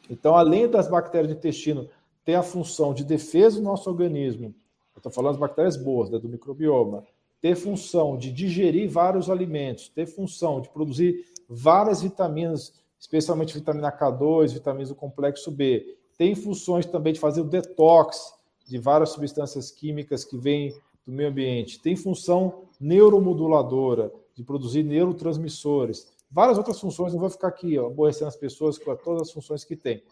Então, 0.09 0.35
além 0.35 0.67
das 0.67 0.87
bactérias 0.87 1.31
do 1.31 1.37
intestino 1.37 1.89
ter 2.23 2.35
a 2.35 2.43
função 2.43 2.93
de 2.93 3.03
defesa 3.03 3.57
do 3.57 3.63
nosso 3.63 3.89
organismo, 3.89 4.53
eu 4.95 4.99
estou 4.99 5.11
falando 5.11 5.31
das 5.31 5.39
bactérias 5.39 5.77
boas, 5.77 6.09
né, 6.09 6.19
do 6.19 6.27
microbioma, 6.27 7.05
ter 7.41 7.55
função 7.55 8.17
de 8.17 8.31
digerir 8.31 8.89
vários 8.89 9.29
alimentos, 9.29 9.89
ter 9.89 10.05
função 10.05 10.59
de 10.59 10.69
produzir 10.69 11.25
várias 11.47 12.01
vitaminas, 12.01 12.73
especialmente 12.99 13.53
vitamina 13.53 13.91
K2, 13.91 14.53
vitaminas 14.53 14.89
do 14.89 14.95
complexo 14.95 15.51
B, 15.51 15.97
tem 16.17 16.33
funções 16.35 16.85
também 16.85 17.13
de 17.13 17.19
fazer 17.19 17.41
o 17.41 17.45
detox 17.45 18.33
de 18.65 18.77
várias 18.77 19.09
substâncias 19.09 19.71
químicas 19.71 20.25
que 20.25 20.37
vêm 20.37 20.73
do 21.05 21.13
meio 21.13 21.29
ambiente, 21.29 21.79
tem 21.79 21.95
função 21.95 22.63
neuromoduladora, 22.79 24.11
de 24.37 24.43
produzir 24.43 24.83
neurotransmissores, 24.83 26.07
várias 26.29 26.59
outras 26.59 26.79
funções, 26.79 27.11
não 27.11 27.19
vou 27.19 27.29
ficar 27.29 27.47
aqui 27.47 27.77
ó, 27.79 27.87
aborrecendo 27.87 28.27
as 28.27 28.35
pessoas 28.35 28.77
com 28.77 28.95
todas 28.95 29.23
as 29.23 29.31
funções 29.31 29.65
que 29.65 29.75
tem. 29.75 30.03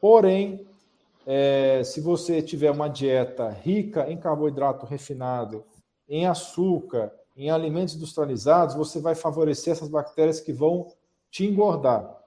Porém, 0.00 0.66
é, 1.24 1.82
se 1.84 2.00
você 2.00 2.42
tiver 2.42 2.72
uma 2.72 2.88
dieta 2.88 3.48
rica 3.48 4.10
em 4.10 4.16
carboidrato 4.16 4.84
refinado, 4.84 5.64
em 6.08 6.26
açúcar, 6.26 7.12
em 7.36 7.50
alimentos 7.50 7.94
industrializados, 7.94 8.74
você 8.74 8.98
vai 8.98 9.14
favorecer 9.14 9.72
essas 9.72 9.88
bactérias 9.88 10.40
que 10.40 10.52
vão 10.52 10.88
te 11.30 11.46
engordar. 11.46 12.18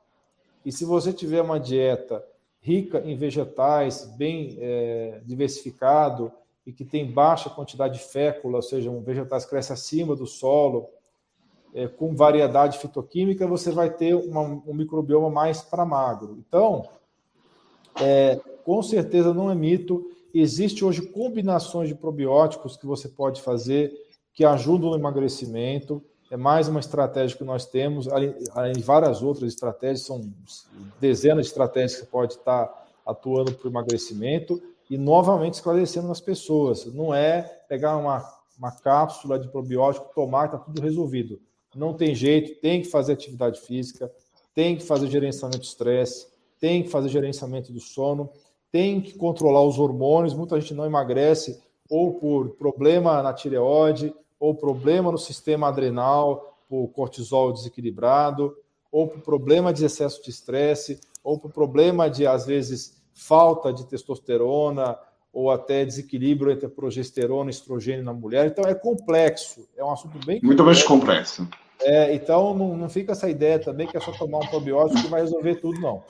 E 0.63 0.71
se 0.71 0.85
você 0.85 1.11
tiver 1.11 1.41
uma 1.41 1.59
dieta 1.59 2.23
rica 2.61 2.99
em 2.99 3.17
vegetais, 3.17 4.05
bem 4.15 4.57
é, 4.61 5.19
diversificado 5.25 6.31
e 6.65 6.71
que 6.71 6.85
tem 6.85 7.11
baixa 7.11 7.49
quantidade 7.49 7.97
de 7.97 8.05
fécula, 8.05 8.57
ou 8.57 8.61
seja, 8.61 8.89
um 8.89 9.01
vegetais 9.01 9.45
cresce 9.45 9.73
acima 9.73 10.15
do 10.15 10.27
solo, 10.27 10.87
é, 11.73 11.87
com 11.87 12.15
variedade 12.15 12.77
fitoquímica, 12.77 13.47
você 13.47 13.71
vai 13.71 13.89
ter 13.89 14.13
uma, 14.13 14.41
um 14.41 14.73
microbioma 14.73 15.29
mais 15.29 15.61
para 15.61 15.85
magro. 15.85 16.37
Então, 16.47 16.87
é, 17.99 18.39
com 18.63 18.81
certeza 18.81 19.33
não 19.33 19.49
é 19.49 19.55
mito. 19.55 20.05
Existe 20.33 20.83
hoje 20.83 21.01
combinações 21.01 21.89
de 21.89 21.95
probióticos 21.95 22.77
que 22.77 22.85
você 22.85 23.07
pode 23.07 23.41
fazer 23.41 23.93
que 24.33 24.45
ajudam 24.45 24.91
no 24.91 24.95
emagrecimento. 24.95 26.01
É 26.29 26.37
mais 26.37 26.69
uma 26.69 26.79
estratégia 26.79 27.37
que 27.37 27.43
nós 27.43 27.65
temos, 27.65 28.07
além 28.07 28.73
de 28.73 28.81
várias 28.81 29.21
outras 29.21 29.51
estratégias, 29.51 30.05
são 30.05 30.21
dezenas 30.99 31.45
de 31.45 31.51
estratégias 31.51 31.95
que 31.95 31.99
você 32.05 32.05
pode 32.05 32.33
estar 32.33 32.87
atuando 33.05 33.51
para 33.51 33.67
o 33.67 33.71
emagrecimento 33.71 34.61
e 34.89 34.97
novamente 34.97 35.55
esclarecendo 35.55 36.07
nas 36.07 36.21
pessoas. 36.21 36.85
Não 36.93 37.13
é 37.13 37.41
pegar 37.67 37.97
uma, 37.97 38.23
uma 38.57 38.71
cápsula 38.71 39.37
de 39.37 39.49
probiótico, 39.49 40.09
tomar, 40.15 40.45
está 40.45 40.57
tudo 40.57 40.81
resolvido. 40.81 41.41
Não 41.75 41.93
tem 41.93 42.13
jeito, 42.13 42.59
tem 42.59 42.81
que 42.81 42.87
fazer 42.87 43.13
atividade 43.13 43.59
física, 43.61 44.11
tem 44.53 44.75
que 44.75 44.83
fazer 44.83 45.07
gerenciamento 45.07 45.59
de 45.59 45.67
estresse, 45.67 46.27
tem 46.59 46.83
que 46.83 46.89
fazer 46.89 47.09
gerenciamento 47.09 47.71
do 47.71 47.79
sono, 47.79 48.29
tem 48.71 49.01
que 49.01 49.17
controlar 49.17 49.63
os 49.63 49.79
hormônios. 49.79 50.33
Muita 50.33 50.59
gente 50.59 50.73
não 50.73 50.85
emagrece 50.85 51.61
ou 51.89 52.13
por 52.13 52.51
problema 52.51 53.21
na 53.21 53.33
tireoide, 53.33 54.13
ou 54.39 54.55
problema 54.55 55.11
no 55.11 55.17
sistema 55.17 55.67
adrenal, 55.67 56.57
por 56.69 56.87
cortisol 56.89 57.51
desequilibrado, 57.51 58.55
ou 58.91 59.07
por 59.07 59.21
problema 59.21 59.73
de 59.73 59.85
excesso 59.85 60.23
de 60.23 60.29
estresse, 60.29 60.99
ou 61.23 61.37
por 61.37 61.51
problema 61.51 62.09
de, 62.09 62.25
às 62.25 62.45
vezes, 62.45 63.01
falta 63.13 63.73
de 63.73 63.85
testosterona, 63.85 64.97
ou 65.33 65.49
até 65.49 65.85
desequilíbrio 65.85 66.51
entre 66.51 66.67
progesterona 66.67 67.49
e 67.49 67.53
estrogênio 67.53 68.03
na 68.03 68.13
mulher. 68.13 68.47
Então, 68.47 68.65
é 68.65 68.75
complexo, 68.75 69.67
é 69.77 69.83
um 69.83 69.91
assunto 69.91 70.25
bem. 70.25 70.39
Muito 70.43 70.63
mais 70.63 70.83
complexo. 70.83 71.47
É, 71.81 72.13
então, 72.13 72.53
não, 72.53 72.77
não 72.77 72.89
fica 72.89 73.13
essa 73.13 73.29
ideia 73.29 73.57
também 73.57 73.87
que 73.87 73.97
é 73.97 73.99
só 73.99 74.11
tomar 74.11 74.39
um 74.39 74.47
probiótico 74.47 75.01
que 75.01 75.07
vai 75.07 75.21
resolver 75.21 75.55
tudo, 75.55 75.79
não. 75.79 76.03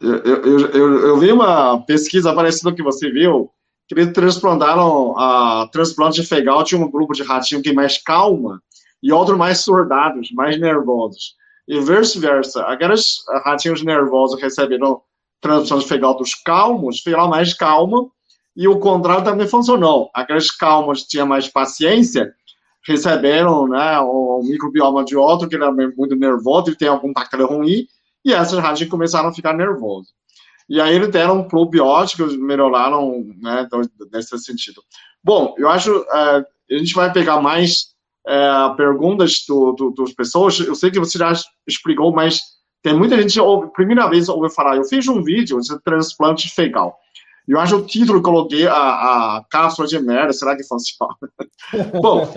Eu, 0.00 0.16
eu, 0.24 0.58
eu, 0.70 1.06
eu 1.06 1.18
vi 1.18 1.30
uma 1.30 1.80
pesquisa 1.82 2.32
parecida 2.34 2.74
que 2.74 2.82
você 2.82 3.10
viu, 3.10 3.50
que 3.86 3.94
eles 3.94 4.12
transplantaram 4.12 5.16
a 5.18 5.68
transplante 5.70 6.20
de 6.20 6.26
fegal, 6.26 6.64
tinha 6.64 6.80
um 6.80 6.90
grupo 6.90 7.12
de 7.12 7.22
ratinho 7.22 7.62
que 7.62 7.70
é 7.70 7.72
mais 7.72 7.98
calma 7.98 8.60
e 9.02 9.12
outro 9.12 9.36
mais 9.36 9.58
surdados, 9.58 10.32
mais 10.32 10.58
nervosos. 10.58 11.36
E 11.68 11.78
vice-versa, 11.78 12.62
aqueles 12.62 13.22
ratinhos 13.44 13.82
nervosos 13.82 14.40
receberam 14.40 15.00
transplante 15.40 15.84
de 15.84 15.88
fegal 15.88 16.16
dos 16.16 16.34
calmos, 16.34 17.00
fegal 17.00 17.28
mais 17.28 17.54
calma, 17.54 18.08
e 18.56 18.68
o 18.68 18.78
contrário 18.78 19.24
também 19.24 19.46
funcionou. 19.46 20.10
Aqueles 20.14 20.50
calmos 20.50 21.02
que 21.02 21.08
tinham 21.08 21.26
mais 21.26 21.48
paciência, 21.48 22.32
receberam 22.86 23.68
né, 23.68 23.98
o 24.00 24.40
microbioma 24.42 25.04
de 25.04 25.16
outro, 25.16 25.48
que 25.48 25.54
era 25.54 25.70
muito 25.70 26.16
nervoso, 26.16 26.70
e 26.70 26.76
tem 26.76 26.88
algum 26.88 27.12
bactéria 27.12 27.46
ruim, 27.46 27.86
e 28.24 28.32
essas 28.32 28.58
ratinhas 28.58 28.90
começaram 28.90 29.28
a 29.28 29.34
ficar 29.34 29.54
nervosas. 29.54 30.12
E 30.68 30.80
aí 30.80 30.94
eles 30.94 31.10
deram 31.10 31.46
probióticos, 31.46 32.36
melhoraram, 32.36 33.24
né, 33.40 33.68
nesse 34.12 34.38
sentido. 34.38 34.82
Bom, 35.22 35.54
eu 35.58 35.68
acho, 35.68 35.96
uh, 36.00 36.44
a 36.70 36.78
gente 36.78 36.94
vai 36.94 37.12
pegar 37.12 37.40
mais 37.40 37.92
uh, 38.26 38.74
perguntas 38.76 39.44
do, 39.46 39.72
do, 39.72 39.94
das 39.94 40.12
pessoas, 40.12 40.58
eu 40.60 40.74
sei 40.74 40.90
que 40.90 40.98
você 40.98 41.18
já 41.18 41.32
explicou, 41.66 42.12
mas 42.12 42.40
tem 42.82 42.94
muita 42.96 43.20
gente, 43.20 43.38
primeira 43.74 44.08
vez 44.08 44.28
ouviu 44.28 44.50
falar, 44.50 44.76
eu 44.76 44.84
fiz 44.84 45.06
um 45.06 45.22
vídeo 45.22 45.60
de 45.60 45.80
transplante 45.82 46.48
fecal. 46.48 46.96
Eu 47.46 47.58
acho 47.58 47.76
o 47.76 47.86
título, 47.86 48.22
coloquei 48.22 48.66
a, 48.68 48.72
a 49.36 49.44
cápsula 49.50 49.88
de 49.88 49.98
merda, 49.98 50.32
será 50.32 50.56
que 50.56 50.62
funciona? 50.62 51.16
Bom, 52.00 52.28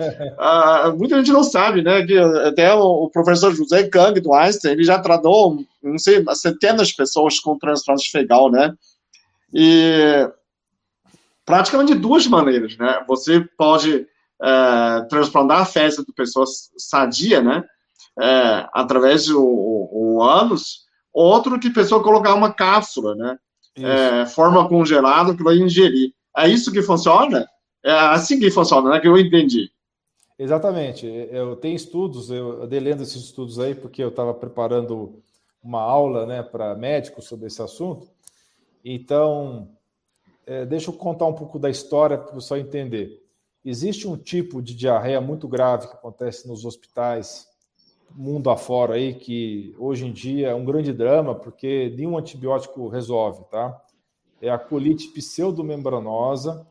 muita 0.98 1.16
gente 1.16 1.32
não 1.32 1.44
sabe, 1.44 1.80
né, 1.80 2.04
que 2.04 2.18
até 2.18 2.74
o, 2.74 3.08
professor 3.10 3.54
José 3.54 3.88
Kang, 3.88 4.20
do 4.20 4.34
Einstein, 4.34 4.72
ele 4.72 4.84
já 4.84 4.98
tratou, 4.98 5.64
não 5.82 5.98
sei, 5.98 6.24
centenas 6.34 6.88
de 6.88 6.96
pessoas 6.96 7.38
com 7.38 7.58
transplante 7.58 8.10
fecal, 8.10 8.50
né, 8.50 8.74
e 9.54 10.28
praticamente 11.44 11.94
de 11.94 12.00
duas 12.00 12.26
maneiras, 12.26 12.76
né, 12.76 13.04
você 13.06 13.40
pode 13.56 14.08
uh, 14.42 15.08
transplantar 15.08 15.60
a 15.60 15.66
fezes 15.66 16.04
de 16.04 16.12
pessoas 16.12 16.70
sadia, 16.76 17.40
né, 17.40 17.64
uh, 18.18 18.68
através 18.74 19.26
do 19.26 19.40
o, 19.40 20.16
o 20.16 20.22
ânus, 20.22 20.80
outro 21.12 21.60
que 21.60 21.68
a 21.68 21.74
pessoa 21.74 22.02
colocar 22.02 22.34
uma 22.34 22.52
cápsula, 22.52 23.14
né, 23.14 23.38
é, 23.78 24.26
forma 24.26 24.68
congelada 24.68 25.36
que 25.36 25.42
vai 25.42 25.56
ingerir. 25.56 26.12
É 26.36 26.48
isso 26.48 26.72
que 26.72 26.82
funciona? 26.82 27.46
É 27.84 27.90
assim 27.90 28.38
que 28.38 28.50
funciona, 28.50 28.90
né? 28.90 29.00
Que 29.00 29.08
eu 29.08 29.18
entendi. 29.18 29.70
Exatamente. 30.38 31.06
Eu 31.30 31.56
tenho 31.56 31.76
estudos, 31.76 32.30
eu 32.30 32.62
andei 32.62 32.80
lendo 32.80 33.02
esses 33.02 33.24
estudos 33.24 33.58
aí 33.58 33.74
porque 33.74 34.02
eu 34.02 34.08
estava 34.08 34.34
preparando 34.34 35.22
uma 35.62 35.80
aula 35.80 36.26
né, 36.26 36.42
para 36.42 36.74
médicos 36.74 37.24
sobre 37.24 37.46
esse 37.46 37.60
assunto. 37.62 38.08
Então, 38.84 39.68
é, 40.46 40.64
deixa 40.64 40.90
eu 40.90 40.94
contar 40.94 41.26
um 41.26 41.32
pouco 41.32 41.58
da 41.58 41.70
história 41.70 42.18
para 42.18 42.32
o 42.32 42.34
pessoal 42.34 42.60
entender. 42.60 43.22
Existe 43.64 44.06
um 44.06 44.16
tipo 44.16 44.62
de 44.62 44.74
diarreia 44.74 45.20
muito 45.20 45.48
grave 45.48 45.88
que 45.88 45.94
acontece 45.94 46.46
nos 46.46 46.64
hospitais 46.64 47.48
mundo 48.14 48.50
afora 48.50 48.94
aí 48.94 49.14
que 49.14 49.74
hoje 49.78 50.06
em 50.06 50.12
dia 50.12 50.48
é 50.48 50.54
um 50.54 50.64
grande 50.64 50.92
drama, 50.92 51.34
porque 51.34 51.94
nenhum 51.96 52.16
antibiótico 52.16 52.88
resolve, 52.88 53.44
tá? 53.50 53.80
É 54.40 54.50
a 54.50 54.58
colite 54.58 55.08
pseudomembranosa. 55.08 56.66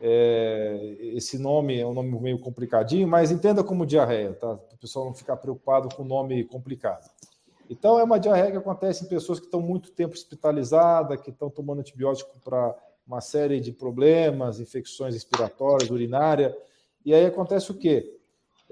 É, 0.00 0.96
esse 1.14 1.38
nome 1.38 1.78
é 1.78 1.86
um 1.86 1.94
nome 1.94 2.18
meio 2.20 2.38
complicadinho, 2.38 3.06
mas 3.06 3.30
entenda 3.30 3.62
como 3.62 3.86
diarreia, 3.86 4.32
tá? 4.32 4.56
Para 4.56 4.74
o 4.74 4.78
pessoal 4.78 5.04
não 5.06 5.14
ficar 5.14 5.36
preocupado 5.36 5.94
com 5.94 6.02
o 6.02 6.06
nome 6.06 6.42
complicado. 6.44 7.08
Então, 7.70 7.98
é 7.98 8.04
uma 8.04 8.18
diarreia 8.18 8.50
que 8.50 8.56
acontece 8.56 9.04
em 9.04 9.08
pessoas 9.08 9.38
que 9.38 9.46
estão 9.46 9.60
muito 9.60 9.92
tempo 9.92 10.14
hospitalizadas, 10.14 11.20
que 11.20 11.30
estão 11.30 11.48
tomando 11.48 11.80
antibiótico 11.80 12.38
para 12.44 12.76
uma 13.06 13.20
série 13.20 13.60
de 13.60 13.72
problemas, 13.72 14.60
infecções 14.60 15.14
respiratórias, 15.14 15.90
urinária. 15.90 16.56
E 17.04 17.14
aí 17.14 17.24
acontece 17.24 17.70
o 17.70 17.74
quê? 17.74 18.18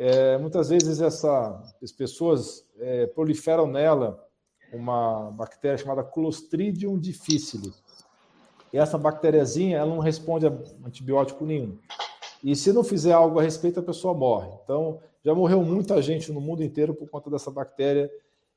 É, 0.02 0.38
muitas 0.38 0.70
vezes 0.70 0.98
essa, 1.02 1.62
as 1.82 1.92
pessoas 1.92 2.66
é, 2.78 3.06
proliferam 3.08 3.66
nela 3.66 4.26
uma 4.72 5.30
bactéria 5.32 5.76
chamada 5.76 6.02
Clostridium 6.02 6.98
difficile. 6.98 7.70
E 8.72 8.78
essa 8.78 8.96
bactériazinha 8.96 9.76
ela 9.76 9.94
não 9.94 9.98
responde 9.98 10.46
a 10.46 10.58
antibiótico 10.86 11.44
nenhum. 11.44 11.76
E 12.42 12.56
se 12.56 12.72
não 12.72 12.82
fizer 12.82 13.12
algo 13.12 13.38
a 13.38 13.42
respeito, 13.42 13.78
a 13.78 13.82
pessoa 13.82 14.14
morre. 14.14 14.48
Então, 14.64 15.00
já 15.22 15.34
morreu 15.34 15.62
muita 15.62 16.00
gente 16.00 16.32
no 16.32 16.40
mundo 16.40 16.64
inteiro 16.64 16.94
por 16.94 17.06
conta 17.10 17.28
dessa 17.28 17.50
bactéria. 17.50 18.10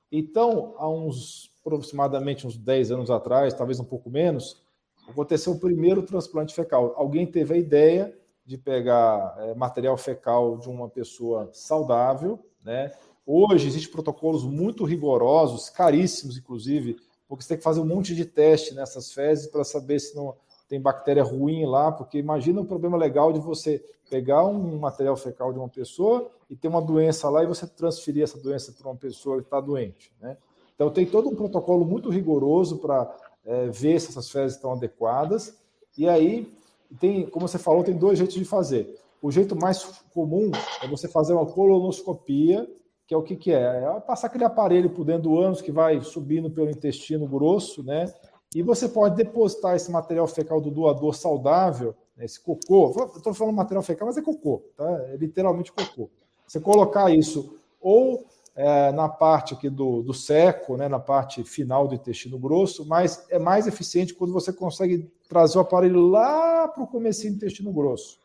Então, 0.10 0.76
há 0.78 0.88
uns 0.88 1.52
aproximadamente 1.60 2.48
uns 2.48 2.56
10 2.56 2.92
anos 2.92 3.12
atrás, 3.12 3.54
talvez 3.54 3.82
um 3.82 3.86
pouco 3.86 4.10
menos, 4.10 4.64
aconteceu 5.10 5.52
o 5.52 5.60
primeiro 5.60 6.04
transplante 6.04 6.56
fecal. 6.56 6.94
Alguém 6.96 7.26
teve 7.26 7.54
a 7.54 7.58
ideia 7.58 8.18
de 8.46 8.58
pegar 8.58 9.36
é, 9.40 9.54
material 9.56 9.98
fecal 9.98 10.58
de 10.58 10.70
uma 10.70 10.90
pessoa 10.90 11.50
saudável, 11.54 12.40
né? 12.64 12.92
Hoje 13.26 13.68
existem 13.68 13.92
protocolos 13.92 14.44
muito 14.44 14.84
rigorosos, 14.84 15.70
caríssimos, 15.70 16.38
inclusive, 16.38 16.98
porque 17.28 17.44
você 17.44 17.50
tem 17.50 17.58
que 17.58 17.64
fazer 17.64 17.80
um 17.80 17.86
monte 17.86 18.14
de 18.14 18.26
teste 18.26 18.74
nessas 18.74 19.14
fezes 19.14 19.48
para 19.48 19.64
saber 19.64 20.00
se 20.00 20.14
não, 20.14 20.36
tem 20.74 20.82
bactéria 20.82 21.24
ruim 21.24 21.66
lá, 21.66 21.92
porque 21.92 22.18
imagina 22.18 22.62
o 22.62 22.66
problema 22.66 22.98
legal 22.98 23.32
de 23.32 23.40
você 23.40 23.84
pegar 24.10 24.44
um 24.46 24.80
material 24.80 25.16
fecal 25.16 25.54
de 25.54 25.60
uma 25.60 25.70
pessoa 25.70 26.32
e 26.50 26.56
ter 26.56 26.68
uma 26.68 26.82
doença 26.82 27.30
lá 27.30 27.44
e 27.44 27.48
você 27.48 27.68
transferir 27.68 28.24
essa 28.24 28.40
doença 28.40 28.72
para 28.72 28.90
uma 28.90 28.98
pessoa 28.98 29.38
que 29.38 29.44
está 29.44 29.62
doente. 29.62 30.12
Né? 30.20 30.36
Então 30.74 30.90
tem 30.90 31.06
todo 31.06 31.30
um 31.30 31.36
protocolo 31.36 31.86
muito 31.86 32.10
rigoroso 32.10 32.80
para 32.80 33.16
é, 33.46 33.68
ver 33.68 34.00
se 34.00 34.10
essas 34.10 34.30
fezes 34.32 34.56
estão 34.56 34.72
adequadas. 34.72 35.56
E 35.96 36.10
aí 36.10 36.52
tem, 37.00 37.26
como 37.28 37.48
você 37.48 37.58
falou, 37.58 37.84
tem 37.84 37.98
dois 37.98 38.18
jeitos 38.18 38.36
de 38.36 38.46
fazer. 38.46 38.94
O 39.22 39.32
jeito 39.32 39.56
mais 39.56 39.84
comum 40.14 40.52
é 40.82 40.88
você 40.88 41.08
fazer 41.08 41.34
uma 41.34 41.46
colonoscopia, 41.46 42.70
que 43.08 43.14
é 43.14 43.18
o 43.18 43.24
que, 43.24 43.36
que 43.36 43.52
é? 43.52 43.84
É 43.84 44.00
passar 44.02 44.28
aquele 44.28 44.44
aparelho 44.44 44.90
por 44.90 45.06
dentro 45.06 45.24
do 45.24 45.40
ânus 45.40 45.62
que 45.62 45.72
vai 45.72 46.02
subindo 46.02 46.50
pelo 46.50 46.70
intestino 46.70 47.28
grosso, 47.28 47.84
né? 47.84 48.12
E 48.56 48.62
você 48.62 48.88
pode 48.88 49.16
depositar 49.16 49.76
esse 49.76 49.92
material 49.92 50.28
fecal 50.28 50.62
do 50.62 50.70
doador 50.70 51.16
saudável, 51.16 51.96
né, 52.16 52.26
esse 52.26 52.40
cocô. 52.40 52.94
Estou 53.16 53.34
falando 53.34 53.56
material 53.56 53.82
fecal, 53.82 54.08
mas 54.08 54.18
é 54.18 54.22
cocô, 54.22 54.62
tá? 54.76 54.90
É 55.10 55.18
literalmente 55.18 55.72
cocô. 55.72 56.10
Você 56.46 56.60
colocar 56.60 57.10
isso 57.10 57.58
ou 57.82 58.26
é, 58.56 58.92
na 58.92 59.10
parte 59.10 59.54
aqui 59.54 59.70
do, 59.70 60.02
do 60.04 60.14
seco, 60.14 60.78
né, 60.78 60.88
na 60.88 61.00
parte 61.00 61.44
final 61.44 61.88
do 61.88 61.96
intestino 61.96 62.38
grosso, 62.38 62.86
mas 62.86 63.26
é 63.30 63.40
mais 63.40 63.66
eficiente 63.68 64.14
quando 64.14 64.32
você 64.32 64.54
consegue 64.54 65.12
trazer 65.28 65.58
o 65.58 65.62
aparelho 65.62 66.08
lá 66.08 66.68
para 66.68 66.84
o 66.84 66.88
começo 66.88 67.24
do 67.24 67.36
intestino 67.36 67.72
grosso, 67.72 68.20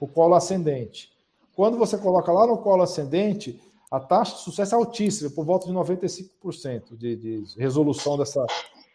o 0.00 0.06
colo 0.06 0.34
ascendente. 0.34 1.12
Quando 1.54 1.76
você 1.76 1.96
coloca 1.96 2.32
lá 2.32 2.46
no 2.46 2.58
colo 2.58 2.82
ascendente, 2.82 3.60
a 3.90 3.98
taxa 3.98 4.36
de 4.36 4.42
sucesso 4.42 4.74
é 4.74 4.78
altíssima, 4.78 5.30
por 5.30 5.44
volta 5.44 5.66
de 5.66 5.72
95% 5.72 6.96
de, 6.96 7.16
de 7.16 7.44
resolução 7.56 8.18
dessa, 8.18 8.44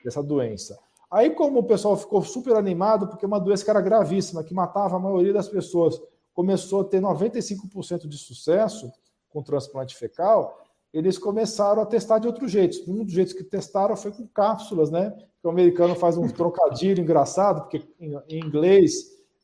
dessa 0.04 0.22
doença. 0.22 0.78
Aí, 1.10 1.30
como 1.30 1.60
o 1.60 1.64
pessoal 1.64 1.96
ficou 1.96 2.22
super 2.24 2.56
animado, 2.56 3.08
porque 3.08 3.26
é 3.26 3.28
uma 3.28 3.40
doença 3.40 3.64
que 3.64 3.70
era 3.70 3.82
gravíssima, 3.82 4.44
que 4.44 4.54
matava 4.54 4.96
a 4.96 5.00
maioria 5.00 5.34
das 5.34 5.48
pessoas, 5.48 6.02
começou 6.34 6.82
a 6.82 6.84
ter 6.86 7.02
95% 7.02 8.08
de 8.08 8.18
sucesso 8.18 8.92
com 9.30 9.44
transplante 9.44 9.96
fecal, 9.96 10.63
eles 10.94 11.18
começaram 11.18 11.82
a 11.82 11.86
testar 11.86 12.20
de 12.20 12.28
outros 12.28 12.52
jeitos. 12.52 12.88
Um 12.88 13.04
dos 13.04 13.14
jeitos 13.14 13.34
que 13.34 13.44
testaram 13.44 13.96
foi 13.96 14.12
com 14.12 14.28
cápsulas, 14.28 14.92
né? 14.92 15.14
O 15.44 15.50
americano 15.50 15.96
faz 15.96 16.18
um 16.18 16.28
trocadilho 16.28 17.02
engraçado, 17.02 17.62
porque 17.62 17.82
em, 18.00 18.40
inglês 18.40 18.94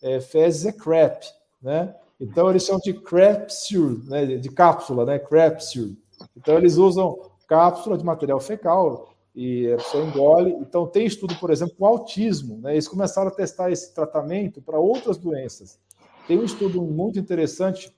é, 0.01 0.19
fezes 0.21 0.65
é 0.65 0.71
crap, 0.71 1.25
né? 1.61 1.95
Então 2.19 2.49
eles 2.49 2.63
chamam 2.63 2.81
de 2.81 2.93
capsule, 2.93 4.03
né? 4.07 4.25
De 4.25 4.49
cápsula, 4.49 5.05
né? 5.05 5.17
Capsule. 5.17 5.97
Então 6.37 6.57
eles 6.57 6.77
usam 6.77 7.17
cápsula 7.47 7.97
de 7.97 8.05
material 8.05 8.39
fecal 8.39 9.09
e 9.35 9.71
a 9.71 9.77
pessoa 9.77 10.05
engole. 10.05 10.51
Então, 10.59 10.85
tem 10.85 11.05
estudo, 11.05 11.35
por 11.35 11.49
exemplo, 11.49 11.75
com 11.77 11.85
autismo. 11.85 12.59
Né? 12.61 12.73
Eles 12.73 12.87
começaram 12.87 13.29
a 13.29 13.33
testar 13.33 13.71
esse 13.71 13.93
tratamento 13.93 14.61
para 14.61 14.79
outras 14.79 15.17
doenças. 15.17 15.79
Tem 16.27 16.37
um 16.37 16.43
estudo 16.43 16.81
muito 16.81 17.17
interessante, 17.17 17.91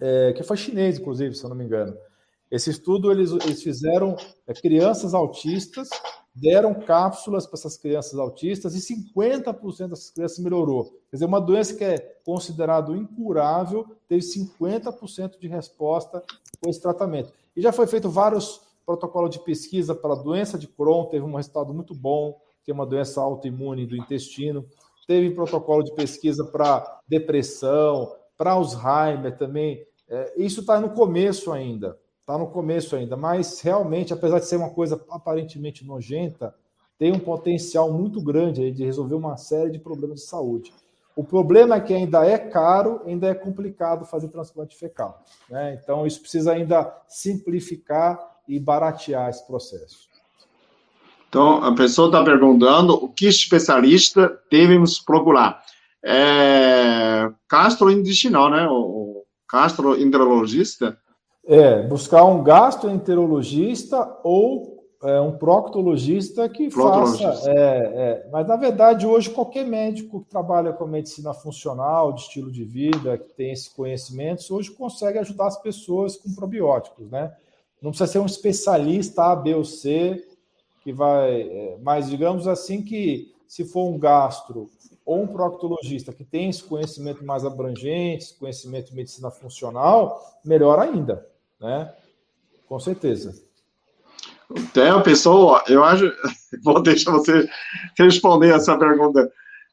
é, 0.00 0.32
que 0.32 0.42
foi 0.42 0.56
chinês, 0.56 0.98
inclusive, 0.98 1.34
se 1.34 1.44
eu 1.44 1.50
não 1.50 1.56
me 1.56 1.64
engano. 1.64 1.96
Esse 2.54 2.70
estudo 2.70 3.10
eles, 3.10 3.32
eles 3.32 3.60
fizeram 3.60 4.14
é, 4.46 4.54
crianças 4.54 5.12
autistas, 5.12 5.88
deram 6.32 6.72
cápsulas 6.72 7.48
para 7.48 7.58
essas 7.58 7.76
crianças 7.76 8.16
autistas 8.16 8.76
e 8.76 8.94
50% 8.94 9.88
dessas 9.88 10.10
crianças 10.10 10.38
melhorou. 10.38 10.84
Quer 11.10 11.16
dizer, 11.16 11.24
uma 11.24 11.40
doença 11.40 11.74
que 11.74 11.82
é 11.82 11.98
considerado 12.24 12.94
incurável 12.94 13.84
teve 14.08 14.22
50% 14.22 15.36
de 15.40 15.48
resposta 15.48 16.22
com 16.62 16.70
esse 16.70 16.80
tratamento. 16.80 17.32
E 17.56 17.60
já 17.60 17.72
foi 17.72 17.88
feito 17.88 18.08
vários 18.08 18.60
protocolo 18.86 19.28
de 19.28 19.40
pesquisa 19.40 19.92
para 19.92 20.12
a 20.12 20.22
doença 20.22 20.56
de 20.56 20.68
Crohn 20.68 21.06
teve 21.06 21.24
um 21.24 21.34
resultado 21.34 21.74
muito 21.74 21.92
bom, 21.92 22.40
que 22.62 22.70
é 22.70 22.74
uma 22.74 22.86
doença 22.86 23.20
autoimune 23.20 23.84
do 23.84 23.96
intestino. 23.96 24.64
Teve 25.08 25.34
protocolo 25.34 25.82
de 25.82 25.92
pesquisa 25.92 26.44
para 26.44 27.00
depressão, 27.08 28.14
para 28.38 28.52
Alzheimer 28.52 29.36
também. 29.36 29.84
É, 30.08 30.34
isso 30.36 30.60
está 30.60 30.80
no 30.80 30.90
começo 30.90 31.50
ainda, 31.50 31.98
está 32.24 32.38
no 32.38 32.46
começo 32.46 32.96
ainda, 32.96 33.18
mas 33.18 33.60
realmente, 33.60 34.14
apesar 34.14 34.38
de 34.38 34.46
ser 34.46 34.56
uma 34.56 34.70
coisa 34.70 34.98
aparentemente 35.10 35.84
nojenta, 35.84 36.54
tem 36.98 37.12
um 37.12 37.18
potencial 37.18 37.92
muito 37.92 38.18
grande 38.22 38.70
de 38.72 38.82
resolver 38.82 39.14
uma 39.14 39.36
série 39.36 39.70
de 39.70 39.78
problemas 39.78 40.20
de 40.20 40.26
saúde. 40.26 40.72
O 41.14 41.22
problema 41.22 41.76
é 41.76 41.80
que 41.80 41.92
ainda 41.92 42.24
é 42.24 42.38
caro, 42.38 43.02
ainda 43.04 43.28
é 43.28 43.34
complicado 43.34 44.06
fazer 44.06 44.28
transplante 44.28 44.74
fecal. 44.74 45.22
Né? 45.50 45.78
Então, 45.82 46.06
isso 46.06 46.20
precisa 46.20 46.52
ainda 46.52 46.90
simplificar 47.06 48.18
e 48.48 48.58
baratear 48.58 49.28
esse 49.28 49.46
processo. 49.46 50.08
Então, 51.28 51.62
a 51.62 51.74
pessoa 51.74 52.08
está 52.08 52.24
perguntando 52.24 52.94
o 52.94 53.08
que 53.08 53.26
especialista 53.26 54.40
devemos 54.50 54.98
procurar. 54.98 55.62
É, 56.02 57.30
gastrointestinal, 57.50 58.50
né? 58.50 58.66
O 58.68 59.24
gastroenterologista. 59.50 60.98
É, 61.46 61.82
buscar 61.82 62.24
um 62.24 62.42
gastroenterologista 62.42 64.18
ou 64.22 64.74
é, 65.02 65.20
um 65.20 65.32
proctologista 65.36 66.48
que 66.48 66.70
faça. 66.70 67.50
É, 67.50 67.56
é, 67.56 68.28
mas, 68.32 68.46
na 68.46 68.56
verdade, 68.56 69.06
hoje, 69.06 69.28
qualquer 69.28 69.66
médico 69.66 70.22
que 70.22 70.30
trabalha 70.30 70.72
com 70.72 70.86
medicina 70.86 71.34
funcional, 71.34 72.12
de 72.14 72.22
estilo 72.22 72.50
de 72.50 72.64
vida, 72.64 73.18
que 73.18 73.28
tem 73.34 73.52
esse 73.52 73.74
conhecimento, 73.74 74.42
hoje 74.54 74.70
consegue 74.70 75.18
ajudar 75.18 75.48
as 75.48 75.60
pessoas 75.60 76.16
com 76.16 76.34
probióticos, 76.34 77.10
né? 77.10 77.34
Não 77.82 77.90
precisa 77.90 78.10
ser 78.10 78.18
um 78.18 78.26
especialista 78.26 79.24
A, 79.24 79.36
B 79.36 79.54
ou 79.54 79.64
C 79.64 80.26
que 80.82 80.92
vai. 80.92 81.42
É, 81.42 81.78
mas 81.82 82.08
digamos 82.08 82.48
assim 82.48 82.82
que 82.82 83.32
se 83.46 83.64
for 83.64 83.88
um 83.88 83.98
gastro 83.98 84.70
ou 85.04 85.22
um 85.22 85.26
proctologista 85.26 86.12
que 86.12 86.24
tem 86.24 86.48
esse 86.48 86.64
conhecimento 86.64 87.24
mais 87.24 87.44
abrangente, 87.44 88.24
esse 88.24 88.38
conhecimento 88.38 88.90
de 88.90 88.96
medicina 88.96 89.30
funcional, 89.30 90.18
melhor 90.42 90.78
ainda, 90.78 91.26
né? 91.64 91.90
Com 92.68 92.78
certeza. 92.78 93.34
Então, 94.54 95.02
pessoal, 95.02 95.62
eu 95.66 95.82
acho. 95.82 96.12
Vou 96.62 96.82
deixar 96.82 97.12
você 97.12 97.48
responder 97.98 98.54
essa 98.54 98.78
pergunta. 98.78 99.30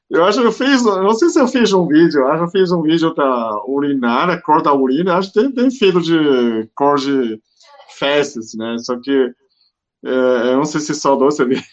Eu 0.09 0.25
acho 0.25 0.41
que 0.41 0.47
eu 0.47 0.51
fiz, 0.51 0.83
não 0.83 1.13
sei 1.13 1.29
se 1.29 1.39
eu 1.39 1.47
fiz 1.47 1.71
um 1.71 1.87
vídeo, 1.87 2.19
eu 2.19 2.27
acho 2.27 2.39
que 2.39 2.43
eu 2.43 2.61
fiz 2.61 2.71
um 2.71 2.81
vídeo 2.81 3.13
da 3.13 3.63
urinária, 3.65 4.41
cor 4.41 4.61
da 4.61 4.73
urina, 4.73 5.15
acho 5.15 5.31
que 5.31 5.39
tem, 5.39 5.51
tem 5.51 5.71
feito 5.71 6.01
de 6.01 6.67
cor 6.75 6.97
de 6.97 7.39
festas, 7.97 8.53
né? 8.57 8.75
Só 8.79 8.99
que 8.99 9.31
é, 10.05 10.09
eu 10.09 10.57
não 10.57 10.65
sei 10.65 10.81
se 10.81 10.93
saudou 10.95 11.29
esse 11.29 11.45
vídeo. 11.45 11.63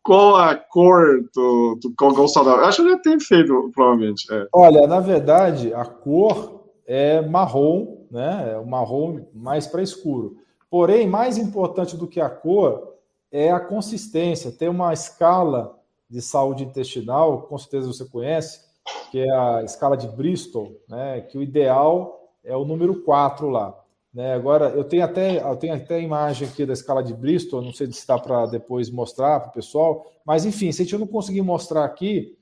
Qual 0.00 0.36
a 0.36 0.54
cor 0.54 1.24
do, 1.34 1.78
do 1.82 1.92
cocô 1.96 2.28
saudável? 2.28 2.64
Acho 2.64 2.84
que 2.84 2.90
já 2.90 2.98
tem 2.98 3.18
feito, 3.18 3.70
provavelmente. 3.74 4.32
É. 4.32 4.46
Olha, 4.52 4.86
na 4.86 5.00
verdade, 5.00 5.74
a 5.74 5.84
cor 5.84 6.70
é 6.86 7.20
marrom, 7.20 7.97
né? 8.10 8.52
É 8.52 8.58
o 8.58 8.66
marrom 8.66 9.26
mais 9.34 9.66
para 9.66 9.82
escuro. 9.82 10.36
Porém, 10.70 11.06
mais 11.06 11.38
importante 11.38 11.96
do 11.96 12.06
que 12.06 12.20
a 12.20 12.28
cor 12.28 12.94
é 13.30 13.50
a 13.50 13.60
consistência. 13.60 14.52
Tem 14.52 14.68
uma 14.68 14.92
escala 14.92 15.78
de 16.08 16.20
saúde 16.22 16.64
intestinal, 16.64 17.42
com 17.42 17.58
certeza 17.58 17.86
você 17.86 18.04
conhece, 18.04 18.66
que 19.10 19.20
é 19.20 19.30
a 19.30 19.62
escala 19.62 19.96
de 19.96 20.08
Bristol, 20.08 20.72
né? 20.88 21.20
Que 21.20 21.36
o 21.36 21.42
ideal 21.42 22.32
é 22.44 22.56
o 22.56 22.64
número 22.64 23.02
4 23.02 23.48
lá. 23.48 23.74
Né? 24.12 24.34
Agora, 24.34 24.70
eu 24.70 24.84
tenho 24.84 25.04
até 25.04 25.38
eu 25.38 25.56
tenho 25.56 25.74
até 25.74 25.96
a 25.96 26.00
imagem 26.00 26.48
aqui 26.48 26.64
da 26.64 26.72
escala 26.72 27.02
de 27.02 27.12
Bristol, 27.12 27.62
não 27.62 27.72
sei 27.72 27.90
se 27.92 28.06
dá 28.06 28.18
para 28.18 28.46
depois 28.46 28.90
mostrar 28.90 29.40
para 29.40 29.50
o 29.50 29.52
pessoal, 29.52 30.10
mas 30.24 30.44
enfim, 30.46 30.72
se 30.72 30.82
a 30.82 30.84
gente 30.84 30.98
não 30.98 31.06
conseguir 31.06 31.42
mostrar 31.42 31.84
aqui. 31.84 32.36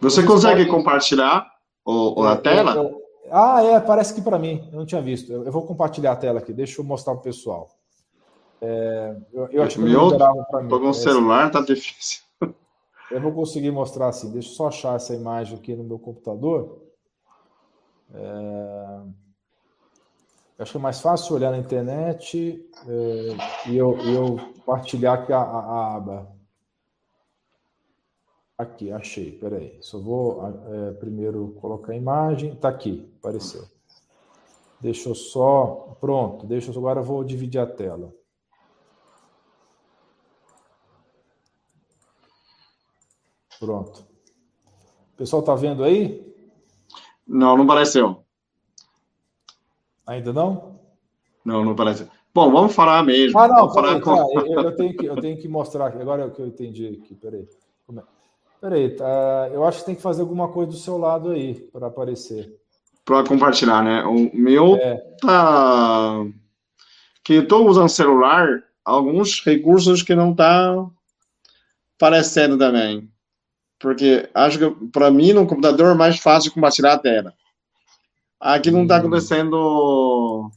Você 0.00 0.22
consegue 0.22 0.64
pode... 0.64 0.70
compartilhar 0.70 1.46
o, 1.84 2.22
a 2.22 2.36
tela? 2.36 2.74
Eu, 2.74 2.82
eu... 2.82 3.01
Ah, 3.34 3.64
é, 3.64 3.80
parece 3.80 4.12
que 4.14 4.20
para 4.20 4.38
mim, 4.38 4.68
eu 4.70 4.78
não 4.78 4.84
tinha 4.84 5.00
visto. 5.00 5.32
Eu, 5.32 5.50
vou 5.50 5.66
compartilhar 5.66 6.12
a 6.12 6.16
tela 6.16 6.38
aqui, 6.38 6.52
deixa 6.52 6.80
eu 6.80 6.84
mostrar 6.84 7.14
para 7.14 7.20
o 7.20 7.24
pessoal. 7.24 7.70
É, 8.60 9.16
eu, 9.32 9.48
eu 9.50 9.62
acho 9.62 9.78
que 9.78 9.84
para 10.50 10.62
mim. 10.62 10.68
Tô 10.68 10.78
com 10.78 10.90
o 10.90 10.94
celular, 10.94 11.50
tá 11.50 11.62
difícil. 11.62 12.20
Eu 13.10 13.20
vou 13.20 13.32
conseguir 13.32 13.70
mostrar 13.70 14.08
assim, 14.08 14.30
deixa 14.30 14.50
eu 14.50 14.52
só 14.54 14.68
achar 14.68 14.96
essa 14.96 15.14
imagem 15.14 15.56
aqui 15.56 15.74
no 15.74 15.82
meu 15.84 15.98
computador. 15.98 16.82
É... 18.14 19.00
Acho 20.58 20.72
que 20.72 20.78
é 20.78 20.80
mais 20.80 21.00
fácil 21.00 21.34
olhar 21.34 21.50
na 21.50 21.58
internet 21.58 22.64
é, 22.86 23.68
e 23.68 23.76
eu, 23.76 23.98
eu 23.98 24.36
partilhar 24.64 25.14
aqui 25.14 25.32
a, 25.32 25.38
a, 25.38 25.58
a, 25.58 25.96
aba. 25.96 26.31
Aqui, 28.58 28.92
achei. 28.92 29.32
Peraí. 29.32 29.76
Só 29.80 29.98
vou 29.98 30.42
é, 30.46 30.92
primeiro 30.92 31.56
colocar 31.60 31.92
a 31.92 31.96
imagem. 31.96 32.52
Está 32.52 32.68
aqui, 32.68 33.10
apareceu. 33.18 33.64
Deixa 34.80 35.08
eu 35.08 35.14
só. 35.14 35.96
Pronto, 36.00 36.46
deixa 36.46 36.70
eu 36.70 36.78
agora 36.78 37.00
eu 37.00 37.04
vou 37.04 37.22
dividir 37.22 37.60
a 37.60 37.66
tela. 37.66 38.12
Pronto. 43.60 44.04
O 45.12 45.16
pessoal 45.16 45.40
está 45.40 45.54
vendo 45.54 45.84
aí? 45.84 46.34
Não, 47.26 47.56
não 47.56 47.64
apareceu. 47.64 48.24
Ainda 50.04 50.32
não? 50.32 50.80
Não, 51.44 51.64
não 51.64 51.76
parece. 51.76 52.08
Bom, 52.34 52.50
vamos 52.50 52.74
falar 52.74 53.04
mesmo. 53.04 53.38
Ah, 53.38 53.46
não, 53.46 53.72
falar 53.72 54.00
com... 54.00 54.16
tá, 54.16 54.40
eu, 54.40 54.60
eu, 54.64 54.76
tenho 54.76 54.96
que, 54.96 55.06
eu 55.06 55.20
tenho 55.20 55.40
que 55.40 55.46
mostrar 55.46 55.86
aqui. 55.86 55.98
Agora 55.98 56.22
é 56.22 56.26
o 56.26 56.32
que 56.32 56.40
eu 56.40 56.46
entendi 56.46 56.88
aqui, 56.88 57.14
peraí. 57.14 57.48
É? 57.96 58.02
Peraí, 58.62 58.90
tá, 58.90 59.50
eu 59.52 59.64
acho 59.64 59.80
que 59.80 59.86
tem 59.86 59.94
que 59.96 60.00
fazer 60.00 60.20
alguma 60.22 60.46
coisa 60.46 60.70
do 60.70 60.76
seu 60.76 60.96
lado 60.96 61.32
aí 61.32 61.54
para 61.72 61.88
aparecer. 61.88 62.48
Para 63.04 63.26
compartilhar, 63.26 63.82
né? 63.82 64.04
O 64.04 64.30
meu 64.32 64.76
é. 64.76 64.94
tá. 65.20 66.24
Que 67.24 67.34
eu 67.34 67.42
estou 67.42 67.68
usando 67.68 67.88
celular, 67.88 68.62
alguns 68.84 69.44
recursos 69.44 70.04
que 70.04 70.14
não 70.14 70.32
tá 70.32 70.76
aparecendo 71.96 72.56
também. 72.56 73.10
Porque 73.80 74.30
acho 74.32 74.60
que 74.60 74.88
para 74.90 75.10
mim 75.10 75.32
no 75.32 75.44
computador 75.44 75.90
é 75.90 75.98
mais 75.98 76.20
fácil 76.20 76.52
compartilhar 76.52 76.92
a 76.92 76.98
tela. 76.98 77.34
Aqui 78.38 78.70
não 78.70 78.84
está 78.84 78.94
hum. 78.94 78.98
acontecendo 78.98 80.52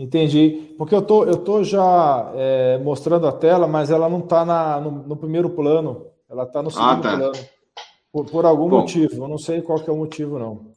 Entendi. 0.00 0.74
Porque 0.78 0.94
eu 0.94 1.02
tô, 1.02 1.24
eu 1.24 1.36
tô 1.36 1.62
já 1.62 2.32
é, 2.34 2.78
mostrando 2.78 3.26
a 3.26 3.32
tela, 3.32 3.66
mas 3.66 3.90
ela 3.90 4.08
não 4.08 4.20
está 4.20 4.80
no, 4.80 4.90
no, 4.90 5.14
primeiro 5.14 5.50
plano. 5.50 6.06
Ela 6.26 6.44
está 6.44 6.62
no 6.62 6.68
ah, 6.68 6.72
segundo 6.72 6.90
ah, 6.90 7.00
tá. 7.02 7.16
plano. 7.18 7.32
Por, 8.10 8.24
por 8.24 8.46
algum 8.46 8.66
Bom, 8.66 8.80
motivo. 8.80 9.22
Eu 9.22 9.28
não 9.28 9.36
sei 9.36 9.60
qual 9.60 9.78
que 9.78 9.90
é 9.90 9.92
o 9.92 9.96
motivo, 9.96 10.38
não. 10.38 10.72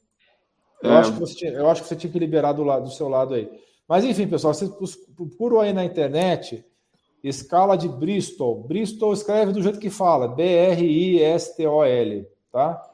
Eu, 0.82 0.91
é... 0.91 0.97
acho, 0.97 1.13
que 1.13 1.19
você 1.21 1.36
tinha, 1.36 1.53
eu 1.53 1.69
acho 1.69 1.84
que 1.84 1.88
você 1.88 1.95
tinha 1.95 2.11
que 2.11 2.19
liberar 2.19 2.51
do, 2.51 2.65
lado, 2.65 2.84
do 2.84 2.91
seu 2.91 3.07
lado 3.07 3.34
aí. 3.34 3.49
Mas, 3.88 4.03
enfim, 4.03 4.28
pessoal, 4.28 4.53
vocês 4.53 4.69
procuram 5.15 5.61
aí 5.61 5.71
na 5.71 5.86
internet 5.86 6.65
escala 7.24 7.78
de 7.78 7.88
Bristol. 7.88 8.65
Bristol 8.67 9.13
escreve 9.13 9.53
do 9.53 9.61
jeito 9.61 9.80
que 9.80 9.89
fala, 9.89 10.28
B-R-I-S-T-O-L, 10.28 12.28
tá? 12.51 12.91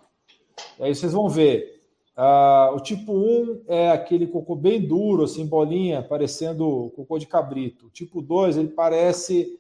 Aí 0.80 0.94
vocês 0.94 1.12
vão 1.12 1.28
ver. 1.28 1.79
Ah, 2.22 2.74
o 2.76 2.82
tipo 2.82 3.14
1 3.14 3.62
é 3.70 3.92
aquele 3.92 4.28
cocô 4.28 4.54
bem 4.54 4.86
duro, 4.86 5.24
assim, 5.24 5.46
bolinha, 5.46 6.04
parecendo 6.04 6.92
cocô 6.94 7.18
de 7.18 7.26
cabrito. 7.26 7.86
O 7.86 7.90
tipo 7.90 8.22
2, 8.22 8.58
ele 8.58 8.68
parece 8.68 9.58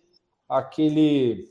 aquele 0.49 1.47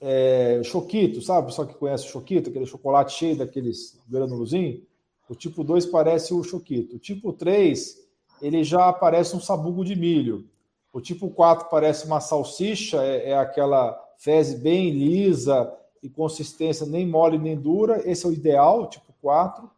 é, 0.00 0.62
choquito, 0.64 1.20
sabe? 1.20 1.52
Só 1.52 1.66
que 1.66 1.74
conhece 1.74 2.06
o 2.06 2.08
choquito, 2.08 2.48
aquele 2.48 2.64
chocolate 2.64 3.12
cheio 3.12 3.36
daqueles 3.36 4.00
granulozinhos. 4.08 4.80
O 5.28 5.34
tipo 5.34 5.62
2 5.62 5.84
parece 5.84 6.32
o 6.32 6.42
choquito. 6.42 6.96
O 6.96 6.98
tipo 6.98 7.30
3, 7.34 7.98
ele 8.40 8.64
já 8.64 8.90
parece 8.94 9.36
um 9.36 9.40
sabugo 9.40 9.84
de 9.84 9.94
milho. 9.94 10.48
O 10.94 11.00
tipo 11.02 11.28
4 11.28 11.68
parece 11.68 12.06
uma 12.06 12.20
salsicha, 12.22 13.02
é, 13.04 13.32
é 13.32 13.36
aquela 13.36 13.94
fezes 14.16 14.58
bem 14.58 14.92
lisa 14.92 15.70
e 16.02 16.08
consistência 16.08 16.86
nem 16.86 17.06
mole 17.06 17.36
nem 17.36 17.54
dura. 17.54 18.00
Esse 18.10 18.24
é 18.24 18.30
o 18.30 18.32
ideal, 18.32 18.88
tipo 18.88 19.12
4. 19.20 19.75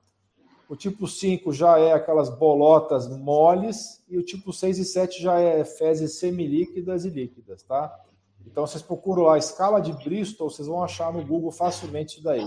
O 0.68 0.76
tipo 0.76 1.08
5 1.08 1.52
já 1.52 1.78
é 1.78 1.92
aquelas 1.92 2.28
bolotas 2.28 3.08
moles 3.08 4.04
e 4.08 4.18
o 4.18 4.22
tipo 4.22 4.52
6 4.52 4.78
e 4.78 4.84
7 4.84 5.22
já 5.22 5.38
é 5.40 5.64
fezes 5.64 6.18
semilíquidas 6.18 7.06
e 7.06 7.10
líquidas, 7.10 7.62
tá? 7.62 7.98
Então 8.46 8.66
vocês 8.66 8.82
procuram 8.82 9.30
a 9.30 9.38
escala 9.38 9.80
de 9.80 9.92
Bristol, 9.92 10.50
vocês 10.50 10.68
vão 10.68 10.82
achar 10.82 11.12
no 11.12 11.24
Google 11.24 11.50
facilmente 11.50 12.16
isso 12.16 12.24
daí. 12.24 12.46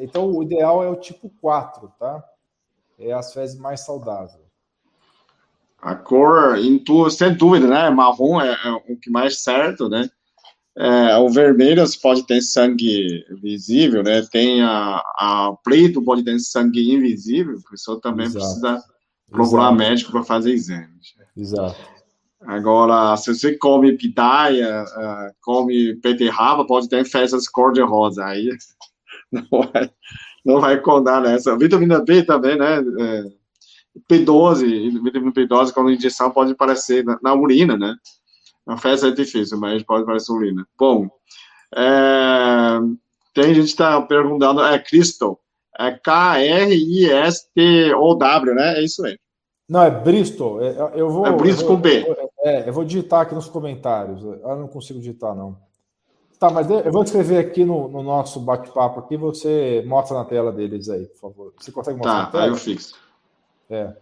Então 0.00 0.30
o 0.30 0.42
ideal 0.42 0.84
é 0.84 0.88
o 0.88 0.96
tipo 0.96 1.30
4, 1.40 1.92
tá? 1.98 2.22
É 2.98 3.12
as 3.12 3.32
fezes 3.32 3.58
mais 3.58 3.80
saudáveis. 3.80 4.40
A 5.78 5.96
cor, 5.96 6.56
sem 7.10 7.34
dúvida, 7.34 7.66
né? 7.66 7.90
Marrom 7.90 8.40
é, 8.40 8.52
é 8.52 8.70
o 8.92 8.96
que 8.96 9.10
mais 9.10 9.42
certo, 9.42 9.88
né? 9.88 10.08
É, 10.76 11.16
o 11.18 11.28
vermelho 11.28 11.84
pode 12.00 12.26
ter 12.26 12.40
sangue 12.40 13.24
visível, 13.42 14.02
né? 14.02 14.22
Tem 14.22 14.62
a, 14.62 15.02
a 15.18 15.54
preto 15.62 16.02
pode 16.02 16.24
ter 16.24 16.38
sangue 16.38 16.92
invisível, 16.92 17.58
a 17.66 17.70
pessoa 17.70 18.00
também 18.00 18.26
Exato. 18.26 18.44
precisa 18.44 18.84
procurar 19.30 19.64
Exato. 19.64 19.76
médico 19.76 20.12
para 20.12 20.24
fazer 20.24 20.52
exames. 20.52 21.14
Exato. 21.36 21.76
Agora, 22.46 23.16
se 23.16 23.32
você 23.34 23.56
come 23.56 23.96
pitaia, 23.96 24.82
uh, 24.84 25.34
come 25.42 25.94
beterraba, 25.94 26.66
pode 26.66 26.88
ter 26.88 27.04
fezes 27.04 27.48
cor-de-rosa, 27.48 28.24
aí 28.24 28.48
não 29.30 29.46
vai, 29.50 29.90
não 30.44 30.60
vai 30.60 30.80
contar 30.80 31.20
nessa. 31.20 31.56
Vitamina 31.56 32.02
B 32.02 32.24
também, 32.24 32.56
né? 32.58 32.78
É, 32.78 33.24
P12, 34.10 35.02
vitamina 35.02 35.32
B12, 35.32 35.72
quando 35.72 35.90
injeção 35.90 36.30
pode 36.30 36.52
aparecer 36.52 37.04
na, 37.04 37.18
na 37.22 37.34
urina, 37.34 37.76
né? 37.76 37.94
A 38.66 38.76
festa 38.76 39.08
é 39.08 39.10
difícil, 39.10 39.58
mas 39.58 39.82
pode 39.82 40.06
parecer 40.06 40.32
urina. 40.32 40.66
Bom, 40.78 41.10
é, 41.74 42.78
tem 43.34 43.54
gente 43.54 43.64
que 43.64 43.70
está 43.70 44.00
perguntando, 44.02 44.62
é 44.62 44.78
Crystal, 44.78 45.40
é 45.78 45.90
K-R-I-S-T-O-W, 45.92 47.34
né? 48.54 48.78
É 48.78 48.84
isso 48.84 49.04
aí. 49.04 49.18
Não, 49.68 49.82
é 49.82 49.90
Bristol. 49.90 50.62
É, 50.62 50.92
eu 50.94 51.08
vou, 51.08 51.26
é 51.26 51.32
Bristol 51.32 51.68
com 51.68 51.76
B. 51.76 52.04
É, 52.40 52.68
eu 52.68 52.72
vou 52.74 52.84
digitar 52.84 53.22
aqui 53.22 53.34
nos 53.34 53.48
comentários. 53.48 54.22
Eu 54.22 54.56
não 54.56 54.68
consigo 54.68 54.98
digitar, 54.98 55.34
não. 55.34 55.56
Tá, 56.38 56.50
mas 56.50 56.68
eu 56.68 56.92
vou 56.92 57.04
escrever 57.04 57.38
aqui 57.38 57.64
no, 57.64 57.88
no 57.88 58.02
nosso 58.02 58.40
bate-papo 58.40 59.00
aqui, 59.00 59.16
você 59.16 59.82
mostra 59.86 60.18
na 60.18 60.24
tela 60.24 60.50
deles 60.52 60.88
aí, 60.90 61.06
por 61.06 61.20
favor. 61.20 61.54
Você 61.56 61.70
consegue 61.70 61.98
mostrar 61.98 62.12
tá, 62.12 62.18
na 62.18 62.26
tela? 62.26 62.42
Tá, 62.42 62.48
aí 62.48 62.50
eu 62.50 62.56
fixo. 62.56 62.94
É. 63.70 63.92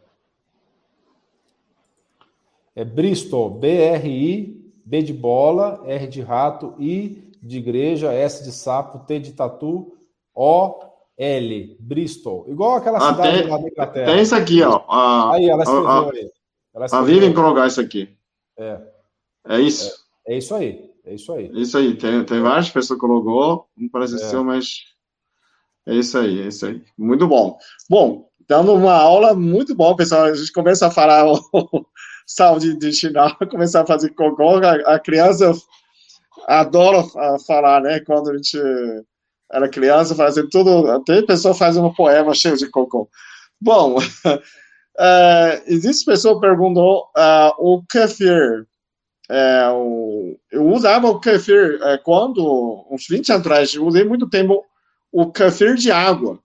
É 2.75 2.85
Bristol, 2.85 3.51
B-R-I, 3.51 4.61
B 4.85 5.03
de 5.03 5.13
bola, 5.13 5.83
R 5.87 6.07
de 6.07 6.21
rato, 6.21 6.75
I 6.79 7.31
de 7.43 7.59
igreja, 7.59 8.13
S 8.13 8.45
de 8.45 8.53
sapo, 8.53 9.07
T 9.07 9.19
de 9.19 9.33
tatu, 9.33 9.93
O, 10.35 10.81
L, 11.17 11.77
Bristol. 11.79 12.47
Igual 12.49 12.77
aquela 12.77 12.99
ah, 12.99 13.13
cidade 13.13 13.39
tem, 13.39 13.47
lá 13.49 13.59
da 13.59 13.69
Inglaterra. 13.69 14.07
Tem 14.07 14.23
isso 14.23 14.35
aqui, 14.35 14.63
ó. 14.63 14.83
A, 14.89 15.35
aí, 15.35 15.49
ela 15.49 15.63
escreveu 15.63 15.89
a, 15.89 16.11
aí. 16.11 16.31
Ela 16.75 16.87
escreveu 16.87 16.99
a 16.99 17.03
Vivian 17.03 17.35
colocar 17.35 17.67
isso 17.67 17.81
aqui. 17.81 18.09
É. 18.59 18.81
É 19.49 19.61
isso? 19.61 19.91
É, 20.27 20.35
é, 20.35 20.39
isso 20.39 20.55
aí. 20.55 20.91
É 21.05 21.15
isso 21.15 21.33
aí. 21.33 21.51
Isso 21.55 21.77
aí. 21.77 21.95
Tem, 21.95 22.25
tem 22.25 22.41
várias 22.41 22.71
pessoas 22.71 22.99
que 22.99 23.07
colocou, 23.07 23.67
não 23.77 23.89
parece 23.89 24.15
é. 24.15 24.19
ser, 24.19 24.43
mas 24.43 24.85
é 25.87 25.95
isso 25.95 26.17
aí, 26.19 26.41
é 26.41 26.47
isso 26.47 26.67
aí. 26.67 26.83
Muito 26.97 27.27
bom. 27.27 27.59
Bom, 27.89 28.31
dando 28.49 28.73
uma 28.75 28.95
aula 28.95 29.35
muito 29.35 29.75
bom, 29.75 29.95
pessoal. 29.95 30.25
A 30.25 30.35
gente 30.35 30.53
começa 30.53 30.87
a 30.87 30.91
falar 30.91 31.25
saúde 32.31 32.69
intestinal, 32.69 33.37
começar 33.51 33.83
a 33.83 33.87
fazer 33.87 34.11
cocô. 34.11 34.57
A, 34.65 34.95
a 34.95 34.99
criança 34.99 35.53
adora 36.47 37.05
falar, 37.47 37.83
né? 37.83 38.01
Quando 38.01 38.31
a 38.31 38.37
gente 38.37 38.59
era 39.53 39.69
criança, 39.69 40.15
fazer 40.15 40.49
tudo. 40.49 40.89
Até 40.91 41.23
pessoa 41.23 41.55
faz 41.55 41.77
um 41.77 41.93
poema 41.93 42.33
cheio 42.35 42.57
de 42.57 42.71
cocô. 42.71 43.09
Bom, 43.61 43.99
uh, 43.99 44.01
existe 45.67 46.05
pessoa 46.05 46.41
perguntou 46.41 47.09
uh, 47.17 47.53
o 47.59 47.83
kefir. 47.85 48.67
É, 49.29 49.69
o, 49.73 50.37
eu 50.51 50.67
usava 50.67 51.07
o 51.09 51.21
kefir 51.21 51.79
é, 51.83 51.99
quando, 51.99 52.85
uns 52.91 53.07
20 53.09 53.31
anos 53.31 53.47
atrás, 53.47 53.75
usei 53.77 54.03
muito 54.03 54.29
tempo 54.29 54.65
o 55.13 55.31
kefir 55.31 55.77
de 55.77 55.93
água 55.93 56.41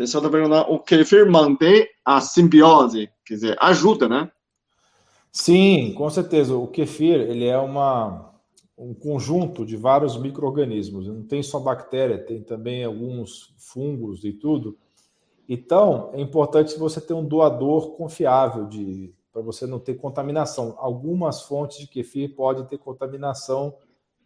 pessoal 0.00 0.24
está 0.24 0.34
perguntando, 0.34 0.72
o 0.72 0.78
kefir 0.78 1.30
mantém 1.30 1.86
a 2.02 2.22
simbiose, 2.22 3.10
quer 3.22 3.34
dizer, 3.34 3.56
ajuda, 3.60 4.08
né? 4.08 4.32
Sim, 5.30 5.92
com 5.92 6.08
certeza. 6.08 6.56
O 6.56 6.66
kefir, 6.66 7.20
ele 7.20 7.44
é 7.44 7.58
uma, 7.58 8.32
um 8.78 8.94
conjunto 8.94 9.64
de 9.66 9.76
vários 9.76 10.16
micro-organismos. 10.16 11.06
Não 11.06 11.22
tem 11.22 11.42
só 11.42 11.60
bactéria, 11.60 12.16
tem 12.16 12.42
também 12.42 12.82
alguns 12.82 13.54
fungos 13.58 14.24
e 14.24 14.32
tudo. 14.32 14.78
Então, 15.46 16.10
é 16.14 16.20
importante 16.20 16.78
você 16.78 16.98
ter 16.98 17.12
um 17.12 17.24
doador 17.24 17.90
confiável 17.90 18.66
de 18.66 19.14
para 19.30 19.42
você 19.42 19.66
não 19.66 19.78
ter 19.78 19.94
contaminação. 19.94 20.74
Algumas 20.78 21.42
fontes 21.42 21.78
de 21.78 21.86
kefir 21.86 22.34
podem 22.34 22.64
ter 22.64 22.78
contaminação 22.78 23.76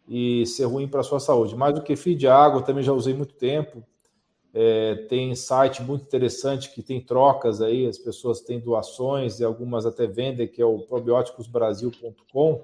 e 0.07 0.45
ser 0.45 0.65
ruim 0.65 0.87
para 0.87 1.01
a 1.01 1.03
sua 1.03 1.19
saúde. 1.19 1.53
Mas 1.53 1.77
o 1.77 1.83
kefir 1.83 2.15
de 2.15 2.27
água 2.27 2.63
também 2.63 2.81
já 2.81 2.93
usei 2.93 3.13
muito 3.13 3.35
tempo. 3.35 3.83
É, 4.57 4.95
tem 5.09 5.35
site 5.35 5.83
muito 5.83 6.05
interessante 6.05 6.73
que 6.73 6.81
tem 6.81 7.01
trocas 7.01 7.61
aí, 7.61 7.85
as 7.85 7.97
pessoas 7.97 8.39
têm 8.39 8.57
doações 8.57 9.41
e 9.41 9.43
algumas 9.43 9.85
até 9.85 10.07
vendem, 10.07 10.47
que 10.47 10.61
é 10.61 10.65
o 10.65 10.79
probioticosbrasil.com. 10.79 12.63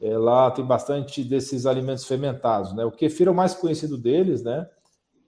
É, 0.00 0.16
lá 0.16 0.50
tem 0.50 0.64
bastante 0.64 1.22
desses 1.22 1.66
alimentos 1.66 2.06
fermentados, 2.06 2.74
né? 2.74 2.86
O 2.86 2.90
kefir 2.90 3.28
é 3.28 3.30
o 3.30 3.34
mais 3.34 3.54
conhecido 3.54 3.98
deles, 3.98 4.42
né? 4.42 4.66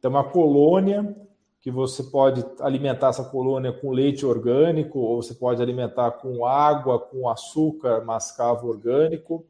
Tem 0.00 0.10
uma 0.10 0.24
colônia 0.24 1.14
que 1.60 1.70
você 1.70 2.04
pode 2.04 2.42
alimentar 2.60 3.08
essa 3.08 3.24
colônia 3.24 3.70
com 3.70 3.90
leite 3.90 4.24
orgânico, 4.24 4.98
ou 4.98 5.22
você 5.22 5.34
pode 5.34 5.60
alimentar 5.60 6.12
com 6.12 6.46
água, 6.46 6.98
com 6.98 7.28
açúcar 7.28 8.02
mascavo 8.02 8.66
orgânico. 8.66 9.44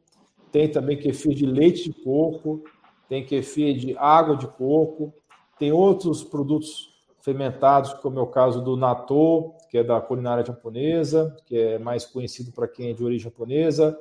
Tem 0.51 0.69
também 0.69 0.97
kefir 0.97 1.33
de 1.33 1.45
leite 1.45 1.85
de 1.85 1.93
coco, 2.03 2.65
tem 3.07 3.25
kefir 3.25 3.77
de 3.77 3.97
água 3.97 4.35
de 4.35 4.47
coco, 4.47 5.13
tem 5.57 5.71
outros 5.71 6.23
produtos 6.23 6.93
fermentados, 7.21 7.93
como 7.95 8.19
é 8.19 8.21
o 8.21 8.27
caso 8.27 8.61
do 8.61 8.77
natto, 8.77 9.53
que 9.69 9.77
é 9.77 9.83
da 9.83 9.99
culinária 9.99 10.45
japonesa, 10.45 11.35
que 11.45 11.57
é 11.57 11.79
mais 11.79 12.05
conhecido 12.05 12.51
para 12.51 12.67
quem 12.67 12.89
é 12.89 12.93
de 12.93 13.03
origem 13.03 13.29
japonesa. 13.29 13.97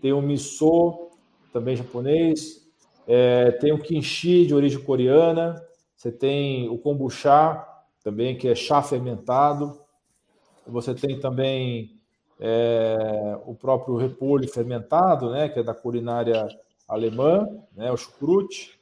Tem 0.00 0.12
o 0.12 0.22
miso, 0.22 1.10
também 1.52 1.74
japonês. 1.74 2.68
É, 3.06 3.50
tem 3.52 3.72
o 3.72 3.82
kimchi, 3.82 4.46
de 4.46 4.54
origem 4.54 4.80
coreana. 4.80 5.60
Você 5.96 6.12
tem 6.12 6.68
o 6.68 6.78
kombucha, 6.78 7.64
também, 8.02 8.36
que 8.36 8.48
é 8.48 8.54
chá 8.54 8.82
fermentado. 8.82 9.78
Você 10.66 10.94
tem 10.94 11.18
também 11.18 11.98
é, 12.40 13.38
o 13.44 13.54
próprio 13.54 13.96
repolho 13.96 14.48
fermentado, 14.48 15.30
né, 15.30 15.48
que 15.48 15.58
é 15.58 15.62
da 15.62 15.74
culinária 15.74 16.46
alemã, 16.86 17.46
né, 17.76 17.90
o 17.90 17.96
chucrute, 17.96 18.77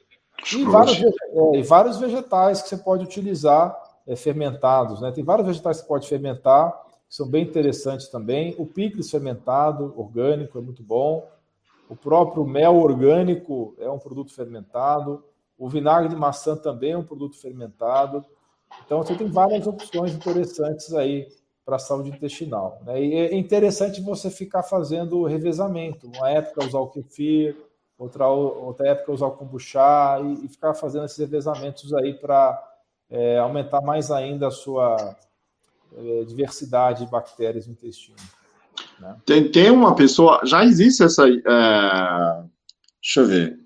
e 0.55 0.63
vários, 0.63 1.01
é, 1.01 1.57
e 1.57 1.63
vários, 1.63 1.97
vegetais 1.97 2.61
que 2.61 2.69
você 2.69 2.77
pode 2.77 3.03
utilizar 3.03 3.75
é, 4.05 4.15
fermentados. 4.15 5.01
Né? 5.01 5.11
Tem 5.11 5.23
vários 5.23 5.47
vegetais 5.47 5.77
que 5.77 5.83
você 5.83 5.87
pode 5.87 6.07
fermentar, 6.07 6.71
que 7.07 7.15
são 7.15 7.27
bem 7.27 7.43
interessantes 7.43 8.07
também. 8.07 8.55
O 8.57 8.65
picles 8.65 9.09
fermentado, 9.09 9.93
orgânico, 9.97 10.57
é 10.57 10.61
muito 10.61 10.83
bom. 10.83 11.27
O 11.89 11.95
próprio 11.95 12.45
mel 12.45 12.75
orgânico 12.77 13.75
é 13.79 13.89
um 13.89 13.99
produto 13.99 14.33
fermentado. 14.33 15.23
O 15.57 15.67
vinagre 15.69 16.09
de 16.09 16.15
maçã 16.15 16.55
também 16.55 16.91
é 16.91 16.97
um 16.97 17.03
produto 17.03 17.39
fermentado. 17.39 18.23
Então, 18.85 19.01
você 19.01 19.15
tem 19.15 19.27
várias 19.27 19.65
opções 19.65 20.13
interessantes 20.13 20.93
aí 20.93 21.27
para 21.65 21.77
a 21.77 21.79
saúde 21.79 22.09
intestinal. 22.09 22.81
Né? 22.85 23.03
E 23.03 23.13
é 23.13 23.35
interessante 23.35 24.01
você 24.01 24.29
ficar 24.29 24.63
fazendo 24.63 25.23
revezamento. 25.25 26.07
Uma 26.15 26.29
época 26.29 26.65
usar 26.65 26.79
o 26.79 26.87
kefir, 26.87 27.57
outra, 27.97 28.27
outra 28.27 28.89
época 28.89 29.11
usar 29.11 29.27
o 29.27 29.31
kombucha 29.31 30.19
e, 30.23 30.45
e 30.45 30.47
ficar 30.47 30.73
fazendo 30.73 31.05
esses 31.05 31.17
revezamentos 31.17 31.93
aí 31.93 32.13
para 32.13 32.63
é, 33.09 33.37
aumentar 33.37 33.81
mais 33.81 34.11
ainda 34.11 34.47
a 34.47 34.51
sua 34.51 35.15
é, 35.95 36.23
diversidade 36.25 37.05
de 37.05 37.11
bactérias 37.11 37.65
no 37.65 37.73
intestino. 37.73 38.17
Né? 38.99 39.15
Tem, 39.25 39.51
tem 39.51 39.71
uma 39.71 39.95
pessoa, 39.95 40.41
já 40.43 40.63
existe 40.63 41.03
essa. 41.03 41.27
É, 41.27 42.43
deixa 43.01 43.21
eu 43.21 43.25
ver. 43.25 43.59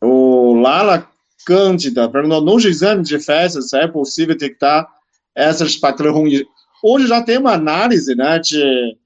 O 0.00 0.54
Lala 0.60 1.08
Cândida 1.44 2.08
perguntou: 2.08 2.40
nos 2.40 2.64
exames 2.64 3.08
de 3.08 3.18
fezes 3.18 3.72
é 3.72 3.86
possível 3.86 4.36
detectar 4.36 4.86
essas 5.34 5.76
bactérias 5.76 6.14
ruins? 6.14 6.42
Hoje 6.82 7.06
já 7.06 7.22
tem 7.22 7.38
uma 7.38 7.52
análise 7.52 8.14
né, 8.14 8.38
de 8.38 8.96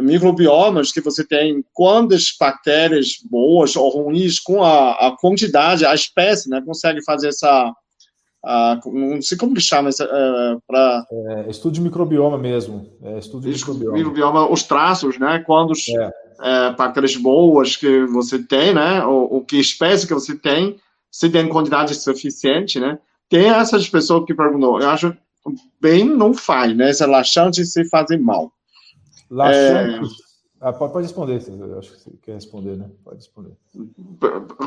microbiomas 0.00 0.90
que 0.90 1.00
você 1.00 1.26
tem 1.26 1.62
quantas 1.72 2.34
bactérias 2.38 3.16
boas 3.30 3.76
ou 3.76 3.88
ruins 3.90 4.40
com 4.40 4.62
a, 4.62 4.92
a 4.92 5.16
quantidade, 5.18 5.84
a 5.84 5.94
espécie, 5.94 6.48
né, 6.48 6.62
consegue 6.64 7.02
fazer 7.04 7.28
essa 7.28 7.72
não 8.86 9.22
sei 9.22 9.38
como 9.38 9.54
que 9.54 9.60
chama 9.60 9.88
essa, 9.88 10.02
é, 10.02 10.56
para 10.66 11.06
é, 11.12 11.50
estudo 11.50 11.74
de 11.74 11.80
microbioma 11.80 12.36
mesmo, 12.36 12.90
é, 13.00 13.18
estudo 13.18 13.42
de 13.48 13.52
microbioma. 13.52 13.96
microbioma. 13.96 14.50
os 14.50 14.64
traços, 14.64 15.16
né, 15.18 15.44
quando 15.46 15.72
é. 15.74 16.12
é. 16.42 16.70
bactérias 16.72 17.14
boas 17.14 17.76
que 17.76 18.04
você 18.06 18.42
tem, 18.42 18.74
né, 18.74 19.04
ou, 19.04 19.34
ou 19.34 19.44
que 19.44 19.60
espécie 19.60 20.08
que 20.08 20.14
você 20.14 20.36
tem, 20.36 20.76
se 21.08 21.30
tem 21.30 21.48
quantidade 21.48 21.94
suficiente, 21.94 22.80
né, 22.80 22.98
tem 23.28 23.50
essas 23.50 23.88
pessoas 23.88 24.24
que 24.24 24.34
perguntou, 24.34 24.80
eu 24.80 24.90
acho 24.90 25.16
bem 25.80 26.04
não 26.04 26.34
faz, 26.34 26.76
né, 26.76 26.90
esse 26.90 27.06
laxante 27.06 27.64
se 27.64 27.88
fazer 27.88 28.18
mal. 28.18 28.50
Laxante, 29.32 30.12
é... 30.12 30.38
ah, 30.60 30.72
pode, 30.74 30.92
pode 30.92 31.06
responder, 31.06 31.42
eu 31.48 31.78
acho 31.78 31.92
que 31.92 32.00
você 32.00 32.10
quer 32.20 32.34
responder, 32.34 32.76
né, 32.76 32.90
pode 33.02 33.16
responder. 33.16 33.56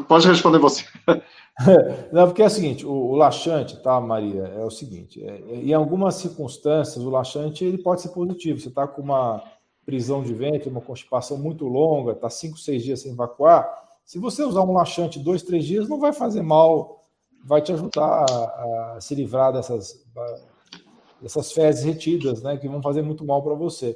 Pode 0.07 0.28
responder 0.28 0.57
você. 0.57 0.84
Não, 2.11 2.26
porque 2.26 2.41
é 2.41 2.47
o 2.47 2.49
seguinte, 2.49 2.84
o, 2.84 2.91
o 2.91 3.16
laxante, 3.16 3.78
tá, 3.84 4.01
Maria, 4.01 4.41
é 4.57 4.66
o 4.66 4.72
seguinte, 4.72 5.24
é, 5.24 5.36
é, 5.36 5.55
em 5.57 5.74
algumas 5.74 6.16
circunstâncias 6.16 7.05
o 7.05 7.11
laxante 7.11 7.63
ele 7.63 7.78
pode 7.78 8.01
ser 8.01 8.09
positivo. 8.09 8.59
Você 8.59 8.70
está 8.70 8.88
com 8.88 9.03
uma 9.03 9.43
prisão 9.86 10.24
de 10.24 10.34
ventre, 10.34 10.68
uma 10.68 10.82
constipação 10.82 11.38
muito 11.38 11.68
longa, 11.68 12.13
está 12.13 12.28
cinco, 12.28 12.57
seis 12.57 12.84
dias 12.84 13.01
sem 13.01 13.11
evacuar. 13.11 13.72
Se 14.03 14.18
você 14.18 14.43
usar 14.43 14.61
um 14.61 14.74
laxante 14.74 15.20
dois, 15.20 15.43
três 15.43 15.63
dias, 15.63 15.88
não 15.88 15.99
vai 15.99 16.11
fazer 16.11 16.41
mal, 16.41 17.03
vai 17.45 17.61
te 17.61 17.72
ajudar 17.72 18.26
a, 18.28 18.93
a 18.95 18.97
se 18.99 19.13
livrar 19.13 19.53
dessas, 19.53 20.03
dessas 21.22 21.51
fezes 21.51 21.84
retidas, 21.84 22.41
né, 22.41 22.57
que 22.57 22.68
vão 22.68 22.82
fazer 22.82 23.03
muito 23.03 23.24
mal 23.24 23.43
para 23.43 23.53
você. 23.53 23.95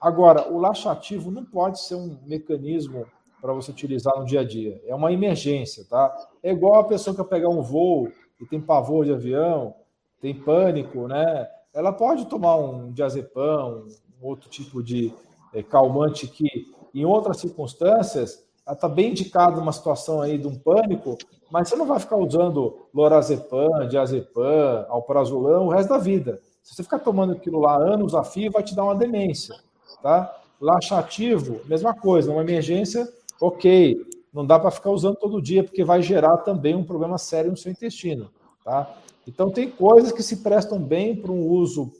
Agora, 0.00 0.50
o 0.50 0.58
laxativo 0.58 1.30
não 1.30 1.44
pode 1.44 1.80
ser 1.80 1.94
um 1.94 2.16
mecanismo 2.24 3.06
para 3.40 3.52
você 3.52 3.70
utilizar 3.70 4.18
no 4.18 4.24
dia 4.24 4.40
a 4.40 4.44
dia. 4.44 4.80
É 4.86 4.94
uma 4.94 5.12
emergência, 5.12 5.84
tá? 5.88 6.14
É 6.42 6.50
igual 6.50 6.80
a 6.80 6.84
pessoa 6.84 7.14
que 7.14 7.20
vai 7.20 7.28
pegar 7.28 7.48
um 7.48 7.62
voo 7.62 8.10
e 8.40 8.46
tem 8.46 8.60
pavor 8.60 9.04
de 9.04 9.12
avião, 9.12 9.74
tem 10.20 10.34
pânico, 10.34 11.06
né? 11.06 11.46
Ela 11.72 11.92
pode 11.92 12.26
tomar 12.26 12.56
um 12.56 12.92
diazepam, 12.92 13.86
um 14.20 14.26
outro 14.26 14.48
tipo 14.48 14.82
de 14.82 15.12
é, 15.52 15.62
calmante 15.62 16.26
que, 16.26 16.48
em 16.94 17.04
outras 17.04 17.38
circunstâncias, 17.38 18.44
ela 18.66 18.74
está 18.74 18.88
bem 18.88 19.10
indicada 19.10 19.56
numa 19.56 19.72
situação 19.72 20.20
aí 20.20 20.38
de 20.38 20.46
um 20.46 20.58
pânico, 20.58 21.16
mas 21.50 21.68
você 21.68 21.76
não 21.76 21.86
vai 21.86 21.98
ficar 21.98 22.16
usando 22.16 22.86
lorazepam, 22.94 23.86
diazepam, 23.88 24.86
alprazolam 24.88 25.66
o 25.66 25.70
resto 25.70 25.88
da 25.88 25.98
vida. 25.98 26.40
Se 26.62 26.74
você 26.74 26.82
ficar 26.82 26.98
tomando 26.98 27.32
aquilo 27.32 27.60
lá 27.60 27.76
anos 27.76 28.14
a 28.14 28.22
fio, 28.22 28.50
vai 28.50 28.62
te 28.62 28.74
dar 28.74 28.84
uma 28.84 28.94
demência, 28.94 29.56
tá? 30.02 30.36
Laxativo, 30.60 31.60
mesma 31.66 31.94
coisa, 31.94 32.30
uma 32.30 32.42
emergência, 32.42 33.08
ok, 33.40 34.04
não 34.32 34.46
dá 34.46 34.58
para 34.58 34.70
ficar 34.70 34.90
usando 34.90 35.16
todo 35.16 35.40
dia, 35.40 35.64
porque 35.64 35.84
vai 35.84 36.02
gerar 36.02 36.38
também 36.38 36.74
um 36.74 36.84
problema 36.84 37.18
sério 37.18 37.50
no 37.50 37.56
seu 37.56 37.72
intestino. 37.72 38.30
Tá? 38.64 38.94
Então, 39.26 39.50
tem 39.50 39.70
coisas 39.70 40.12
que 40.12 40.22
se 40.22 40.36
prestam 40.38 40.78
bem 40.78 41.16
para 41.16 41.32
um 41.32 41.46
uso 41.46 41.92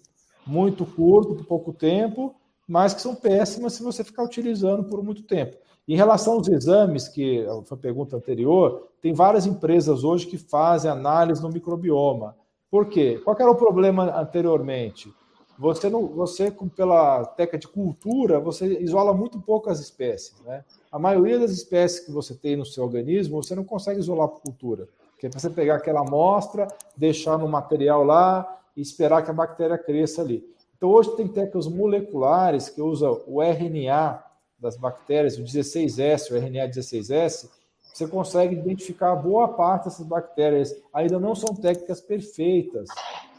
muito 0.47 0.85
curto, 0.85 1.35
por 1.35 1.45
pouco 1.45 1.73
tempo, 1.73 2.35
mas 2.67 2.95
que 2.95 3.03
são 3.03 3.15
péssimas 3.15 3.73
se 3.73 3.83
você 3.83 4.05
ficar 4.05 4.23
utilizando 4.23 4.85
por 4.85 5.03
muito 5.03 5.23
tempo. 5.23 5.57
Em 5.89 5.97
relação 5.97 6.35
aos 6.35 6.49
exames, 6.49 7.09
que 7.09 7.45
foi 7.65 7.77
a 7.77 7.81
pergunta 7.81 8.17
anterior, 8.17 8.89
tem 9.03 9.13
várias 9.13 9.47
empresas 9.47 10.05
hoje 10.05 10.27
que 10.27 10.39
fazem 10.39 10.91
análise 10.91 11.43
no 11.43 11.49
microbioma. 11.49 12.37
Por 12.71 12.87
quê? 12.87 13.21
Qual 13.25 13.37
era 13.39 13.51
o 13.51 13.57
problema 13.57 14.17
anteriormente? 14.21 15.13
Você, 15.61 15.91
não, 15.91 16.07
você 16.07 16.51
pela 16.75 17.23
técnica 17.23 17.59
de 17.59 17.69
cultura, 17.69 18.41
você 18.41 18.81
isola 18.81 19.13
muito 19.13 19.39
pouco 19.39 19.69
as 19.69 19.79
espécies. 19.79 20.41
Né? 20.41 20.65
A 20.91 20.99
maioria 20.99 21.39
das 21.39 21.51
espécies 21.51 22.01
que 22.01 22.11
você 22.11 22.35
tem 22.35 22.57
no 22.57 22.65
seu 22.65 22.83
organismo, 22.83 23.43
você 23.43 23.55
não 23.55 23.63
consegue 23.63 24.01
isolar 24.01 24.29
por 24.29 24.41
cultura. 24.41 24.89
Que 25.19 25.27
é 25.27 25.29
para 25.29 25.39
você 25.39 25.51
pegar 25.51 25.75
aquela 25.77 26.01
amostra, 26.01 26.67
deixar 26.97 27.37
no 27.37 27.47
material 27.47 28.03
lá 28.03 28.59
e 28.75 28.81
esperar 28.81 29.23
que 29.23 29.31
a 29.31 29.35
bactéria 29.35 29.77
cresça 29.77 30.23
ali. 30.23 30.43
Então, 30.75 30.89
hoje 30.89 31.15
tem 31.15 31.29
técnicas 31.29 31.67
moleculares 31.67 32.71
que 32.71 32.81
usam 32.81 33.21
o 33.27 33.43
RNA 33.43 34.25
das 34.59 34.79
bactérias, 34.79 35.37
o 35.37 35.43
16S, 35.43 36.31
o 36.31 36.37
RNA 36.37 36.71
16S, 36.71 37.51
você 37.93 38.07
consegue 38.07 38.55
identificar 38.55 39.15
boa 39.15 39.49
parte 39.49 39.85
dessas 39.85 40.07
bactérias. 40.07 40.75
Ainda 40.91 41.21
não 41.21 41.35
são 41.35 41.55
técnicas 41.55 42.01
perfeitas. 42.01 42.89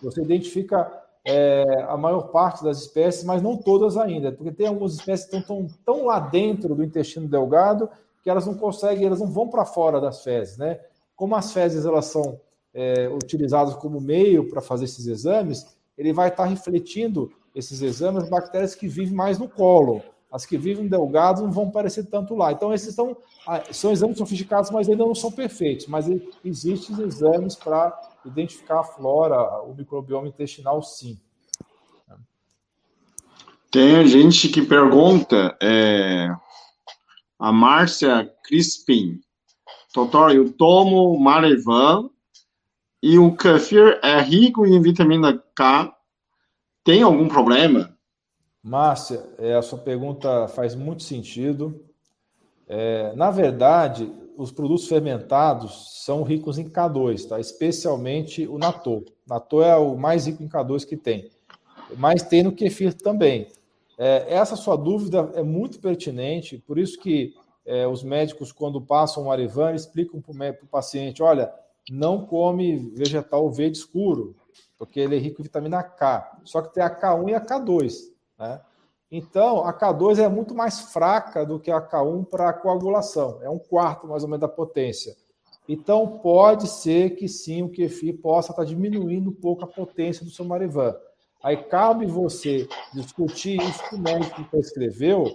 Você 0.04 0.22
identifica 0.22 1.01
é, 1.26 1.86
a 1.88 1.96
maior 1.98 2.30
parte 2.32 2.64
das 2.64 2.80
espécies, 2.80 3.24
mas 3.24 3.42
não 3.42 3.56
todas 3.56 3.96
ainda, 3.98 4.32
porque 4.32 4.52
tem 4.52 4.68
algumas 4.68 4.94
espécies 4.94 5.28
que 5.28 5.38
estão 5.38 5.66
tão, 5.66 5.68
tão 5.86 6.06
lá 6.06 6.20
dentro 6.20 6.74
do 6.74 6.84
intestino 6.84 7.28
delgado 7.28 7.90
que 8.24 8.30
elas 8.30 8.46
não 8.46 8.56
conseguem, 8.56 9.06
elas 9.06 9.20
não 9.20 9.28
vão 9.28 9.48
para 9.48 9.66
fora 9.66 10.00
das 10.00 10.24
fezes, 10.24 10.58
né? 10.58 10.80
Como 11.16 11.36
as 11.36 11.52
fezes 11.52 11.86
elas 11.86 12.06
são 12.06 12.40
é, 12.74 13.08
utilizadas 13.10 13.76
como 13.76 14.00
meio 14.00 14.50
para 14.50 14.62
fazer 14.62 14.86
esses 14.86 15.08
exames, 15.08 15.66
ele 15.98 16.14
vai 16.14 16.30
estar 16.30 16.44
tá 16.44 16.50
refletindo 16.50 17.32
esses 17.56 17.82
exames 17.82 18.30
bactérias 18.30 18.76
que 18.76 18.88
vivem 18.88 19.14
mais 19.14 19.38
no 19.38 19.48
colo. 19.48 20.02
As 20.32 20.46
que 20.46 20.58
vivem 20.58 20.88
delgados 20.88 21.42
não 21.42 21.52
vão 21.52 21.68
aparecer 21.68 22.06
tanto 22.06 22.34
lá. 22.36 22.54
Então, 22.54 22.74
esses 22.74 22.96
são, 22.96 23.18
ah, 23.46 23.62
são 23.72 23.92
exames 23.92 24.18
sofisticados, 24.18 24.72
mas 24.72 24.88
ainda 24.88 25.06
não 25.06 25.14
são 25.14 25.30
perfeitos. 25.30 25.88
Mas 25.88 26.06
existem 26.46 27.02
exames 27.02 27.56
para 27.56 27.90
identificar 28.26 28.82
a 28.82 28.84
flora, 28.84 29.62
o 29.64 29.74
microbioma 29.74 30.28
intestinal, 30.28 30.82
sim. 30.82 31.20
Tem 33.72 34.06
gente 34.06 34.50
que 34.50 34.62
pergunta, 34.62 35.58
é, 35.62 36.28
a 37.40 37.52
Márcia 37.54 38.30
Crispin, 38.44 39.22
doutor, 39.96 40.36
eu 40.36 40.52
tomo 40.52 41.18
Marevan 41.18 42.10
e 43.02 43.18
o 43.18 43.36
kefir 43.36 43.98
é 44.04 44.20
rico 44.20 44.66
em 44.66 44.82
vitamina 44.82 45.42
K, 45.56 45.96
tem 46.84 47.02
algum 47.02 47.28
problema? 47.28 47.98
Márcia, 48.62 49.24
é, 49.40 49.56
a 49.56 49.62
sua 49.62 49.80
pergunta 49.80 50.48
faz 50.50 50.76
muito 50.76 51.04
sentido. 51.04 51.84
É, 52.68 53.14
na 53.16 53.32
verdade, 53.32 54.12
os 54.42 54.52
produtos 54.52 54.88
fermentados 54.88 56.04
são 56.04 56.24
ricos 56.24 56.58
em 56.58 56.68
K2, 56.68 57.28
tá? 57.28 57.40
especialmente 57.40 58.48
o 58.48 58.58
natô. 58.58 59.06
Natô 59.28 59.62
é 59.62 59.76
o 59.76 59.96
mais 59.96 60.26
rico 60.26 60.42
em 60.42 60.50
K2 60.50 60.86
que 60.86 60.98
tem. 60.98 61.30
Mas 61.98 62.24
tem 62.24 62.44
no 62.44 62.52
kefir 62.52 62.94
também. 62.94 63.48
É, 63.98 64.34
essa 64.34 64.56
sua 64.56 64.76
dúvida 64.76 65.32
é 65.36 65.44
muito 65.44 65.80
pertinente, 65.80 66.58
por 66.58 66.80
isso 66.80 67.00
que 67.00 67.36
é, 67.66 67.88
os 67.88 68.04
médicos, 68.04 68.52
quando 68.52 68.82
passam 68.82 69.26
o 69.26 69.32
Arivan, 69.32 69.74
explicam 69.76 70.20
para 70.20 70.56
o 70.64 70.68
paciente: 70.68 71.22
olha, 71.22 71.54
não 71.90 72.26
come 72.26 72.92
vegetal 72.96 73.50
verde 73.52 73.78
escuro, 73.78 74.36
porque 74.78 75.00
ele 75.00 75.16
é 75.16 75.20
rico 75.20 75.42
em 75.42 75.44
vitamina 75.44 75.84
K. 75.84 76.40
Só 76.44 76.62
que 76.62 76.74
tem 76.74 76.84
a 76.84 76.90
K1 76.90 77.30
e 77.30 77.36
a 77.36 77.46
K2. 77.46 77.94
Né? 78.40 78.62
Então, 79.12 79.66
a 79.66 79.74
K2 79.74 80.20
é 80.20 80.30
muito 80.30 80.56
mais 80.56 80.80
fraca 80.80 81.46
do 81.46 81.60
que 81.60 81.70
a 81.70 81.82
K1 81.82 82.26
para 82.26 82.54
coagulação, 82.54 83.40
é 83.42 83.50
um 83.50 83.60
quarto 83.60 84.08
mais 84.08 84.24
ou 84.24 84.30
menos 84.30 84.42
da 84.42 84.48
potência. 84.48 85.16
Então, 85.68 86.20
pode 86.20 86.68
ser 86.68 87.16
que 87.16 87.28
sim, 87.28 87.62
o 87.62 87.70
kefir 87.70 88.20
possa 88.22 88.52
estar 88.52 88.64
diminuindo 88.64 89.30
um 89.30 89.34
pouco 89.34 89.64
a 89.64 89.68
potência 89.68 90.26
do 90.26 90.32
seu 90.32 90.46
Marivan. 90.46 90.96
Aí 91.44 91.58
cabe 91.58 92.06
você 92.06 92.68
discutir 92.94 93.62
isso 93.62 93.82
com 93.90 93.96
o 93.96 94.00
médico 94.00 94.36
que 94.36 94.44
prescreveu, 94.44 95.26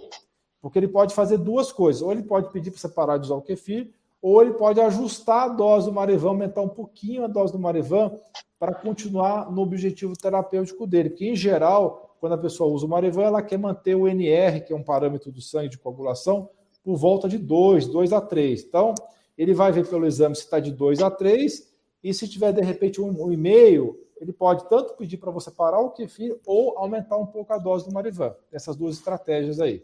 Porque 0.61 0.79
ele 0.79 0.87
pode 0.87 1.13
fazer 1.13 1.37
duas 1.37 1.71
coisas. 1.71 2.01
Ou 2.01 2.11
ele 2.11 2.23
pode 2.23 2.51
pedir 2.51 2.71
para 2.71 2.79
você 2.79 2.89
parar 2.89 3.17
de 3.17 3.25
usar 3.25 3.35
o 3.35 3.41
kefir, 3.41 3.91
ou 4.21 4.41
ele 4.41 4.53
pode 4.53 4.81
ajustar 4.81 5.43
a 5.43 5.47
dose 5.49 5.85
do 5.85 5.93
Marevan, 5.93 6.29
aumentar 6.29 6.61
um 6.61 6.69
pouquinho 6.69 7.23
a 7.23 7.27
dose 7.27 7.53
do 7.53 7.59
Marevan 7.59 8.11
para 8.59 8.73
continuar 8.73 9.51
no 9.51 9.61
objetivo 9.61 10.13
terapêutico 10.13 10.87
dele. 10.87 11.09
Porque, 11.09 11.29
em 11.29 11.35
geral, 11.35 12.06
quando 12.19 12.33
a 12.33 12.37
pessoa 12.37 12.71
usa 12.71 12.85
o 12.85 12.89
Marevan, 12.89 13.23
ela 13.23 13.41
quer 13.41 13.57
manter 13.57 13.95
o 13.95 14.07
NR, 14.07 14.61
que 14.61 14.73
é 14.73 14.75
um 14.75 14.83
parâmetro 14.83 15.31
do 15.31 15.41
sangue 15.41 15.69
de 15.69 15.77
coagulação, 15.77 16.49
por 16.83 16.95
volta 16.95 17.27
de 17.27 17.37
2, 17.37 17.87
2 17.87 18.13
a 18.13 18.21
3. 18.21 18.63
Então, 18.63 18.93
ele 19.37 19.53
vai 19.53 19.71
ver 19.71 19.87
pelo 19.87 20.05
exame 20.05 20.35
se 20.35 20.43
está 20.43 20.59
de 20.59 20.71
2 20.71 21.01
a 21.01 21.11
3, 21.11 21.71
e 22.03 22.13
se 22.13 22.27
tiver, 22.27 22.51
de 22.53 22.61
repente, 22.61 23.01
um, 23.01 23.23
um 23.23 23.31
e-mail, 23.31 23.99
ele 24.19 24.33
pode 24.33 24.67
tanto 24.69 24.93
pedir 24.93 25.17
para 25.17 25.31
você 25.31 25.51
parar 25.51 25.79
o 25.79 25.91
kefir 25.91 26.35
ou 26.45 26.77
aumentar 26.77 27.17
um 27.17 27.25
pouco 27.25 27.53
a 27.53 27.57
dose 27.57 27.85
do 27.85 27.93
Marivan. 27.93 28.33
Essas 28.51 28.75
duas 28.75 28.95
estratégias 28.95 29.59
aí. 29.59 29.83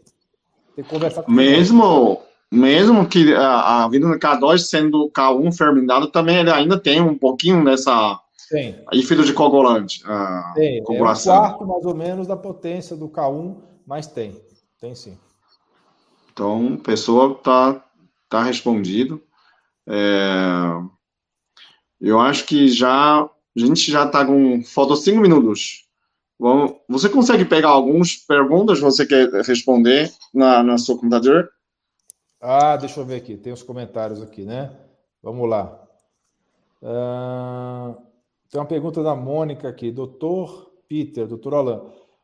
Tem 0.74 0.84
que 0.84 0.90
conversar 0.90 1.22
com 1.22 1.30
Mesmo 1.30 2.20
mesmo 2.50 3.06
que 3.08 3.34
a, 3.34 3.84
a 3.84 3.88
vitamina 3.88 4.18
K2 4.18 4.58
sendo 4.58 5.10
K1 5.10 5.56
fermentado, 5.56 6.06
também 6.06 6.36
ele 6.38 6.50
ainda 6.50 6.78
tem 6.78 7.00
um 7.00 7.18
pouquinho 7.18 7.64
dessa 7.64 8.20
tem. 8.48 8.84
efeito 8.92 9.24
de 9.24 9.32
coagulante. 9.32 10.02
A 10.06 10.52
tem, 10.54 10.82
coagulação. 10.82 11.34
é 11.34 11.38
quarto 11.38 11.66
mais 11.66 11.84
ou 11.84 11.94
menos 11.94 12.26
da 12.26 12.36
potência 12.36 12.96
do 12.96 13.08
K1, 13.08 13.56
mas 13.86 14.06
tem, 14.06 14.40
tem 14.80 14.94
sim. 14.94 15.18
Então, 16.32 16.76
pessoa 16.76 17.34
tá, 17.36 17.84
tá 18.28 18.42
respondido. 18.42 19.22
É, 19.88 20.80
eu 22.00 22.18
acho 22.20 22.44
que 22.44 22.68
já 22.68 23.22
a 23.22 23.60
gente 23.60 23.90
já 23.90 24.04
está 24.04 24.24
com 24.26 24.62
faltam 24.64 24.96
cinco 24.96 25.20
minutos. 25.20 25.84
Vamos, 26.38 26.74
você 26.88 27.08
consegue 27.08 27.44
pegar 27.44 27.68
algumas 27.68 28.16
perguntas 28.16 28.78
que 28.78 28.84
você 28.84 29.06
quer 29.06 29.30
responder 29.46 30.12
na, 30.32 30.62
na 30.62 30.76
seu 30.76 30.96
computador? 30.96 31.48
Ah, 32.40 32.76
deixa 32.76 33.00
eu 33.00 33.04
ver 33.06 33.16
aqui. 33.16 33.36
Tem 33.36 33.52
os 33.52 33.62
comentários 33.62 34.20
aqui, 34.20 34.44
né? 34.44 34.76
Vamos 35.22 35.48
lá. 35.48 35.80
Uh, 36.82 37.33
tem 38.54 38.60
uma 38.60 38.68
pergunta 38.68 39.02
da 39.02 39.16
Mônica 39.16 39.68
aqui. 39.68 39.90
Doutor 39.90 40.70
Peter, 40.88 41.26
doutor 41.26 41.54
Alain. 41.54 41.80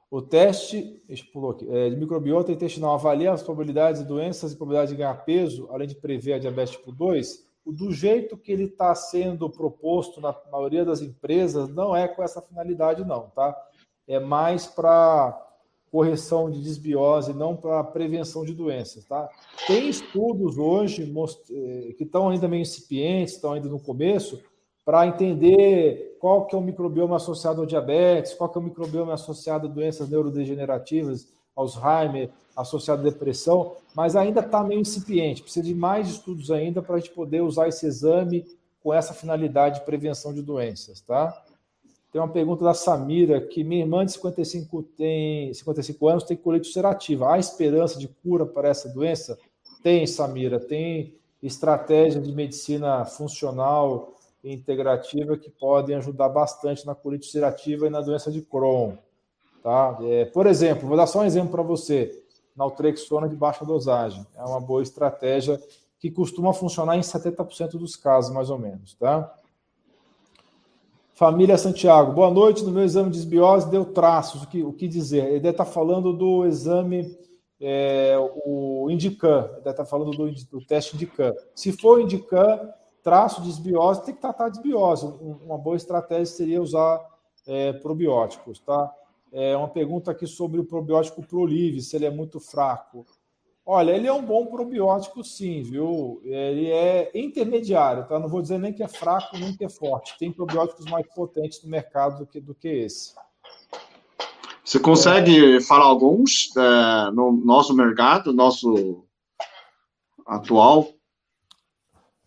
O 0.09 0.23
teste 0.23 1.03
aqui, 1.09 1.67
é, 1.69 1.91
de 1.91 1.97
microbiota 1.97 2.53
intestinal 2.53 2.95
avalia 2.95 3.33
as 3.33 3.43
probabilidades 3.43 4.01
de 4.01 4.07
doenças 4.07 4.53
e 4.53 4.57
probabilidade 4.57 4.93
de 4.93 4.97
ganhar 4.97 5.25
peso, 5.25 5.69
além 5.73 5.89
de 5.89 5.97
prever 5.97 6.35
a 6.35 6.39
diabetes 6.39 6.75
tipo 6.75 6.93
2? 6.93 7.49
Do 7.67 7.91
jeito 7.91 8.37
que 8.37 8.53
ele 8.53 8.67
está 8.67 8.95
sendo 8.95 9.51
proposto 9.51 10.21
na 10.21 10.33
maioria 10.53 10.85
das 10.85 11.03
empresas, 11.03 11.69
não 11.69 11.97
é 11.97 12.07
com 12.07 12.23
essa 12.23 12.41
finalidade, 12.41 13.05
não, 13.05 13.29
tá? 13.31 13.57
É 14.07 14.21
mais 14.21 14.69
para 14.69 15.49
correção 15.91 16.49
de 16.49 16.63
desbiose, 16.63 17.35
não 17.35 17.57
para 17.57 17.83
prevenção 17.83 18.45
de 18.45 18.55
doenças, 18.55 19.05
tá? 19.05 19.29
Tem 19.67 19.89
estudos 19.89 20.57
hoje 20.59 21.13
eh, 21.51 21.93
que 21.95 22.05
estão 22.05 22.29
ainda 22.29 22.47
meio 22.47 22.63
incipientes, 22.63 23.35
estão 23.35 23.53
ainda 23.53 23.69
no 23.69 23.81
começo, 23.81 24.41
para 24.91 25.07
entender 25.07 26.17
qual 26.19 26.47
que 26.47 26.55
é 26.57 26.59
o 26.59 26.61
microbioma 26.61 27.15
associado 27.15 27.61
ao 27.61 27.67
diabetes, 27.67 28.35
qual 28.35 28.51
que 28.51 28.59
é 28.59 28.61
o 28.61 28.65
microbioma 28.65 29.15
associado 29.15 29.69
a 29.69 29.71
doenças 29.71 30.11
neurodegenerativas, 30.11 31.29
Alzheimer, 31.55 32.29
associado 32.57 33.01
à 33.01 33.05
depressão, 33.05 33.77
mas 33.95 34.17
ainda 34.17 34.41
está 34.41 34.65
meio 34.65 34.81
incipiente, 34.81 35.43
precisa 35.45 35.65
de 35.65 35.77
mais 35.77 36.09
estudos 36.09 36.51
ainda 36.51 36.83
para 36.83 36.97
a 36.97 36.99
gente 36.99 37.13
poder 37.13 37.41
usar 37.41 37.69
esse 37.69 37.87
exame 37.87 38.45
com 38.83 38.93
essa 38.93 39.15
finalidade 39.15 39.79
de 39.79 39.87
prevenção 39.87 40.35
de 40.35 40.43
doenças, 40.43 41.01
tá? 41.01 41.41
Tem 42.11 42.21
uma 42.21 42.27
pergunta 42.27 42.65
da 42.65 42.75
Samira, 42.75 43.41
que 43.41 43.63
minha 43.63 43.83
irmã 43.83 44.05
de 44.05 44.11
55, 44.11 44.83
tem, 44.97 45.55
55 45.55 46.09
anos 46.09 46.25
tem 46.25 46.37
colite 46.37 46.67
ulcerativa. 46.67 47.33
Há 47.33 47.39
esperança 47.39 47.97
de 47.97 48.09
cura 48.09 48.45
para 48.45 48.69
essa 48.69 48.89
doença? 48.89 49.39
Tem, 49.85 50.05
Samira. 50.05 50.59
Tem 50.59 51.15
estratégias 51.41 52.25
de 52.25 52.33
medicina 52.33 53.05
funcional 53.05 54.17
integrativa 54.43 55.37
que 55.37 55.51
podem 55.51 55.97
ajudar 55.97 56.29
bastante 56.29 56.87
na 56.87 56.95
colite 56.95 57.27
ulcerativa 57.27 57.87
e 57.87 57.91
na 57.91 58.01
doença 58.01 58.31
de 58.31 58.41
Crohn. 58.41 58.97
Tá? 59.63 59.99
É, 60.03 60.25
por 60.25 60.47
exemplo, 60.47 60.89
vou 60.89 60.97
dar 60.97 61.07
só 61.07 61.21
um 61.21 61.25
exemplo 61.25 61.51
para 61.51 61.63
você. 61.63 62.23
Naltrexona 62.57 63.29
de 63.29 63.37
baixa 63.37 63.65
dosagem. 63.65 64.27
É 64.37 64.43
uma 64.43 64.61
boa 64.61 64.83
estratégia 64.83 65.61
que 65.99 66.11
costuma 66.11 66.53
funcionar 66.53 66.97
em 66.97 67.01
70% 67.01 67.73
dos 67.73 67.95
casos, 67.95 68.33
mais 68.33 68.49
ou 68.49 68.59
menos. 68.59 68.95
Tá? 68.95 69.33
Família 71.13 71.59
Santiago, 71.59 72.13
boa 72.13 72.31
noite. 72.31 72.65
No 72.65 72.71
meu 72.71 72.83
exame 72.83 73.11
de 73.11 73.19
desbiose 73.19 73.71
deu 73.71 73.85
traços. 73.85 74.43
O 74.43 74.47
que, 74.49 74.63
o 74.63 74.73
que 74.73 74.89
dizer? 74.89 75.27
Ele 75.27 75.41
deve 75.41 75.51
estar 75.51 75.67
falando 75.67 76.15
do 76.15 76.47
exame, 76.47 77.15
é, 77.61 78.17
o 78.47 78.89
Indican, 78.91 79.45
ele 79.53 79.57
deve 79.57 79.71
estar 79.71 79.85
falando 79.85 80.13
do, 80.13 80.33
do 80.51 80.65
teste 80.65 80.97
Indican. 80.97 81.35
Se 81.55 81.73
for 81.73 82.01
Indican, 82.01 82.59
traço 83.03 83.41
de 83.43 83.49
desbiose, 83.49 84.05
tem 84.05 84.15
que 84.15 84.21
tratar 84.21 84.49
de 84.49 84.55
desbiose. 84.55 85.07
Uma 85.07 85.59
boa 85.59 85.77
estratégia 85.77 86.27
seria 86.27 86.63
usar 86.63 87.01
é, 87.47 87.73
probióticos, 87.73 88.61
tá? 88.61 88.93
É 89.33 89.57
uma 89.57 89.69
pergunta 89.69 90.11
aqui 90.11 90.27
sobre 90.27 90.61
o 90.61 90.65
probiótico 90.65 91.27
Prolive, 91.27 91.81
se 91.81 91.97
ele 91.97 92.07
é 92.07 92.11
muito 92.11 92.41
fraco. 92.41 93.07
Olha, 93.65 93.93
ele 93.93 94.09
é 94.09 94.13
um 94.13 94.23
bom 94.23 94.47
probiótico, 94.47 95.23
sim, 95.23 95.63
viu? 95.63 96.21
Ele 96.25 96.71
é 96.71 97.11
intermediário, 97.15 98.05
tá? 98.09 98.19
Não 98.19 98.29
vou 98.29 98.43
dizer 98.43 98.59
nem 98.59 98.73
que 98.73 98.83
é 98.83 98.89
fraco, 98.89 99.39
nem 99.39 99.57
que 99.57 99.65
é 99.65 99.69
forte. 99.69 100.19
Tem 100.19 100.33
probióticos 100.33 100.87
mais 100.87 101.07
potentes 101.15 101.63
no 101.63 101.71
mercado 101.71 102.19
do 102.19 102.27
que, 102.27 102.41
do 102.41 102.55
que 102.55 102.69
esse. 102.69 103.15
Você 104.65 104.81
consegue 104.81 105.57
é... 105.57 105.61
falar 105.61 105.85
alguns 105.85 106.51
é, 106.57 107.11
no 107.13 107.31
nosso 107.33 107.75
mercado, 107.75 108.33
nosso 108.33 109.05
atual? 110.27 110.89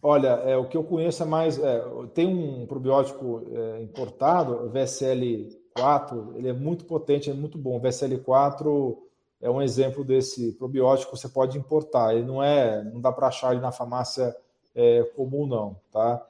Olha, 0.06 0.28
é, 0.44 0.58
o 0.58 0.68
que 0.68 0.76
eu 0.76 0.84
conheço 0.84 1.24
é 1.24 1.26
mais. 1.26 1.58
É, 1.58 1.82
tem 2.14 2.28
um 2.28 2.68
probiótico 2.68 3.42
é, 3.50 3.82
importado, 3.82 4.54
o 4.54 4.70
VSL4, 4.70 6.36
ele 6.36 6.50
é 6.50 6.54
muito 6.54 6.84
potente, 6.84 7.32
é 7.32 7.34
muito 7.34 7.58
bom. 7.58 7.78
O 7.78 7.82
VSL4 7.82 8.98
é 9.42 9.50
um 9.50 9.62
exemplo 9.62 10.04
desse 10.04 10.52
probiótico 10.54 11.16
você 11.16 11.30
pode 11.30 11.58
importar. 11.58 12.14
Ele 12.14 12.26
não 12.26 12.44
é, 12.44 12.84
não 12.84 13.00
dá 13.00 13.14
para 13.14 13.28
achar 13.28 13.54
ele 13.54 13.62
na 13.62 13.72
farmácia 13.72 14.36
é, 14.76 15.04
comum 15.16 15.48
não, 15.48 15.78
tá? 15.90 16.22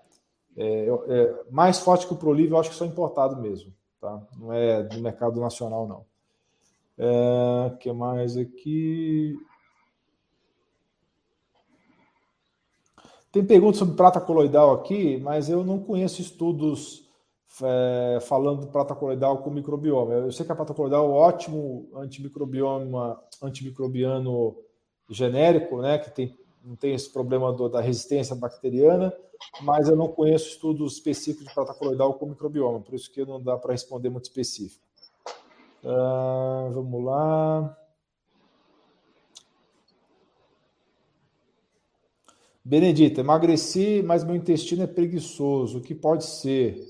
É, 0.56 0.88
é, 1.08 1.44
mais 1.50 1.80
forte 1.80 2.06
que 2.06 2.14
o 2.14 2.18
Prolive, 2.18 2.52
eu 2.52 2.60
acho 2.60 2.70
que 2.70 2.76
só 2.76 2.86
importado 2.86 3.42
mesmo, 3.42 3.74
tá? 4.00 4.22
Não 4.38 4.54
é 4.54 4.84
do 4.84 5.02
mercado 5.02 5.42
nacional 5.42 5.88
não. 5.88 6.06
O 6.96 7.74
é, 7.74 7.78
que 7.80 7.92
mais 7.92 8.38
aqui? 8.38 9.36
Tem 13.34 13.44
perguntas 13.44 13.80
sobre 13.80 13.96
prata 13.96 14.22
coloidal 14.22 14.72
aqui, 14.72 15.18
mas 15.18 15.50
eu 15.50 15.64
não 15.64 15.80
conheço 15.80 16.22
estudos 16.22 17.10
é, 17.64 18.20
falando 18.22 18.62
do 18.62 18.68
prata 18.68 18.94
coloidal 18.94 19.40
com 19.40 19.50
microbioma. 19.50 20.14
Eu 20.14 20.32
sei 20.32 20.46
que 20.46 20.52
a 20.52 20.56
prata 20.56 20.72
coloidal 20.72 21.04
é 21.04 21.10
um 21.10 21.14
ótimo 21.14 21.90
antimicrobioma, 21.96 23.20
antimicrobiano 23.42 24.56
genérico, 25.10 25.82
né, 25.82 25.98
que 25.98 26.12
tem, 26.12 26.38
não 26.64 26.76
tem 26.76 26.94
esse 26.94 27.12
problema 27.12 27.52
do, 27.52 27.68
da 27.68 27.82
resistência 27.82 28.36
bacteriana, 28.36 29.12
mas 29.64 29.90
eu 29.90 29.96
não 29.96 30.10
conheço 30.10 30.50
estudos 30.50 30.94
específicos 30.94 31.48
de 31.48 31.54
prata 31.56 31.74
coloidal 31.74 32.14
com 32.14 32.28
microbioma, 32.28 32.82
por 32.82 32.94
isso 32.94 33.12
que 33.12 33.26
não 33.26 33.42
dá 33.42 33.58
para 33.58 33.72
responder 33.72 34.12
muito 34.12 34.26
específico. 34.26 34.86
Uh, 35.84 36.72
vamos 36.72 37.04
lá. 37.04 37.83
Benedita, 42.66 43.20
emagreci, 43.20 44.02
mas 44.02 44.24
meu 44.24 44.36
intestino 44.36 44.84
é 44.84 44.88
preguiçoso. 44.88 45.80
O 45.80 45.82
que 45.82 45.94
pode 45.94 46.26
ser? 46.26 46.82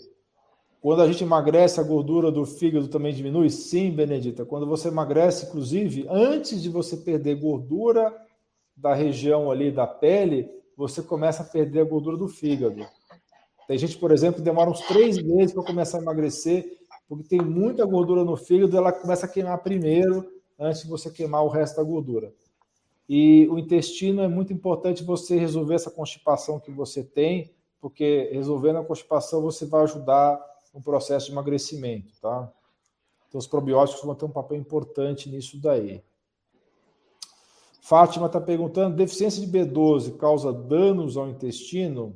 Quando 0.80 1.01
a 1.01 1.07
gente 1.07 1.24
emagrece, 1.24 1.80
a 1.80 1.84
gordura 1.84 2.32
do 2.32 2.45
fígado 2.45 2.88
também 2.88 3.13
diminui? 3.13 3.49
Sim, 3.49 3.89
Benedita. 3.89 4.45
Quando 4.45 4.67
você 4.67 4.89
emagrece, 4.89 5.47
inclusive, 5.47 6.05
antes 6.09 6.61
de 6.61 6.69
você 6.69 6.97
perder 6.97 7.39
gordura 7.39 8.13
da 8.78 8.93
região 8.93 9.49
ali 9.49 9.71
da 9.71 9.88
pele, 9.88 10.47
você 10.78 11.01
começa 11.01 11.41
a 11.41 11.45
perder 11.45 11.82
a 11.82 11.86
gordura 11.86 12.17
do 12.17 12.28
fígado. 12.28 12.86
Tem 13.67 13.78
gente, 13.78 13.97
por 13.97 14.11
exemplo, 14.11 14.36
que 14.36 14.41
demora 14.41 14.69
uns 14.69 14.82
três 14.82 15.17
meses 15.24 15.53
para 15.53 15.63
começar 15.63 15.97
a 15.97 16.01
emagrecer, 16.01 16.65
porque 17.07 17.30
tem 17.30 17.41
muita 17.41 17.86
gordura 17.86 18.24
no 18.24 18.36
fígado, 18.36 18.78
ela 18.78 18.91
começa 18.91 19.26
a 19.26 19.30
queimar 19.30 19.57
primeiro, 19.63 20.30
antes 20.59 20.84
de 20.84 20.89
você 20.89 21.09
queimar 21.09 21.43
o 21.43 21.49
resto 21.49 21.78
da 21.78 21.84
gordura. 21.84 22.32
E 23.07 23.47
o 23.49 23.59
intestino 23.59 24.21
é 24.21 24.27
muito 24.27 24.53
importante 24.53 25.03
você 25.03 25.37
resolver 25.37 25.75
essa 25.75 25.91
constipação 25.91 26.59
que 26.59 26.71
você 26.71 27.03
tem, 27.03 27.51
porque 27.81 28.29
resolvendo 28.31 28.77
a 28.77 28.85
constipação 28.85 29.41
você 29.41 29.65
vai 29.65 29.83
ajudar 29.83 30.39
no 30.73 30.81
processo 30.81 31.27
de 31.27 31.33
emagrecimento, 31.33 32.13
tá? 32.21 32.51
Então, 33.27 33.39
os 33.39 33.47
probióticos 33.47 34.03
vão 34.03 34.15
ter 34.15 34.25
um 34.25 34.29
papel 34.29 34.57
importante 34.57 35.29
nisso 35.29 35.59
daí. 35.59 36.03
Fátima 37.81 38.27
está 38.27 38.39
perguntando: 38.39 38.95
deficiência 38.95 39.45
de 39.45 39.51
B12 39.51 40.15
causa 40.17 40.53
danos 40.53 41.17
ao 41.17 41.27
intestino? 41.27 42.15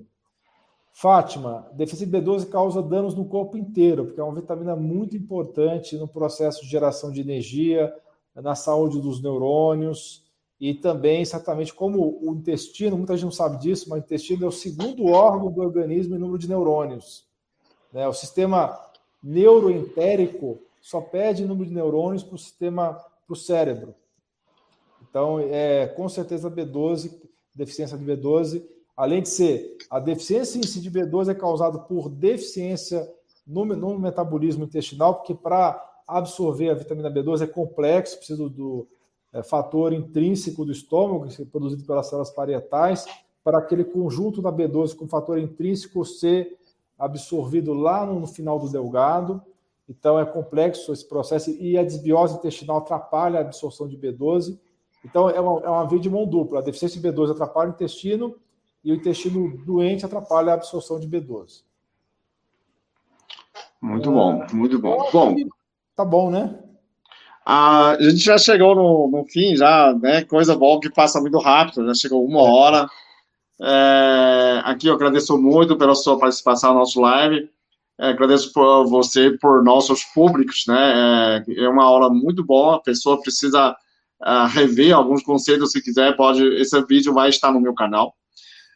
Fátima, 0.94 1.70
deficiência 1.74 2.08
de 2.08 2.18
B12 2.18 2.50
causa 2.50 2.82
danos 2.82 3.14
no 3.14 3.26
corpo 3.26 3.58
inteiro, 3.58 4.06
porque 4.06 4.20
é 4.20 4.24
uma 4.24 4.34
vitamina 4.34 4.76
muito 4.76 5.16
importante 5.16 5.98
no 5.98 6.08
processo 6.08 6.62
de 6.62 6.70
geração 6.70 7.12
de 7.12 7.22
energia, 7.22 7.94
na 8.34 8.56
saúde 8.56 9.02
dos 9.02 9.22
neurônios. 9.22 10.27
E 10.60 10.74
também 10.74 11.22
exatamente 11.22 11.74
como 11.74 12.20
o 12.22 12.34
intestino, 12.34 12.98
muita 12.98 13.16
gente 13.16 13.26
não 13.26 13.32
sabe 13.32 13.60
disso, 13.60 13.90
mas 13.90 14.00
o 14.00 14.04
intestino 14.04 14.46
é 14.46 14.48
o 14.48 14.52
segundo 14.52 15.06
órgão 15.06 15.52
do 15.52 15.62
organismo 15.62 16.16
em 16.16 16.20
número 16.20 16.40
de 16.40 16.50
neurônios. 16.50 17.28
Né? 17.94 18.08
O 18.08 18.14
sistema 18.14 18.80
neuroentérico 19.22 20.60
só 20.82 21.00
pede 21.00 21.46
número 21.46 21.70
de 21.70 21.76
neurônios 21.76 22.24
para 22.24 22.36
o 22.36 22.40
sistema, 22.40 22.94
para 22.94 23.34
o 23.34 23.36
cérebro. 23.36 23.94
Então, 25.10 25.40
é, 25.40 25.88
com 25.88 26.10
certeza, 26.10 26.50
B12, 26.50 27.12
deficiência 27.54 27.98
de 27.98 28.06
B12, 28.06 28.64
além 28.96 29.22
de 29.22 29.30
ser 29.30 29.78
a 29.90 30.00
deficiência 30.00 30.58
em 30.58 30.64
si 30.64 30.82
de 30.82 30.90
B12 30.90 31.30
é 31.30 31.36
causada 31.36 31.78
por 31.78 32.10
deficiência 32.10 33.08
no, 33.46 33.64
no 33.64 34.00
metabolismo 34.00 34.66
intestinal, 34.66 35.16
porque 35.16 35.36
para 35.36 35.84
absorver 36.08 36.70
a 36.70 36.74
vitamina 36.74 37.12
B12 37.12 37.44
é 37.44 37.48
complexo, 37.48 38.18
precisa 38.18 38.38
do, 38.38 38.50
do 38.50 38.88
é, 39.34 39.44
fator 39.44 39.94
intrínseco 39.94 40.66
do 40.66 40.72
estômago, 40.72 41.28
que 41.28 41.42
é 41.42 41.46
produzido 41.46 41.84
pelas 41.86 42.08
células 42.08 42.30
parietais, 42.30 43.06
para 43.44 43.60
aquele 43.60 43.86
conjunto 43.86 44.42
da 44.42 44.52
B12 44.52 44.96
com 44.96 45.08
fator 45.08 45.40
intrínseco 45.40 46.04
ser 46.04 46.58
absorvido 46.98 47.74
lá 47.74 48.06
no, 48.06 48.20
no 48.20 48.28
final 48.28 48.60
do 48.60 48.70
delgado. 48.70 49.42
Então 49.88 50.20
é 50.20 50.26
complexo 50.26 50.92
esse 50.92 51.08
processo 51.08 51.52
e 51.52 51.78
a 51.78 51.84
desbiose 51.84 52.36
intestinal 52.36 52.78
atrapalha 52.78 53.40
a 53.40 53.42
absorção 53.42 53.88
de 53.88 53.98
B12. 53.98 54.60
Então 55.06 55.30
é 55.30 55.40
uma, 55.40 55.62
é 55.62 55.70
uma 55.70 55.88
via 55.88 56.00
de 56.00 56.10
mão 56.10 56.26
dupla. 56.26 56.60
A 56.60 56.62
deficiência 56.64 57.00
de 57.00 57.08
B12 57.08 57.32
atrapalha 57.32 57.70
o 57.70 57.74
intestino 57.74 58.36
e 58.84 58.92
o 58.92 58.96
intestino 58.96 59.58
doente 59.66 60.06
atrapalha 60.06 60.52
a 60.52 60.56
absorção 60.56 61.00
de 61.00 61.08
B12. 61.08 61.64
Muito 63.82 64.12
bom, 64.12 64.46
muito 64.52 64.80
bom. 64.80 65.10
Bom, 65.12 65.36
tá 65.96 66.04
bom, 66.04 66.30
né? 66.30 66.67
A 67.50 67.96
gente 68.02 68.18
já 68.18 68.38
chegou 68.38 68.76
no, 68.76 69.10
no 69.10 69.26
fim, 69.26 69.56
já, 69.56 69.94
né? 69.94 70.22
Coisa 70.26 70.54
boa 70.54 70.82
que 70.82 70.90
passa 70.90 71.22
muito 71.22 71.38
rápido, 71.40 71.86
já 71.88 71.94
chegou 71.94 72.26
uma 72.26 72.42
hora. 72.42 72.90
É, 73.62 74.62
aqui 74.66 74.88
eu 74.88 74.94
agradeço 74.94 75.38
muito 75.38 75.78
pela 75.78 75.96
sua 75.96 76.20
participação 76.20 76.74
no 76.74 76.80
nosso 76.80 77.00
live. 77.00 77.50
É, 77.98 78.10
agradeço 78.10 78.52
por 78.52 78.86
você, 78.88 79.32
por 79.40 79.64
nossos 79.64 80.04
públicos, 80.14 80.66
né? 80.68 81.46
É, 81.48 81.64
é 81.64 81.70
uma 81.70 81.86
aula 81.86 82.10
muito 82.10 82.44
boa. 82.44 82.76
A 82.76 82.82
pessoa 82.82 83.22
precisa 83.22 83.72
uh, 83.72 84.48
rever 84.50 84.94
alguns 84.94 85.24
conceitos, 85.24 85.72
se 85.72 85.82
quiser, 85.82 86.18
pode. 86.18 86.44
Esse 86.60 86.82
vídeo 86.86 87.14
vai 87.14 87.30
estar 87.30 87.54
no 87.54 87.62
meu 87.62 87.74
canal. 87.74 88.14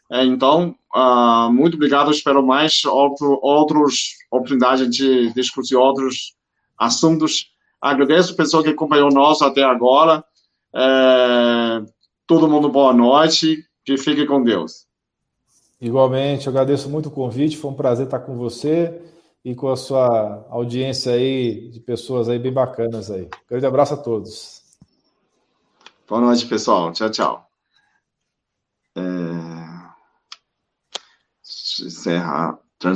É, 0.10 0.24
então, 0.24 0.74
uh, 0.96 1.52
muito 1.52 1.76
obrigado. 1.76 2.10
Espero 2.10 2.42
mais 2.42 2.86
outro, 2.86 3.38
outros 3.42 4.14
oportunidades 4.32 4.90
de 4.90 5.34
discutir 5.34 5.76
outros 5.76 6.36
assuntos 6.78 7.51
Agradeço 7.82 8.34
a 8.34 8.38
pessoa 8.38 8.64
que 8.64 8.70
acompanhou 8.70 9.10
nós 9.12 9.42
até 9.42 9.64
agora. 9.64 10.24
É, 10.74 11.84
todo 12.28 12.48
mundo, 12.48 12.70
boa 12.70 12.94
noite. 12.94 13.66
Que 13.84 13.98
fique 13.98 14.28
com 14.28 14.44
Deus. 14.44 14.86
Igualmente, 15.82 16.46
eu 16.46 16.52
agradeço 16.52 16.88
muito 16.88 17.10
o 17.10 17.12
convite. 17.12 17.58
Foi 17.58 17.72
um 17.72 17.76
prazer 17.76 18.06
estar 18.06 18.20
com 18.20 18.38
você 18.38 19.02
e 19.44 19.56
com 19.56 19.70
a 19.70 19.76
sua 19.76 20.46
audiência 20.52 21.14
aí 21.14 21.70
de 21.70 21.80
pessoas 21.80 22.30
aí 22.30 22.38
bem 22.38 22.54
bacanas 22.54 23.10
aí. 23.10 23.28
Grande 23.50 23.66
abraço 23.66 23.96
a 23.96 23.98
todos. 23.98 24.62
Boa 26.08 26.22
noite, 26.22 26.46
pessoal. 26.46 26.94
Tchau, 26.94 27.10
tchau. 27.10 27.48
É... 28.96 29.02
Encerrar. 31.84 32.60